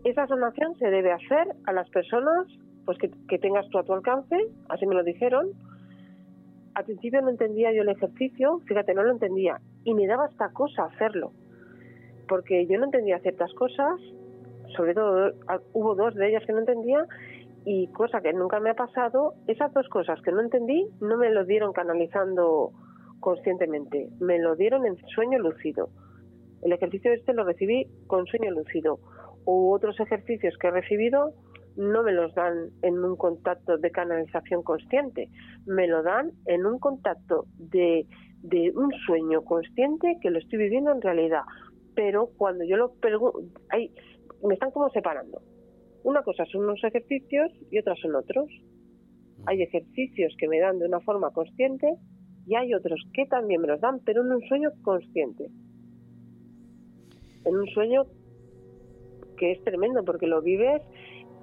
Esa 0.04 0.28
sanación 0.28 0.76
se 0.78 0.90
debe 0.90 1.12
hacer 1.12 1.48
a 1.66 1.72
las 1.74 1.90
personas 1.90 2.48
pues 2.86 2.98
que, 2.98 3.12
que 3.28 3.38
tengas 3.38 3.70
tú 3.70 3.78
a 3.78 3.84
tu 3.84 3.94
alcance, 3.94 4.36
así 4.70 4.88
me 4.88 4.96
lo 4.96 5.04
dijeron. 5.04 5.50
Al 6.74 6.86
principio 6.86 7.22
no 7.22 7.30
entendía 7.30 7.72
yo 7.72 7.84
el 7.84 7.90
ejercicio, 7.90 8.60
fíjate, 8.66 8.96
no 8.96 9.04
lo 9.04 9.12
entendía, 9.12 9.60
y 9.84 9.94
me 9.94 10.08
daba 10.08 10.28
esta 10.28 10.50
cosa 10.50 10.86
hacerlo, 10.86 11.32
porque 12.28 12.66
yo 12.66 12.80
no 12.80 12.86
entendía 12.86 13.20
ciertas 13.20 13.54
cosas, 13.54 14.00
sobre 14.76 14.96
todo 14.96 15.34
hubo 15.74 15.94
dos 15.94 16.16
de 16.16 16.30
ellas 16.30 16.44
que 16.46 16.54
no 16.54 16.60
entendía, 16.60 17.06
y 17.66 17.88
cosa 17.88 18.22
que 18.22 18.34
nunca 18.34 18.60
me 18.60 18.72
ha 18.72 18.76
pasado, 18.76 19.34
esas 19.46 19.72
dos 19.74 19.88
cosas 19.90 20.20
que 20.22 20.32
no 20.32 20.42
entendí 20.42 20.88
no 21.02 21.18
me 21.18 21.30
lo 21.30 21.46
dieron 21.46 21.74
canalizando 21.74 22.72
conscientemente. 23.20 24.10
Me 24.20 24.40
lo 24.40 24.56
dieron 24.56 24.86
en 24.86 24.98
sueño 25.16 25.40
lúcido. 25.40 25.90
El 26.62 26.74
ejercicio 26.74 27.14
este 27.14 27.34
lo 27.34 27.44
recibí 27.44 27.88
con 28.08 28.26
sueño 28.28 28.52
lúcido. 28.52 29.00
U 29.46 29.72
otros 29.72 30.00
ejercicios 30.00 30.58
que 30.58 30.68
he 30.68 30.72
recibido 30.72 31.34
no 31.80 32.04
me 32.04 32.12
los 32.12 32.34
dan 32.36 32.72
en 32.82 33.00
un 33.00 33.16
contacto 33.16 33.78
de 33.78 33.90
canalización 33.92 34.64
consciente, 34.64 35.30
me 35.66 35.88
lo 35.88 36.04
dan 36.04 36.32
en 36.46 36.66
un 36.66 36.78
contacto 36.78 37.46
de, 37.58 38.06
un 38.76 38.92
sueño 39.06 39.44
consciente 39.44 40.18
que 40.22 40.30
lo 40.30 40.40
estoy 40.40 40.60
viviendo 40.60 40.92
en 40.92 41.02
realidad. 41.02 41.44
Pero 41.96 42.32
cuando 42.38 42.66
yo 42.66 42.76
lo 42.76 42.94
pregunto, 42.96 43.40
me 44.44 44.54
están 44.54 44.72
como 44.72 44.90
separando. 44.90 45.42
Una 46.04 46.22
cosa 46.24 46.46
son 46.46 46.64
unos 46.64 46.84
ejercicios 46.84 47.52
y 47.72 47.80
otras 47.80 47.98
son 48.00 48.16
otros. 48.16 48.48
Hay 49.46 49.62
ejercicios 49.62 50.34
que 50.38 50.48
me 50.48 50.60
dan 50.60 50.80
de 50.80 50.86
una 50.86 51.00
forma 51.00 51.32
consciente 51.32 51.96
y 52.50 52.56
hay 52.56 52.74
otros 52.74 53.00
que 53.14 53.28
también 53.28 53.62
me 53.62 53.68
los 53.68 53.80
dan, 53.80 54.00
pero 54.04 54.24
en 54.24 54.32
un 54.32 54.42
sueño 54.48 54.72
consciente. 54.82 55.52
En 57.46 57.56
un 57.56 57.68
sueño 57.68 58.08
que 59.38 59.52
es 59.52 59.64
tremendo 59.64 60.04
porque 60.04 60.26
lo 60.26 60.42
vives 60.42 60.82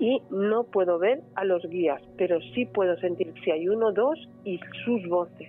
y 0.00 0.20
no 0.30 0.64
puedo 0.64 0.98
ver 0.98 1.22
a 1.36 1.44
los 1.44 1.62
guías, 1.62 2.02
pero 2.18 2.40
sí 2.54 2.66
puedo 2.66 2.96
sentir 2.98 3.32
si 3.44 3.52
hay 3.52 3.68
uno, 3.68 3.92
dos 3.92 4.18
y 4.44 4.58
sus 4.84 5.08
voces. 5.08 5.48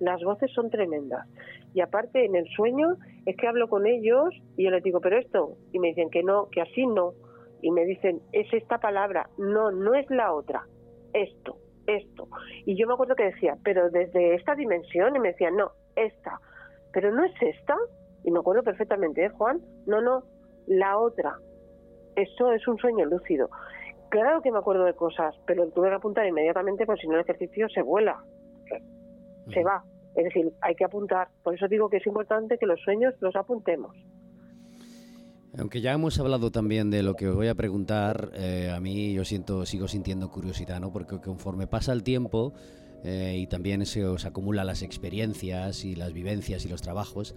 Las 0.00 0.22
voces 0.22 0.50
son 0.52 0.68
tremendas. 0.68 1.26
Y 1.72 1.80
aparte, 1.80 2.26
en 2.26 2.36
el 2.36 2.46
sueño, 2.48 2.96
es 3.24 3.36
que 3.36 3.48
hablo 3.48 3.68
con 3.68 3.86
ellos 3.86 4.34
y 4.58 4.64
yo 4.64 4.70
les 4.70 4.82
digo, 4.82 5.00
pero 5.00 5.16
esto, 5.16 5.56
y 5.72 5.78
me 5.78 5.88
dicen 5.88 6.10
que 6.10 6.22
no, 6.22 6.50
que 6.50 6.60
así 6.60 6.86
no. 6.86 7.14
Y 7.62 7.70
me 7.70 7.86
dicen, 7.86 8.20
es 8.32 8.52
esta 8.52 8.78
palabra, 8.78 9.30
no, 9.38 9.70
no 9.70 9.94
es 9.94 10.08
la 10.10 10.34
otra, 10.34 10.66
esto, 11.14 11.56
esto. 11.88 12.28
Y 12.66 12.76
yo 12.76 12.86
me 12.86 12.94
acuerdo 12.94 13.16
que 13.16 13.24
decía, 13.24 13.56
pero 13.64 13.90
desde 13.90 14.34
esta 14.34 14.54
dimensión, 14.54 15.16
y 15.16 15.18
me 15.18 15.28
decían, 15.28 15.56
no, 15.56 15.72
esta, 15.96 16.40
pero 16.92 17.10
no 17.12 17.24
es 17.24 17.32
esta. 17.40 17.76
Y 18.24 18.30
me 18.30 18.40
acuerdo 18.40 18.62
perfectamente, 18.62 19.24
¿eh, 19.24 19.30
Juan? 19.30 19.60
No, 19.86 20.00
no, 20.00 20.22
la 20.66 20.98
otra. 20.98 21.36
Eso 22.14 22.52
es 22.52 22.66
un 22.68 22.78
sueño 22.78 23.06
lúcido. 23.06 23.48
Claro 24.10 24.42
que 24.42 24.50
me 24.50 24.58
acuerdo 24.58 24.84
de 24.84 24.94
cosas, 24.94 25.34
pero 25.46 25.68
tuve 25.70 25.88
que 25.88 25.94
apuntar 25.94 26.26
inmediatamente 26.26 26.86
porque 26.86 27.02
si 27.02 27.08
no 27.08 27.14
el 27.14 27.20
ejercicio 27.20 27.68
se 27.68 27.82
vuela, 27.82 28.22
se 29.52 29.62
va. 29.62 29.84
Es 30.14 30.24
decir, 30.24 30.52
hay 30.62 30.74
que 30.74 30.84
apuntar. 30.84 31.28
Por 31.42 31.54
eso 31.54 31.68
digo 31.68 31.88
que 31.88 31.98
es 31.98 32.06
importante 32.06 32.58
que 32.58 32.66
los 32.66 32.80
sueños 32.80 33.14
los 33.20 33.36
apuntemos. 33.36 33.94
Aunque 35.56 35.80
ya 35.80 35.92
hemos 35.92 36.18
hablado 36.18 36.50
también 36.50 36.90
de 36.90 37.02
lo 37.02 37.14
que 37.14 37.28
os 37.28 37.34
voy 37.34 37.48
a 37.48 37.54
preguntar, 37.54 38.32
eh, 38.34 38.70
a 38.74 38.80
mí 38.80 39.12
yo 39.12 39.24
siento, 39.24 39.64
sigo 39.64 39.88
sintiendo 39.88 40.30
curiosidad, 40.30 40.80
¿no? 40.80 40.92
Porque 40.92 41.20
conforme 41.20 41.66
pasa 41.66 41.92
el 41.92 42.02
tiempo 42.02 42.52
eh, 43.02 43.38
y 43.38 43.46
también 43.46 43.86
se 43.86 44.04
os 44.04 44.24
acumulan 44.24 44.66
las 44.66 44.82
experiencias 44.82 45.84
y 45.84 45.94
las 45.94 46.12
vivencias 46.12 46.64
y 46.64 46.68
los 46.68 46.82
trabajos, 46.82 47.34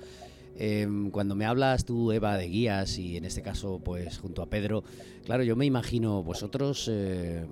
Em, 0.58 1.10
cuando 1.12 1.36
me 1.36 1.46
hablas 1.46 1.86
tú, 1.86 2.12
Eva, 2.12 2.38
de 2.38 2.48
guías 2.48 2.98
y 2.98 3.18
en 3.18 3.26
este 3.26 3.42
caso, 3.42 3.80
pues 3.84 4.18
junto 4.20 4.42
a 4.42 4.50
Pedro, 4.50 4.84
claro, 5.26 5.44
yo 5.44 5.56
me 5.56 5.66
imagino 5.66 6.24
vosotros 6.24 6.90
eh, 6.92 7.46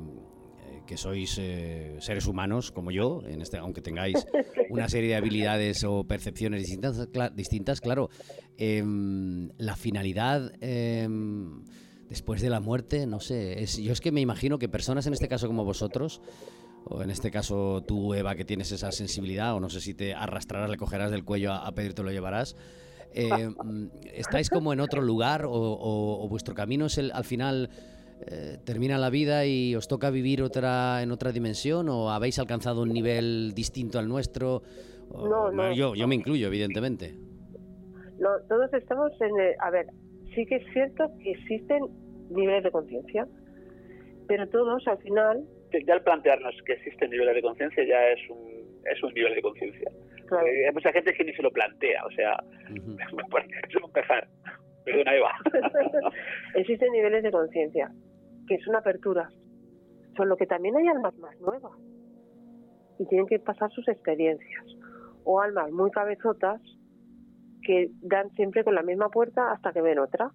que 0.89 0.97
sois 0.97 1.37
eh, 1.37 1.97
seres 1.99 2.25
humanos 2.25 2.71
como 2.71 2.89
yo, 2.89 3.21
en 3.27 3.43
este, 3.43 3.59
aunque 3.59 3.79
tengáis 3.79 4.25
una 4.71 4.89
serie 4.89 5.09
de 5.09 5.15
habilidades 5.17 5.83
o 5.83 6.03
percepciones 6.05 6.61
distintas, 6.61 7.07
distintas 7.35 7.79
claro, 7.79 8.09
em, 8.57 9.51
la 9.59 9.75
finalidad 9.75 10.51
em, 10.61 11.63
después 12.09 12.41
de 12.41 12.49
la 12.49 12.59
muerte, 12.59 13.05
no 13.05 13.19
sé, 13.19 13.61
es, 13.61 13.77
yo 13.77 13.93
es 13.93 14.01
que 14.01 14.11
me 14.11 14.19
imagino 14.19 14.57
que 14.57 14.67
personas 14.67 15.05
en 15.05 15.13
este 15.13 15.27
caso 15.27 15.45
como 15.45 15.63
vosotros, 15.63 16.23
o 16.85 17.03
en 17.03 17.11
este 17.11 17.29
caso 17.29 17.83
tú, 17.87 18.15
Eva, 18.15 18.33
que 18.33 18.43
tienes 18.43 18.71
esa 18.71 18.91
sensibilidad, 18.91 19.53
o 19.53 19.59
no 19.59 19.69
sé 19.69 19.81
si 19.81 19.93
te 19.93 20.15
arrastrarás, 20.15 20.71
le 20.71 20.77
cogerás 20.77 21.11
del 21.11 21.23
cuello 21.23 21.53
a, 21.53 21.67
a 21.67 21.75
Pedro 21.75 21.91
y 21.91 21.93
te 21.93 22.01
lo 22.03 22.11
llevarás, 22.11 22.55
eh, 23.13 23.29
mm, 23.63 23.87
¿Estáis 24.13 24.49
como 24.49 24.73
en 24.73 24.79
otro 24.79 25.03
lugar 25.03 25.45
o, 25.47 26.27
vuestro 26.29 26.55
camino 26.55 26.87
es 26.87 26.97
el, 26.97 27.11
al 27.11 27.25
final 27.25 27.69
eh, 28.27 28.57
termina 28.65 28.97
la 28.97 29.09
vida 29.09 29.45
y 29.45 29.75
os 29.75 29.87
toca 29.87 30.09
vivir 30.09 30.41
otra 30.41 31.01
en 31.01 31.11
otra 31.11 31.31
dimensión 31.31 31.89
o 31.89 32.11
habéis 32.11 32.39
alcanzado 32.39 32.81
un 32.81 32.89
nivel 32.89 33.53
distinto 33.53 33.99
al 33.99 34.07
nuestro? 34.07 34.61
no, 35.11 35.51
no, 35.51 35.73
yo, 35.73 35.95
yo 35.95 36.07
me 36.07 36.15
incluyo, 36.15 36.47
evidentemente. 36.47 37.15
No, 38.19 38.29
todos 38.47 38.71
estamos 38.73 39.11
en... 39.21 39.31
a 39.59 39.71
ver, 39.71 39.87
sí 40.35 40.45
que 40.45 40.57
es 40.57 40.73
cierto 40.73 41.09
que 41.23 41.31
existen 41.31 41.85
niveles 42.29 42.63
de 42.63 42.71
conciencia, 42.71 43.27
pero 44.27 44.47
todos 44.49 44.87
al 44.87 44.97
final... 44.99 45.45
Ya 45.85 45.93
al 45.93 46.01
plantearnos 46.01 46.55
que 46.65 46.73
existen 46.73 47.11
niveles 47.11 47.35
de 47.35 47.41
conciencia 47.43 47.83
ya 47.85 48.07
es 48.09 48.19
un, 48.29 48.81
es 48.91 49.03
un 49.03 49.13
nivel 49.13 49.35
de 49.35 49.41
conciencia. 49.41 49.91
Eh, 50.31 50.67
hay 50.67 50.73
mucha 50.73 50.91
gente 50.91 51.13
que 51.13 51.23
ni 51.23 51.33
se 51.33 51.41
lo 51.41 51.51
plantea, 51.51 52.05
o 52.05 52.11
sea, 52.11 52.43
eso 52.69 53.85
empezar. 53.85 54.27
Perdona, 54.85 55.15
Eva. 55.15 55.31
Existen 56.55 56.91
niveles 56.91 57.23
de 57.23 57.31
conciencia, 57.31 57.91
que 58.49 58.55
es 58.55 58.67
una 58.67 58.79
apertura. 58.79 59.29
Solo 60.17 60.35
que 60.35 60.47
también 60.47 60.75
hay 60.75 60.87
almas 60.87 61.15
más 61.19 61.39
nuevas 61.39 61.71
y 62.97 63.05
tienen 63.05 63.27
que 63.27 63.39
pasar 63.39 63.71
sus 63.71 63.87
experiencias. 63.87 64.65
O 65.23 65.39
almas 65.39 65.71
muy 65.71 65.91
cabezotas 65.91 66.59
que 67.61 67.91
dan 68.01 68.31
siempre 68.31 68.63
con 68.63 68.73
la 68.73 68.81
misma 68.81 69.09
puerta 69.09 69.51
hasta 69.51 69.71
que 69.71 69.81
ven 69.81 69.99
otra. 69.99 70.31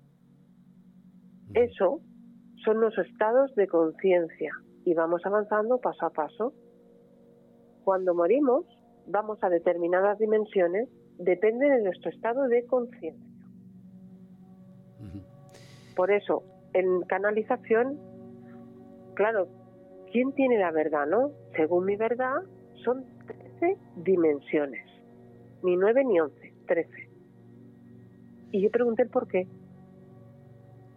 Eso 1.54 2.00
son 2.64 2.80
los 2.80 2.96
estados 2.96 3.52
de 3.56 3.66
conciencia 3.66 4.52
y 4.84 4.94
vamos 4.94 5.26
avanzando 5.26 5.80
paso 5.80 6.06
a 6.06 6.10
paso. 6.10 6.54
Cuando 7.82 8.14
morimos, 8.14 8.64
vamos 9.08 9.38
a 9.42 9.48
determinadas 9.48 10.18
dimensiones 10.18 10.88
depende 11.18 11.68
de 11.68 11.82
nuestro 11.82 12.10
estado 12.10 12.46
de 12.48 12.64
conciencia. 12.66 13.34
Por 15.96 16.10
eso, 16.10 16.42
en 16.74 17.02
canalización, 17.02 17.98
claro, 19.14 19.48
¿quién 20.12 20.32
tiene 20.32 20.58
la 20.58 20.70
verdad, 20.70 21.06
no? 21.06 21.30
Según 21.56 21.86
mi 21.86 21.96
verdad, 21.96 22.42
son 22.84 23.04
13 23.26 23.78
dimensiones. 23.96 24.84
Ni 25.62 25.76
9 25.76 26.04
ni 26.04 26.20
11, 26.20 26.54
13. 26.66 26.90
Y 28.52 28.62
yo 28.62 28.70
pregunté 28.70 29.02
el 29.02 29.08
por 29.08 29.26
qué. 29.26 29.48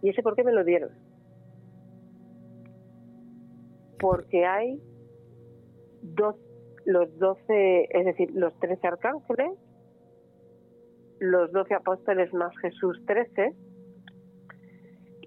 Y 0.02 0.10
ese 0.10 0.22
por 0.22 0.36
qué 0.36 0.44
me 0.44 0.52
lo 0.52 0.64
dieron. 0.64 0.90
Porque 3.98 4.46
hay 4.46 4.80
12 6.02 6.48
los 6.88 7.18
doce, 7.18 7.86
es 7.90 8.06
decir, 8.06 8.30
los 8.32 8.58
trece 8.60 8.86
arcángeles, 8.86 9.52
los 11.20 11.52
doce 11.52 11.74
apóstoles 11.74 12.32
más 12.32 12.56
Jesús 12.62 12.98
trece, 13.06 13.54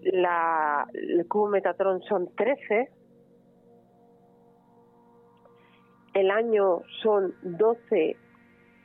la, 0.01 0.87
el 0.93 1.27
cubo 1.27 1.47
Metatron 1.47 2.01
son 2.03 2.33
trece, 2.35 2.89
el 6.13 6.31
año 6.31 6.81
son 7.01 7.33
doce 7.41 8.17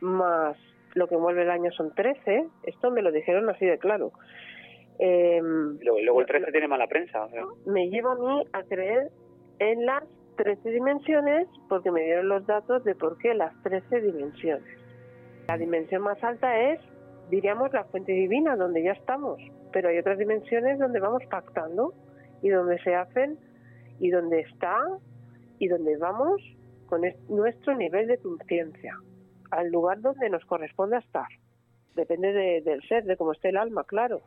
más 0.01 0.57
lo 0.95 1.09
que 1.09 1.15
envuelve 1.15 1.43
el 1.43 1.51
año 1.51 1.71
son 1.73 1.95
trece, 1.95 2.49
esto 2.63 2.91
me 2.91 3.03
lo 3.03 3.13
dijeron 3.13 3.49
así 3.51 3.67
de 3.67 3.79
claro. 3.79 4.13
Eh, 4.99 5.41
luego, 5.43 6.01
luego, 6.01 6.21
el 6.23 6.27
13 6.27 6.51
tiene 6.53 6.69
mala 6.69 6.87
prensa. 6.87 7.29
Me 7.67 7.91
lleva 7.91 8.13
a 8.13 8.15
mí 8.15 8.45
a 8.55 8.63
creer 8.63 9.11
en 9.59 9.85
las 9.85 10.05
13 10.37 10.71
dimensiones 10.71 11.49
porque 11.69 11.91
me 11.91 12.03
dieron 12.03 12.31
los 12.31 12.47
datos 12.47 12.83
de 12.85 12.95
por 12.95 13.19
qué 13.19 13.35
las 13.35 13.53
13 13.63 14.01
dimensiones. 14.01 14.65
La 15.49 15.59
dimensión 15.59 16.03
más 16.03 16.23
alta 16.25 16.59
es, 16.59 16.81
diríamos, 17.31 17.73
la 17.75 17.85
fuente 17.85 18.13
divina, 18.13 18.57
donde 18.57 18.83
ya 18.83 18.93
estamos, 18.93 19.39
pero 19.77 19.91
hay 19.91 19.99
otras 19.99 20.17
dimensiones 20.17 20.79
donde 20.79 21.01
vamos 21.01 21.23
pactando 21.29 21.93
y 22.41 22.49
donde 22.49 22.79
se 22.79 22.95
hacen 22.95 23.39
y 24.01 24.09
donde 24.09 24.41
está 24.41 24.75
y 25.59 25.69
donde 25.69 25.99
vamos 25.99 26.41
con 26.87 27.03
nuestro 27.29 27.77
nivel 27.77 28.07
de 28.07 28.17
conciencia, 28.17 28.99
al 29.51 29.71
lugar 29.71 30.01
donde 30.01 30.31
nos 30.31 30.43
corresponde 30.47 30.97
estar. 30.97 31.29
Depende 31.95 32.63
del 32.65 32.81
ser, 32.89 33.05
de 33.05 33.19
cómo 33.19 33.33
esté 33.33 33.51
el 33.51 33.59
alma, 33.59 33.85
claro. 33.85 34.23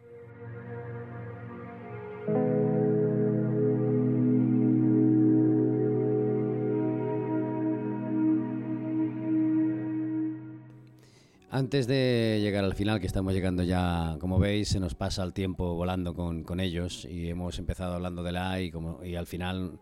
Antes 11.51 11.87
de 11.87 12.39
llegar 12.41 12.63
al 12.63 12.75
final, 12.75 12.99
que 12.99 13.07
estamos 13.07 13.33
llegando 13.33 13.63
ya, 13.63 14.17
como 14.19 14.37
veis, 14.37 14.69
se 14.69 14.79
nos 14.79 14.93
pasa 14.93 15.23
el 15.23 15.33
tiempo 15.33 15.73
volando 15.73 16.13
con, 16.13 16.59
ellos 16.59 17.05
y 17.09 17.27
hemos 17.27 17.57
empezado 17.57 17.95
hablando 17.95 18.21
de 18.21 18.31
la 18.31 18.61
y, 18.61 18.69
como, 18.69 19.03
y 19.03 19.15
al 19.15 19.25
final 19.25 19.79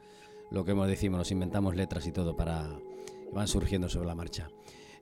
lo 0.50 0.64
que 0.64 0.72
hemos 0.72 0.88
decimos, 0.88 1.18
nos 1.18 1.32
inventamos 1.32 1.76
letras 1.76 2.08
y 2.08 2.14
todo 2.14 2.38
para 2.38 2.80
van 3.34 3.50
surgiendo 3.50 3.90
sobre 3.90 4.08
la 4.08 4.16
marcha. 4.16 4.50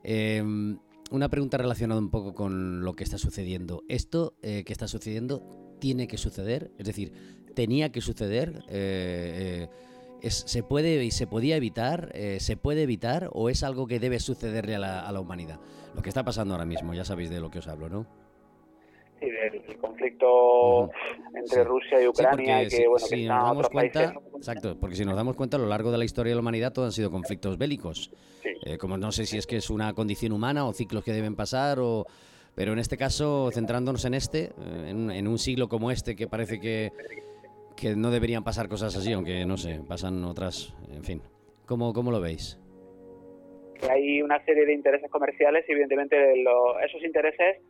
Em, 0.03 0.79
una 1.11 1.29
pregunta 1.29 1.59
relacionada 1.59 2.01
un 2.01 2.09
poco 2.09 2.33
con 2.33 2.83
lo 2.83 2.93
que 2.93 3.03
está 3.03 3.19
sucediendo. 3.19 3.83
¿Esto 3.87 4.35
eh, 4.41 4.63
que 4.63 4.73
está 4.73 4.87
sucediendo 4.87 5.77
tiene 5.79 6.07
que 6.07 6.17
suceder? 6.17 6.71
Es 6.79 6.87
decir, 6.87 7.13
¿tenía 7.53 7.91
que 7.91 8.01
suceder? 8.01 8.63
Eh, 8.69 9.67
eh, 10.25 10.31
¿Se 10.31 10.63
puede 10.63 11.03
y 11.03 11.11
se 11.11 11.27
podía 11.27 11.55
evitar? 11.55 12.09
Eh, 12.15 12.39
¿Se 12.39 12.57
puede 12.57 12.81
evitar 12.81 13.29
o 13.31 13.49
es 13.49 13.63
algo 13.63 13.85
que 13.85 13.99
debe 13.99 14.19
sucederle 14.19 14.75
a 14.75 14.79
la, 15.11 15.19
humanidad? 15.19 15.59
Lo 15.93 16.01
que 16.01 16.09
está 16.09 16.23
pasando 16.23 16.55
ahora 16.55 16.65
mismo, 16.65 16.95
ya 16.95 17.05
sabéis 17.05 17.29
de 17.29 17.39
lo 17.39 17.51
que 17.51 17.59
os 17.59 17.67
hablo, 17.67 17.89
¿no? 17.89 18.07
Sí, 19.19 19.27
del 19.29 19.77
conflicto 19.77 20.89
entre 21.35 21.63
Rusia 21.63 22.01
y 22.01 22.07
Ucrania. 22.07 22.67
que, 22.67 22.87
bueno, 22.87 23.05
si 23.05 23.25
nos 23.27 23.43
damos 23.43 23.69
cuenta, 23.69 24.15
exacto, 24.35 24.77
porque 24.79 24.95
si 24.95 25.05
nos 25.05 25.15
damos 25.15 25.35
cuenta 25.35 25.57
a 25.57 25.59
lo 25.59 25.67
largo 25.67 25.91
de 25.91 25.99
la 25.99 26.05
historia 26.05 26.31
de 26.31 26.35
la 26.35 26.41
humanidad 26.41 26.73
todos 26.73 26.87
han 26.87 26.91
sido 26.91 27.11
conflictos 27.11 27.59
bélicos. 27.59 28.11
Eh, 28.65 28.79
como 28.79 28.97
no 28.97 29.11
sé 29.11 29.27
si 29.27 29.37
es 29.37 29.45
que 29.45 29.57
es 29.57 29.69
una 29.69 29.93
condición 29.93 30.31
humana 30.31 30.65
o 30.65 30.73
ciclos 30.73 31.03
que 31.03 31.13
deben 31.13 31.35
pasar 31.35 31.79
o 31.79 32.07
pero 32.55 32.73
en 32.73 32.79
este 32.79 32.97
caso 32.97 33.51
centrándonos 33.53 34.05
en 34.05 34.15
este, 34.15 34.53
eh, 34.59 34.89
en 34.89 35.27
un 35.27 35.37
siglo 35.37 35.69
como 35.69 35.91
este 35.91 36.15
que 36.15 36.27
parece 36.27 36.59
que 36.59 36.91
que 37.75 37.95
no 37.95 38.11
deberían 38.11 38.43
pasar 38.43 38.67
cosas 38.67 38.95
así, 38.95 39.13
aunque 39.13 39.45
no 39.45 39.57
sé, 39.57 39.81
pasan 39.87 40.23
otras, 40.23 40.73
en 40.91 41.03
fin. 41.03 41.21
¿Cómo, 41.65 41.93
cómo 41.93 42.11
lo 42.11 42.21
veis? 42.21 42.59
Que 43.79 43.91
hay 43.91 44.21
una 44.21 44.43
serie 44.45 44.65
de 44.65 44.73
intereses 44.73 45.09
comerciales 45.11 45.65
y 45.67 45.71
evidentemente 45.71 46.15
esos 46.85 47.03
intereses 47.03 47.61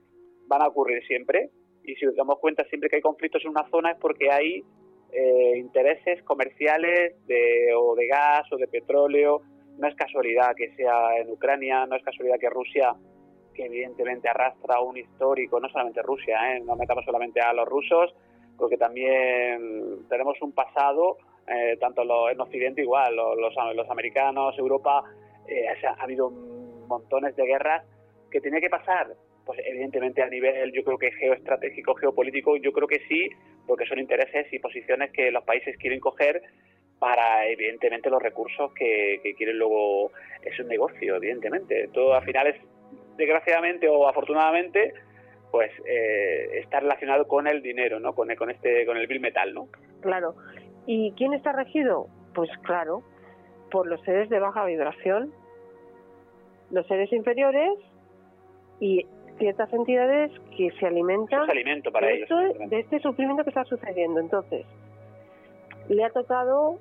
van 0.47 0.61
a 0.61 0.67
ocurrir 0.67 1.03
siempre. 1.07 1.49
Y 1.83 1.95
si 1.95 2.05
nos 2.05 2.15
damos 2.15 2.39
cuenta 2.39 2.63
siempre 2.65 2.89
que 2.89 2.97
hay 2.97 3.01
conflictos 3.01 3.43
en 3.43 3.51
una 3.51 3.67
zona 3.69 3.91
es 3.91 3.97
porque 3.99 4.31
hay 4.31 4.63
eh, 5.11 5.57
intereses 5.57 6.21
comerciales 6.23 7.15
de, 7.25 7.73
o 7.75 7.95
de 7.95 8.07
gas 8.07 8.51
o 8.51 8.57
de 8.57 8.67
petróleo. 8.67 9.41
No 9.77 9.87
es 9.87 9.95
casualidad 9.95 10.55
que 10.55 10.75
sea 10.75 11.17
en 11.17 11.29
Ucrania, 11.29 11.85
no 11.85 11.95
es 11.95 12.03
casualidad 12.03 12.39
que 12.39 12.49
Rusia 12.49 12.95
que 13.55 13.65
evidentemente 13.65 14.29
arrastra 14.29 14.79
un 14.81 14.97
histórico, 14.97 15.59
no 15.59 15.69
solamente 15.69 16.01
Rusia, 16.03 16.37
¿eh? 16.51 16.59
no 16.59 16.75
metamos 16.75 17.05
solamente 17.05 17.39
a 17.39 17.53
los 17.53 17.65
rusos, 17.65 18.13
porque 18.57 18.77
también 18.77 20.07
tenemos 20.09 20.41
un 20.41 20.51
pasado, 20.53 21.17
eh, 21.47 21.77
tanto 21.79 22.03
en 22.29 22.39
Occidente 22.39 22.81
igual, 22.81 23.15
los, 23.15 23.55
los, 23.75 23.89
americanos, 23.89 24.57
Europa, 24.57 25.03
eh, 25.47 25.67
ha 25.87 26.03
habido 26.03 26.29
montones 26.87 27.35
de 27.35 27.45
guerras 27.45 27.83
que 28.31 28.41
tenía 28.41 28.59
que 28.59 28.69
pasar, 28.69 29.07
pues 29.45 29.59
evidentemente 29.63 30.21
a 30.21 30.27
nivel, 30.27 30.71
yo 30.71 30.83
creo 30.83 30.97
que 30.97 31.11
geoestratégico, 31.11 31.95
geopolítico, 31.95 32.57
yo 32.57 32.71
creo 32.71 32.87
que 32.87 33.01
sí, 33.07 33.29
porque 33.67 33.85
son 33.85 33.99
intereses 33.99 34.51
y 34.51 34.59
posiciones 34.59 35.11
que 35.11 35.31
los 35.31 35.43
países 35.43 35.77
quieren 35.77 35.99
coger 35.99 36.41
para 36.99 37.45
evidentemente 37.47 38.09
los 38.09 38.21
recursos 38.21 38.73
que, 38.73 39.19
quieren 39.37 39.57
luego 39.57 40.11
es 40.41 40.59
un 40.59 40.67
negocio 40.67 41.15
evidentemente. 41.15 41.89
Todo 41.93 42.13
al 42.13 42.23
final 42.23 42.47
es 42.47 42.55
desgraciadamente 43.17 43.87
o 43.87 44.07
afortunadamente 44.07 44.93
pues 45.55 45.71
eh, 45.85 46.59
está 46.59 46.81
relacionado 46.81 47.29
con 47.29 47.47
el 47.47 47.61
dinero 47.61 47.97
no 48.01 48.13
con, 48.13 48.27
con 48.35 48.49
este 48.49 48.85
con 48.85 48.97
el 48.97 49.07
bill 49.07 49.21
metal 49.21 49.53
no 49.53 49.69
claro. 50.01 50.35
Y 50.85 51.13
quién 51.13 51.33
está 51.33 51.53
regido 51.53 52.09
pues 52.33 52.49
claro 52.63 53.03
por 53.71 53.87
los 53.87 54.01
seres 54.01 54.27
de 54.27 54.37
baja 54.39 54.65
vibración 54.65 55.31
los 56.71 56.85
seres 56.87 57.09
inferiores 57.13 57.71
y 58.81 59.05
ciertas 59.37 59.71
entidades 59.71 60.29
que 60.57 60.71
se 60.77 60.87
alimentan 60.87 61.47
para 61.93 62.07
de, 62.07 62.67
de 62.67 62.79
este 62.81 62.99
sufrimiento 62.99 63.45
que 63.45 63.51
está 63.51 63.63
sucediendo. 63.63 64.19
Entonces 64.19 64.65
le 65.87 66.03
ha 66.03 66.09
tocado 66.09 66.79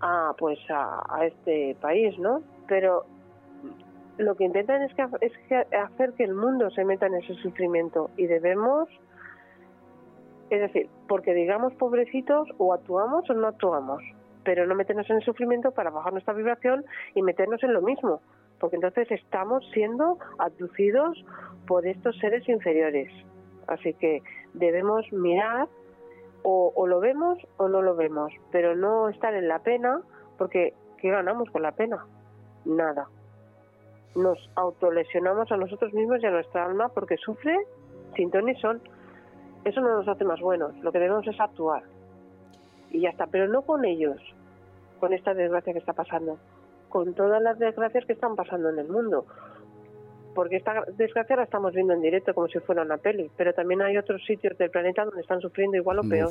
a 0.00 0.32
pues 0.38 0.60
a, 0.70 1.26
este 1.26 1.76
país, 1.80 2.16
¿no? 2.20 2.40
Pero 2.68 3.04
lo 4.18 4.34
que 4.34 4.44
intentan 4.44 4.82
es 4.82 4.94
que, 4.94 5.06
es 5.20 5.32
hacer 5.72 6.12
que 6.12 6.24
el 6.24 6.34
mundo 6.34 6.70
se 6.70 6.84
meta 6.84 7.06
en 7.06 7.14
ese 7.14 7.34
sufrimiento 7.34 8.10
y 8.16 8.26
debemos, 8.26 8.88
es 10.50 10.60
decir, 10.60 10.88
porque 11.08 11.34
digamos 11.34 11.74
pobrecitos 11.74 12.48
o 12.58 12.74
actuamos 12.74 13.28
o 13.30 13.34
no 13.34 13.46
actuamos, 13.46 14.02
pero 14.44 14.66
no 14.66 14.74
meternos 14.74 15.08
en 15.10 15.16
el 15.16 15.22
sufrimiento 15.22 15.70
para 15.70 15.90
bajar 15.90 16.12
nuestra 16.12 16.34
vibración 16.34 16.84
y 17.14 17.22
meternos 17.22 17.62
en 17.62 17.72
lo 17.72 17.82
mismo, 17.82 18.20
porque 18.58 18.76
entonces 18.76 19.10
estamos 19.10 19.64
siendo 19.72 20.18
abducidos 20.38 21.24
por 21.66 21.86
estos 21.86 22.18
seres 22.18 22.48
inferiores. 22.48 23.10
Así 23.66 23.94
que 23.94 24.22
debemos 24.54 25.10
mirar 25.12 25.68
o, 26.44 26.86
lo 26.86 27.00
vemos 27.00 27.38
o 27.56 27.68
no 27.68 27.82
lo 27.82 27.94
vemos, 27.94 28.32
pero 28.50 28.74
no 28.74 29.08
estar 29.08 29.32
en 29.34 29.48
la 29.48 29.60
pena, 29.60 30.02
porque 30.38 30.74
¿qué 30.98 31.10
ganamos 31.10 31.48
con 31.50 31.62
la 31.62 31.72
pena? 31.72 32.04
Nada. 32.64 33.08
Nos 34.14 34.38
autolesionamos 34.56 35.50
a 35.50 35.56
nosotros 35.56 35.92
mismos 35.92 36.22
y 36.22 36.26
a 36.26 36.30
nuestra 36.30 36.64
alma 36.64 36.88
porque 36.90 37.16
sufre 37.16 37.56
sin 38.16 38.30
ton 38.30 38.44
ni 38.44 38.54
son. 38.56 38.80
Eso 39.64 39.80
no 39.80 39.96
nos 39.96 40.08
hace 40.08 40.24
más 40.24 40.40
buenos. 40.40 40.76
Lo 40.82 40.92
que 40.92 40.98
debemos 40.98 41.26
es 41.26 41.40
actuar. 41.40 41.82
Y 42.90 43.00
ya 43.00 43.10
está, 43.10 43.26
pero 43.26 43.48
no 43.48 43.62
con 43.62 43.84
ellos, 43.84 44.20
con 45.00 45.12
esta 45.12 45.32
desgracia 45.32 45.72
que 45.72 45.78
está 45.78 45.94
pasando, 45.94 46.38
con 46.88 47.14
todas 47.14 47.40
las 47.40 47.58
desgracias 47.58 48.04
que 48.04 48.12
están 48.12 48.36
pasando 48.36 48.68
en 48.68 48.78
el 48.78 48.88
mundo 48.88 49.24
porque 50.34 50.56
esta 50.56 50.84
desgracia 50.96 51.36
la 51.36 51.44
estamos 51.44 51.72
viendo 51.74 51.92
en 51.92 52.02
directo 52.02 52.34
como 52.34 52.48
si 52.48 52.58
fuera 52.60 52.82
una 52.82 52.98
peli, 52.98 53.30
pero 53.36 53.52
también 53.52 53.82
hay 53.82 53.96
otros 53.96 54.24
sitios 54.24 54.56
del 54.58 54.70
planeta 54.70 55.04
donde 55.04 55.20
están 55.20 55.40
sufriendo 55.40 55.76
igual 55.76 55.98
o 55.98 56.02
peor. 56.02 56.30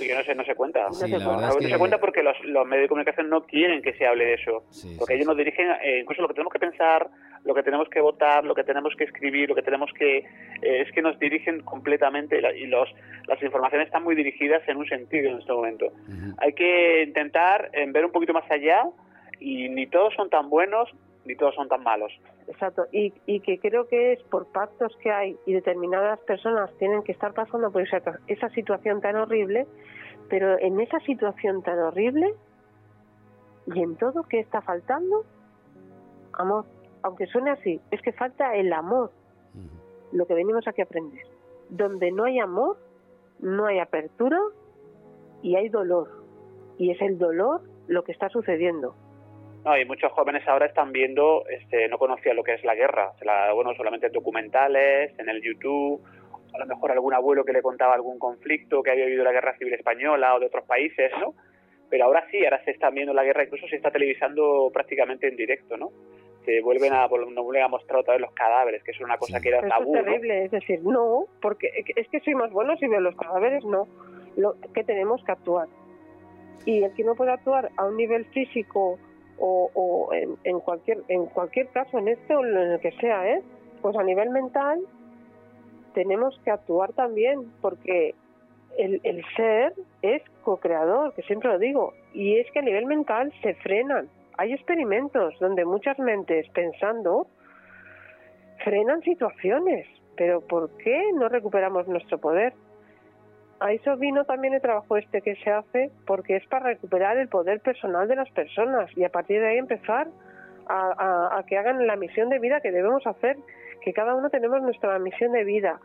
Y 0.00 0.06
que 0.06 0.14
no 0.14 0.22
se, 0.22 0.34
no 0.34 0.44
se 0.44 0.54
cuenta. 0.54 0.88
no, 0.88 0.92
se, 0.92 1.78
cuenta. 1.78 1.98
porque 1.98 2.22
los, 2.22 2.36
medios 2.66 2.84
de 2.84 2.88
comunicación 2.88 3.28
no 3.28 3.44
quieren 3.44 3.82
que 3.82 3.92
se 3.94 4.06
hable 4.06 4.24
de 4.24 4.34
eso. 4.34 4.64
porque 4.98 5.14
ellos 5.14 5.26
nos 5.26 5.36
dirigen, 5.36 5.68
eh, 5.82 6.00
incluso 6.00 6.22
lo 6.22 6.28
que 6.28 6.34
tenemos 6.34 6.52
que 6.52 6.58
pensar, 6.58 7.08
lo 7.44 7.54
que 7.54 7.62
tenemos 7.62 7.88
que 7.88 8.00
votar, 8.00 8.44
lo 8.44 8.54
que 8.54 8.64
tenemos 8.64 8.94
que 8.96 9.04
escribir, 9.04 9.48
lo 9.48 9.54
que 9.54 9.62
tenemos 9.62 9.90
que... 9.92 10.18
Eh, 10.18 10.82
es 10.82 10.92
que 10.92 11.02
nos 11.02 11.18
dirigen 11.18 11.62
completamente 11.62 12.40
y 12.56 12.66
los, 12.66 12.88
las 13.26 13.42
informaciones 13.42 13.86
están 13.86 14.02
muy 14.02 14.14
dirigidas 14.14 14.62
en 14.68 14.76
un 14.76 14.86
sentido 14.86 15.30
en 15.30 15.38
este 15.38 15.52
momento. 15.52 15.92
Hay 16.38 16.52
que 16.52 17.04
intentar 17.04 17.70
eh, 17.72 17.86
ver 17.88 18.04
un 18.04 18.12
poquito 18.12 18.32
más 18.32 18.50
allá 18.50 18.84
y 19.38 19.68
ni 19.68 19.86
todos 19.86 20.14
son 20.14 20.30
tan 20.30 20.48
buenos 20.48 20.88
ni 21.24 21.36
todos 21.36 21.54
son 21.54 21.68
tan 21.68 21.82
malos. 21.82 22.12
Exacto, 22.48 22.86
y, 22.92 23.12
y 23.26 23.40
que 23.40 23.58
creo 23.58 23.86
que 23.88 24.14
es 24.14 24.22
por 24.24 24.46
pactos 24.46 24.96
que 24.96 25.10
hay 25.10 25.36
y 25.46 25.52
determinadas 25.52 26.18
personas 26.20 26.70
tienen 26.78 27.02
que 27.02 27.12
estar 27.12 27.32
pasando 27.32 27.70
por 27.70 27.82
esa, 27.82 28.02
esa 28.26 28.48
situación 28.50 29.00
tan 29.00 29.16
horrible, 29.16 29.66
pero 30.28 30.58
en 30.58 30.80
esa 30.80 30.98
situación 31.00 31.62
tan 31.62 31.78
horrible 31.78 32.34
y 33.66 33.80
en 33.80 33.96
todo 33.96 34.24
que 34.24 34.40
está 34.40 34.60
faltando, 34.60 35.24
amor, 36.32 36.64
aunque 37.02 37.26
suene 37.26 37.50
así, 37.50 37.80
es 37.90 38.00
que 38.02 38.12
falta 38.12 38.54
el 38.56 38.72
amor, 38.72 39.12
lo 40.12 40.26
que 40.26 40.34
venimos 40.34 40.66
aquí 40.66 40.80
a 40.80 40.84
aprender. 40.84 41.24
Donde 41.68 42.10
no 42.12 42.24
hay 42.24 42.38
amor, 42.38 42.76
no 43.38 43.66
hay 43.66 43.78
apertura 43.78 44.38
y 45.42 45.56
hay 45.56 45.68
dolor. 45.68 46.08
Y 46.78 46.90
es 46.90 47.00
el 47.00 47.18
dolor 47.18 47.62
lo 47.88 48.04
que 48.04 48.12
está 48.12 48.28
sucediendo. 48.28 48.94
No, 49.64 49.78
y 49.78 49.84
muchos 49.84 50.10
jóvenes 50.12 50.46
ahora 50.48 50.66
están 50.66 50.90
viendo, 50.90 51.44
este, 51.48 51.88
no 51.88 51.96
conocían 51.96 52.34
lo 52.34 52.42
que 52.42 52.54
es 52.54 52.64
la 52.64 52.74
guerra, 52.74 53.12
la, 53.22 53.52
bueno, 53.52 53.74
solamente 53.74 54.08
documentales, 54.08 55.16
en 55.18 55.28
el 55.28 55.40
YouTube, 55.40 56.02
a 56.52 56.58
lo 56.58 56.66
mejor 56.66 56.90
algún 56.90 57.14
abuelo 57.14 57.44
que 57.44 57.52
le 57.52 57.62
contaba 57.62 57.94
algún 57.94 58.18
conflicto 58.18 58.82
que 58.82 58.90
había 58.90 59.04
habido 59.04 59.22
la 59.22 59.32
guerra 59.32 59.56
civil 59.56 59.74
española 59.74 60.34
o 60.34 60.40
de 60.40 60.46
otros 60.46 60.64
países, 60.64 61.12
¿no? 61.20 61.34
Pero 61.88 62.06
ahora 62.06 62.26
sí, 62.30 62.44
ahora 62.44 62.62
se 62.64 62.72
está 62.72 62.90
viendo 62.90 63.14
la 63.14 63.22
guerra, 63.22 63.44
incluso 63.44 63.68
se 63.68 63.76
está 63.76 63.90
televisando 63.90 64.70
prácticamente 64.72 65.28
en 65.28 65.36
directo, 65.36 65.76
¿no? 65.76 65.90
Se 66.44 66.60
vuelven 66.60 66.92
a, 66.92 67.06
no 67.06 67.44
vuelven 67.44 67.62
a 67.62 67.68
mostrar 67.68 68.00
otra 68.00 68.14
vez 68.14 68.20
los 68.20 68.32
cadáveres, 68.32 68.82
que 68.82 68.90
es 68.90 69.00
una 69.00 69.16
cosa 69.16 69.40
que 69.40 69.50
era 69.50 69.66
tabú. 69.68 69.94
Es 69.94 70.04
terrible, 70.04 70.44
es 70.46 70.50
decir, 70.50 70.80
no, 70.82 71.26
porque 71.40 71.70
es 71.94 72.08
que 72.08 72.20
soy 72.20 72.34
más 72.34 72.50
bueno 72.50 72.76
si 72.78 72.88
veo 72.88 73.00
los 73.00 73.14
cadáveres, 73.14 73.64
no. 73.64 73.86
Lo, 74.36 74.56
que 74.74 74.82
tenemos 74.82 75.22
que 75.24 75.32
actuar. 75.32 75.68
Y 76.64 76.82
el 76.82 76.92
que 76.94 77.04
no 77.04 77.14
puede 77.14 77.30
actuar 77.30 77.70
a 77.76 77.84
un 77.84 77.96
nivel 77.96 78.24
físico 78.26 78.98
o, 79.44 80.10
en, 80.12 80.60
cualquier 80.60 81.02
en 81.08 81.26
cualquier 81.26 81.68
caso, 81.68 81.98
en 81.98 82.08
este 82.08 82.34
o 82.34 82.44
en 82.44 82.56
el 82.56 82.80
que 82.80 82.92
sea, 82.92 83.28
¿eh? 83.28 83.42
pues 83.80 83.96
a 83.96 84.02
nivel 84.02 84.30
mental 84.30 84.80
tenemos 85.94 86.38
que 86.44 86.50
actuar 86.50 86.92
también, 86.92 87.52
porque 87.60 88.14
el, 88.78 89.00
el 89.02 89.22
ser 89.36 89.74
es 90.00 90.22
co-creador, 90.42 91.12
que 91.14 91.22
siempre 91.22 91.50
lo 91.50 91.58
digo, 91.58 91.92
y 92.14 92.38
es 92.38 92.50
que 92.52 92.60
a 92.60 92.62
nivel 92.62 92.86
mental 92.86 93.32
se 93.42 93.54
frenan. 93.54 94.08
Hay 94.38 94.52
experimentos 94.52 95.34
donde 95.40 95.64
muchas 95.64 95.98
mentes 95.98 96.48
pensando 96.50 97.26
frenan 98.64 99.02
situaciones, 99.02 99.86
pero 100.16 100.40
¿por 100.40 100.70
qué 100.78 101.10
no 101.14 101.28
recuperamos 101.28 101.86
nuestro 101.88 102.18
poder? 102.18 102.54
A 103.62 103.72
eso 103.72 103.96
vino 103.96 104.24
también 104.24 104.54
el 104.54 104.60
trabajo 104.60 104.96
este 104.96 105.22
que 105.22 105.36
se 105.36 105.50
hace 105.50 105.92
porque 106.04 106.34
es 106.34 106.44
para 106.48 106.66
recuperar 106.66 107.16
el 107.16 107.28
poder 107.28 107.60
personal 107.60 108.08
de 108.08 108.16
las 108.16 108.28
personas 108.30 108.90
y 108.96 109.04
a 109.04 109.08
partir 109.08 109.40
de 109.40 109.50
ahí 109.50 109.58
empezar 109.58 110.08
a, 110.66 111.44
que 111.46 111.56
hagan 111.56 111.86
la 111.86 111.94
misión 111.94 112.28
de 112.28 112.40
vida 112.40 112.60
que 112.60 112.72
debemos 112.72 113.06
hacer, 113.06 113.36
que 113.82 113.92
cada 113.92 114.16
uno 114.16 114.30
tenemos 114.30 114.60
nuestra 114.62 114.98
misión 114.98 115.30
de 115.32 115.44
vida 115.44 115.78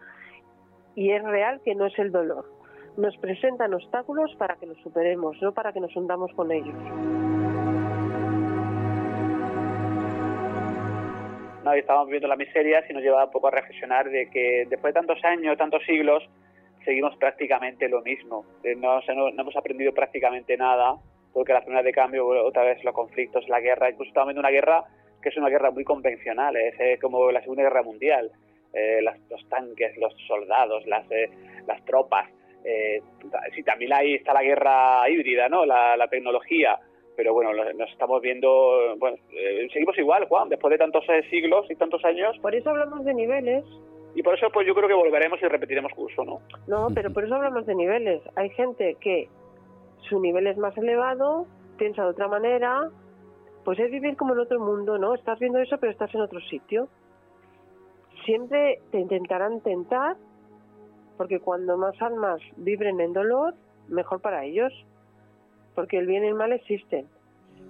y 0.95 1.11
es 1.11 1.23
real 1.23 1.61
que 1.63 1.75
no 1.75 1.85
es 1.85 1.99
el 1.99 2.11
dolor. 2.11 2.45
Nos 2.97 3.15
presentan 3.17 3.75
obstáculos 3.75 4.33
para 4.39 4.55
que 4.55 4.65
los 4.65 4.77
superemos, 4.79 5.39
no 5.39 5.53
para 5.53 5.71
que 5.71 5.79
nos 5.79 5.95
hundamos 5.95 6.33
con 6.33 6.51
ellos. 6.51 6.75
No, 11.63 11.73
estábamos 11.73 12.09
viendo 12.09 12.27
la 12.27 12.37
miseria 12.37 12.83
y 12.89 12.93
nos 12.93 13.03
lleva 13.03 13.25
un 13.25 13.31
poco 13.31 13.49
a 13.49 13.51
reflexionar 13.51 14.09
de 14.09 14.31
que 14.31 14.65
después 14.67 14.95
de 14.95 14.99
tantos 14.99 15.23
años, 15.23 15.57
tantos 15.57 15.83
siglos, 15.85 16.27
seguimos 16.87 17.17
prácticamente 17.17 17.89
lo 17.89 18.01
mismo. 18.01 18.45
Eh, 18.63 18.73
no, 18.75 19.01
no, 19.13 19.27
hemos 19.27 19.55
aprendido 19.57 19.93
prácticamente 19.93 20.55
nada, 20.55 20.95
porque 21.33 21.51
la 21.51 21.59
primera 21.59 21.83
de 21.83 21.91
cambio, 21.91 22.25
otra 22.25 22.63
vez 22.63 22.81
los 22.85 22.93
conflictos, 22.93 23.47
la 23.49 23.59
guerra, 23.59 23.89
incluso 23.89 24.07
estamos 24.07 24.29
viendo 24.29 24.39
una 24.39 24.49
guerra 24.49 24.85
que 25.21 25.27
es 25.29 25.37
una 25.37 25.49
guerra 25.49 25.69
muy 25.71 25.83
convencional, 25.83 26.55
es 26.55 26.79
eh, 26.79 26.97
como 27.01 27.29
la 27.29 27.41
Segunda 27.41 27.63
Guerra 27.63 27.83
Mundial. 27.83 28.31
Eh, 28.73 29.01
los 29.01 29.49
tanques, 29.49 29.97
los 29.97 30.13
soldados, 30.27 30.85
las, 30.87 31.05
las 31.65 31.83
tropas. 31.85 32.29
sí, 33.55 33.63
también 33.63 33.91
ahí 33.91 34.15
está 34.15 34.33
la 34.33 34.43
guerra 34.43 35.09
híbrida, 35.09 35.49
¿no? 35.49 35.65
La, 35.65 35.97
la 35.97 36.07
tecnología. 36.07 36.77
Pero 37.15 37.33
bueno, 37.33 37.51
nos 37.53 37.89
estamos 37.89 38.21
viendo, 38.21 38.95
bueno, 38.97 39.17
seguimos 39.73 39.97
igual, 39.97 40.25
Juan, 40.25 40.49
después 40.49 40.71
de 40.71 40.77
tantos 40.77 41.03
siglos 41.29 41.65
y 41.69 41.75
tantos 41.75 42.05
años. 42.05 42.37
Por 42.39 42.53
eso 42.53 42.69
hablamos 42.69 43.03
de 43.03 43.13
niveles. 43.13 43.63
Y 44.17 44.23
por 44.23 44.33
eso 44.33 44.47
pues 44.51 44.65
yo 44.65 44.73
creo 44.73 44.87
que 44.87 44.95
volveremos 44.95 45.39
y 45.43 45.45
repetiremos 45.45 45.91
curso, 45.93 46.25
¿no? 46.25 46.41
No, 46.65 46.87
pero 46.91 47.13
por 47.13 47.23
eso 47.23 47.35
hablamos 47.35 47.67
de 47.67 47.75
niveles. 47.75 48.19
Hay 48.35 48.49
gente 48.49 48.97
que 48.99 49.29
su 50.09 50.19
nivel 50.19 50.47
es 50.47 50.57
más 50.57 50.75
elevado, 50.75 51.45
piensa 51.77 52.01
de 52.01 52.09
otra 52.09 52.27
manera, 52.27 52.89
pues 53.63 53.77
es 53.77 53.91
vivir 53.91 54.17
como 54.17 54.33
en 54.33 54.39
otro 54.39 54.59
mundo, 54.59 54.97
¿no? 54.97 55.13
Estás 55.13 55.37
viendo 55.37 55.59
eso, 55.59 55.77
pero 55.77 55.91
estás 55.91 56.15
en 56.15 56.21
otro 56.21 56.39
sitio. 56.41 56.87
Siempre 58.25 58.81
te 58.89 58.99
intentarán 58.99 59.61
tentar, 59.61 60.17
porque 61.15 61.39
cuando 61.39 61.77
más 61.77 62.01
almas 62.01 62.41
vibren 62.55 62.99
en 62.99 63.13
dolor, 63.13 63.53
mejor 63.87 64.19
para 64.19 64.45
ellos, 64.45 64.73
porque 65.75 65.99
el 65.99 66.07
bien 66.07 66.23
y 66.23 66.29
el 66.29 66.33
mal 66.33 66.53
existen. 66.53 67.05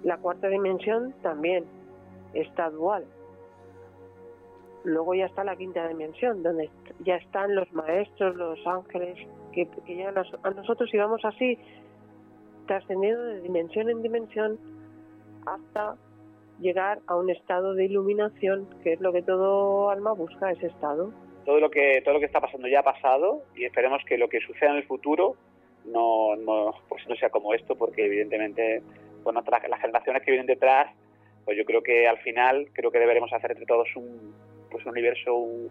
La 0.02 0.16
cuarta 0.16 0.48
dimensión 0.48 1.12
también 1.20 1.66
está 2.32 2.70
dual. 2.70 3.04
Luego 4.84 5.14
ya 5.14 5.26
está 5.26 5.44
la 5.44 5.56
quinta 5.56 5.86
dimensión, 5.88 6.42
donde 6.42 6.70
ya 7.00 7.16
están 7.16 7.54
los 7.54 7.72
maestros, 7.72 8.36
los 8.36 8.58
ángeles, 8.66 9.18
que, 9.52 9.68
que 9.86 9.96
ya 9.96 10.08
a 10.08 10.50
nosotros 10.50 10.92
íbamos 10.92 11.24
así, 11.24 11.58
trascendiendo 12.66 13.22
de 13.24 13.40
dimensión 13.40 13.90
en 13.90 14.02
dimensión 14.02 14.58
hasta 15.46 15.96
llegar 16.60 17.00
a 17.06 17.16
un 17.16 17.30
estado 17.30 17.74
de 17.74 17.86
iluminación, 17.86 18.68
que 18.82 18.92
es 18.94 19.00
lo 19.00 19.12
que 19.12 19.22
todo 19.22 19.90
alma 19.90 20.12
busca, 20.12 20.50
ese 20.50 20.66
estado. 20.66 21.12
Todo 21.44 21.60
lo 21.60 21.70
que 21.70 22.02
todo 22.04 22.14
lo 22.14 22.20
que 22.20 22.26
está 22.26 22.40
pasando 22.40 22.68
ya 22.68 22.80
ha 22.80 22.82
pasado 22.82 23.42
y 23.56 23.64
esperemos 23.64 24.02
que 24.04 24.18
lo 24.18 24.28
que 24.28 24.40
suceda 24.40 24.70
en 24.70 24.76
el 24.76 24.84
futuro 24.84 25.36
no, 25.86 26.36
no 26.36 26.74
pues 26.88 27.08
no 27.08 27.16
sea 27.16 27.30
como 27.30 27.54
esto, 27.54 27.74
porque 27.74 28.04
evidentemente 28.04 28.82
bueno, 29.22 29.42
las 29.68 29.80
generaciones 29.80 30.22
que 30.22 30.30
vienen 30.30 30.46
detrás, 30.46 30.92
pues 31.44 31.56
yo 31.56 31.64
creo 31.64 31.82
que 31.82 32.06
al 32.06 32.18
final 32.18 32.68
creo 32.72 32.90
que 32.90 32.98
deberemos 32.98 33.32
hacer 33.32 33.52
entre 33.52 33.66
todos 33.66 33.88
un 33.96 34.34
pues 34.70 34.84
un 34.84 34.92
universo, 34.92 35.34
un, 35.34 35.70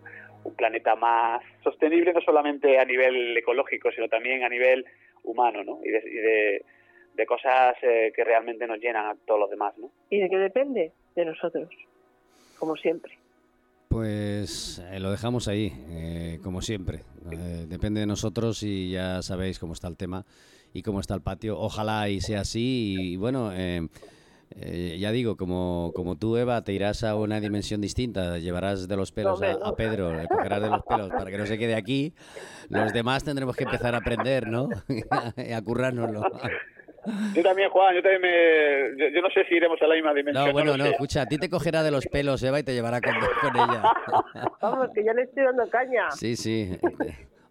planeta 0.56 0.96
más 0.96 1.44
sostenible, 1.62 2.14
no 2.14 2.22
solamente 2.22 2.80
a 2.80 2.86
nivel 2.86 3.36
ecológico, 3.38 3.92
sino 3.92 4.08
también 4.08 4.46
a 4.46 4.50
nivel 4.50 4.86
humano, 5.24 5.62
¿no? 5.62 5.82
Y 5.84 5.90
de, 5.90 6.64
de, 7.16 7.26
cosas 7.26 7.76
eh, 7.82 8.14
que 8.16 8.24
realmente 8.24 8.66
nos 8.66 8.80
llenan 8.80 9.08
a 9.08 9.16
todos 9.26 9.42
los 9.42 9.50
demás, 9.50 9.78
¿no? 9.78 9.92
¿Y 10.10 10.20
de 10.20 10.30
qué 10.30 10.38
depende? 10.38 10.94
De 11.16 11.26
nosotros, 11.26 11.68
como 12.58 12.78
siempre. 12.78 13.18
Pues 13.90 14.82
eh, 14.90 15.02
lo 15.02 15.12
dejamos 15.12 15.50
ahí, 15.50 15.74
eh, 15.90 16.40
como 16.42 16.62
siempre. 16.62 17.00
depende 17.68 18.00
de 18.00 18.08
nosotros 18.08 18.64
y 18.64 18.92
ya 18.92 19.22
sabéis 19.22 19.60
cómo 19.60 19.74
está 19.74 19.90
el 19.90 19.98
tema 19.98 20.24
y 20.72 20.82
cómo 20.82 21.02
está 21.02 21.14
el 21.14 21.22
patio. 21.22 21.60
Ojalá 21.60 22.08
y 22.08 22.22
sea 22.22 22.42
así. 22.42 22.96
Y 22.98 23.18
bueno, 23.18 23.52
eh, 24.56 24.98
ya 25.00 25.12
digo, 25.12 25.36
como, 25.36 25.92
como 25.96 26.18
tú, 26.18 26.38
Eva, 26.38 26.64
te 26.64 26.74
irás 26.74 27.04
a 27.04 27.16
una 27.16 27.40
dimensión 27.40 27.82
distinta, 27.82 28.38
llevarás 28.38 28.88
de 28.88 28.96
los 28.96 29.12
pelos 29.12 29.42
a, 29.42 29.76
Pedro, 29.76 30.14
le 30.14 30.28
cogerás 30.28 30.62
de 30.62 30.70
los 30.70 30.84
pelos 30.84 31.10
para 31.10 31.30
que 31.30 31.38
no 31.38 31.46
se 31.46 31.58
quede 31.58 31.76
aquí. 31.76 32.14
Los 32.70 32.94
demás 32.94 33.24
tendremos 33.24 33.56
que 33.56 33.66
empezar 33.66 33.94
a 33.94 34.00
aprender, 34.00 34.48
¿no? 34.48 34.70
a 35.56 35.62
currárnoslo. 35.62 36.22
Yo 37.34 37.44
también, 37.44 37.70
Juan, 37.70 37.96
yo 37.96 38.02
también 38.02 38.22
me... 38.22 39.12
Yo, 39.14 39.22
no 39.22 39.30
sé 39.30 39.46
si 39.46 39.56
iremos 39.56 39.82
a 39.82 39.88
la 39.88 39.96
misma 39.96 40.14
dimensión. 40.14 40.48
No, 40.48 40.52
bueno, 40.52 40.76
no, 40.76 40.86
escucha, 40.86 41.22
a 41.22 41.26
ti 41.26 41.38
te 41.38 41.50
cogerá 41.50 41.84
de 41.84 41.92
los 41.92 42.06
pelos, 42.08 42.44
Eva, 42.44 42.60
y 42.60 42.64
te 42.64 42.74
llevará 42.74 43.00
con, 43.00 43.16
ella. 43.16 43.84
Vamos, 44.62 44.90
que 44.94 45.04
ya 45.04 45.14
le 45.14 45.24
estoy 45.24 45.44
dando 45.44 45.70
caña. 45.70 46.12
Sí, 46.12 46.36
sí. 46.36 46.78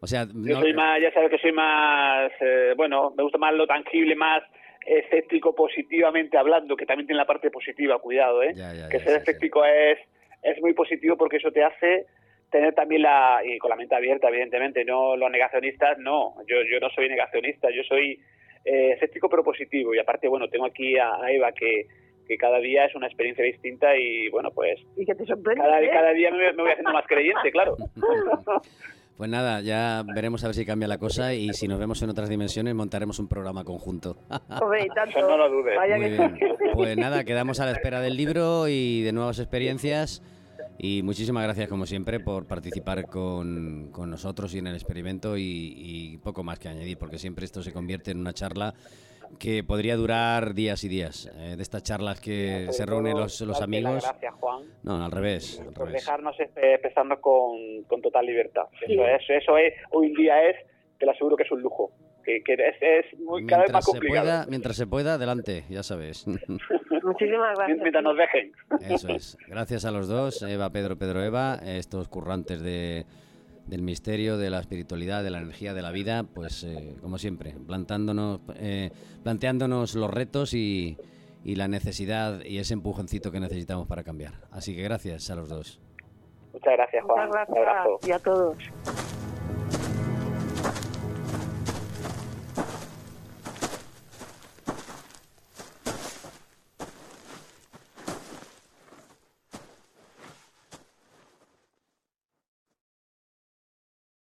O 0.01 0.07
sea, 0.07 0.27
yo 0.33 0.61
soy 0.61 0.75
más, 0.75 1.01
ya 1.01 1.13
sabes 1.13 1.31
que 1.31 1.39
soy 1.39 1.53
más, 1.53 2.31
eh, 2.41 2.75
bueno, 2.77 3.15
me 3.17 3.23
gusta 3.23 3.39
más 3.39 3.55
lo 3.55 3.67
tangible, 3.67 4.15
más 4.15 4.43
escéptico 4.87 5.55
positivamente 5.55 6.39
hablando, 6.39 6.77
que 6.77 6.87
también 6.87 7.07
tiene 7.07 7.19
la 7.19 7.27
parte 7.27 7.51
positiva, 7.51 7.99
cuidado, 7.99 8.43
¿eh? 8.43 8.55
que 8.91 9.01
ser 9.01 9.19
escéptico 9.19 9.65
es, 9.65 9.99
es 10.43 10.61
muy 10.61 10.75
positivo 10.75 11.17
porque 11.17 11.39
eso 11.39 11.51
te 11.51 11.65
hace 11.65 12.07
tener 12.51 12.75
también 12.75 13.03
la, 13.03 13.41
y 13.45 13.59
con 13.59 13.71
la 13.71 13.77
mente 13.77 13.97
abierta, 13.97 14.29
evidentemente, 14.29 14.85
no 14.85 15.17
los 15.17 15.31
negacionistas, 15.31 15.99
no, 15.99 16.37
yo, 16.47 16.57
yo 16.71 16.79
no 16.81 16.89
soy 16.91 17.09
negacionista, 17.09 17.69
yo 17.71 17.83
soy 17.83 18.21
eh, 18.65 18.93
escéptico 18.93 19.29
pero 19.29 19.43
positivo 19.43 19.95
y 19.95 19.99
aparte, 19.99 20.29
bueno, 20.29 20.49
tengo 20.49 20.67
aquí 20.67 20.97
a, 20.97 21.19
Eva 21.29 21.51
que, 21.53 21.87
que 22.29 22.37
cada 22.37 22.59
día 22.61 22.85
es 22.85 22.95
una 22.95 23.09
experiencia 23.09 23.45
distinta 23.45 23.97
y 23.97 24.29
bueno, 24.29 24.53
pues... 24.53 24.81
Y 24.97 25.05
que 25.05 25.17
te 25.17 25.27
sorprende. 25.27 25.65
Cada, 25.65 25.83
¿eh? 25.83 25.91
cada 25.91 26.13
día 26.13 26.31
me, 26.31 26.53
me 26.53 26.63
voy 26.63 26.71
haciendo 26.71 26.93
más 26.93 27.07
creyente, 27.07 27.51
claro. 27.51 27.77
Pues 29.17 29.31
nada, 29.31 29.63
ya 29.63 30.05
veremos 30.15 30.45
a 30.45 30.49
ver 30.49 30.55
si 30.55 30.67
cambia 30.67 30.87
la 30.87 30.99
cosa 30.99 31.33
y 31.33 31.55
si 31.55 31.67
nos 31.69 31.79
vemos 31.79 32.03
en 32.03 32.11
otras 32.11 32.29
dimensiones 32.29 32.75
montaremos 32.75 33.19
un 33.19 33.29
programa 33.29 33.65
conjunto. 33.65 34.19
no 35.23 35.37
lo 35.37 35.49
dudes. 35.49 35.77
Pues 36.75 36.95
nada, 36.99 37.25
quedamos 37.25 37.59
a 37.61 37.65
la 37.65 37.71
espera 37.71 38.03
del 38.03 38.19
libro 38.19 38.69
y 38.69 39.01
de 39.01 39.13
nuevas 39.13 39.39
experiencias. 39.39 40.23
Y 40.79 41.03
muchísimas 41.03 41.43
gracias, 41.45 41.69
como 41.69 41.87
siempre, 41.87 42.21
por 42.21 42.47
participar 42.47 43.07
con, 43.07 43.89
con 43.93 44.11
nosotros 44.11 44.55
y 44.55 44.59
en 44.59 44.67
el 44.67 44.75
experimento 44.75 45.39
y, 45.39 45.43
y, 45.43 46.19
poco 46.19 46.45
más 46.45 46.59
que 46.59 46.69
añadir, 46.69 46.99
porque 46.99 47.19
siempre 47.19 47.47
esto 47.47 47.63
se 47.63 47.73
convierte 47.73 48.11
en 48.11 48.19
una 48.19 48.35
charla 48.35 48.75
que 49.39 49.65
podría 49.65 49.97
durar 49.97 50.55
días 50.55 50.85
y 50.85 50.89
días. 50.89 51.31
Eh, 51.37 51.57
de 51.57 51.63
estas 51.63 51.83
charlas 51.83 52.21
que 52.21 52.69
se 52.71 52.87
reúnen 52.87 53.17
los, 53.17 53.41
los 53.43 53.61
amigos. 53.61 54.05
Gracias, 54.05 54.35
Juan. 54.35 54.65
No, 54.83 55.05
al 55.05 55.11
revés. 55.11 55.63
por 55.75 55.91
dejarnos 55.91 56.37
empezando 56.55 57.21
con, 57.21 57.85
con, 57.87 58.01
total 58.03 58.27
libertad. 58.27 58.65
Eso, 58.81 59.07
es, 59.07 59.23
eso 59.29 59.59
es, 59.59 59.75
hoy 59.91 60.09
en 60.09 60.15
día 60.15 60.49
es, 60.49 60.57
te 60.99 61.07
lo 61.07 61.13
aseguro 61.13 61.37
que 61.37 61.45
es 61.45 61.53
un 61.53 61.63
lujo. 61.63 61.93
Que, 62.25 62.43
que 62.43 62.55
es, 62.55 62.77
es 62.81 63.21
muy, 63.21 63.47
cada 63.47 63.63
vez 63.63 63.73
más 63.73 63.87
complicado. 63.87 64.25
Se 64.25 64.33
pueda, 64.33 64.47
mientras 64.49 64.77
se 64.77 64.87
pueda, 64.87 65.15
adelante, 65.15 65.65
ya 65.71 65.83
sabes. 65.85 66.27
Muchísimas 67.03 67.57
gracias. 67.57 67.79
Mientras 67.79 68.03
nos 68.03 68.17
dejen. 68.17 68.53
Eso 68.81 69.09
es. 69.11 69.39
Gracias 69.47 69.85
a 69.85 69.93
los 69.93 70.09
dos, 70.09 70.43
Eva, 70.43 70.71
Pedro, 70.71 70.97
Pedro, 70.97 71.23
Eva, 71.23 71.61
estos 71.65 72.09
currantes 72.09 72.61
de 72.63 73.07
del 73.67 73.83
misterio, 73.83 74.39
de 74.39 74.51
la 74.51 74.61
espiritualidad, 74.61 75.23
de 75.23 75.31
la 75.31 75.39
energía, 75.39 75.75
de 75.75 75.83
la 75.83 75.91
vida, 75.91 76.25
pues 76.25 76.65
eh, 76.65 76.97
como 77.01 77.19
siempre, 77.19 77.55
plantándonos, 77.67 78.41
eh, 78.57 78.91
planteándonos 79.23 79.95
los 79.95 80.11
retos 80.11 80.55
y, 80.55 80.97
y, 81.45 81.57
la 81.57 81.69
necesidad 81.69 82.45
y 82.45 82.59
ese 82.59 82.75
empujoncito 82.75 83.33
que 83.33 83.41
necesitamos 83.41 83.87
para 83.87 84.05
cambiar. 84.05 84.35
Así 84.51 84.75
que 84.75 84.83
gracias 84.83 85.31
a 85.31 85.37
los 85.37 85.49
dos. 85.49 85.81
Muchas 86.53 86.73
gracias, 86.73 87.05
Juan. 87.05 87.29
Muchas 87.29 87.49
gracias 87.49 88.09
y 88.09 88.13
a 88.13 88.19
todos. 88.19 88.57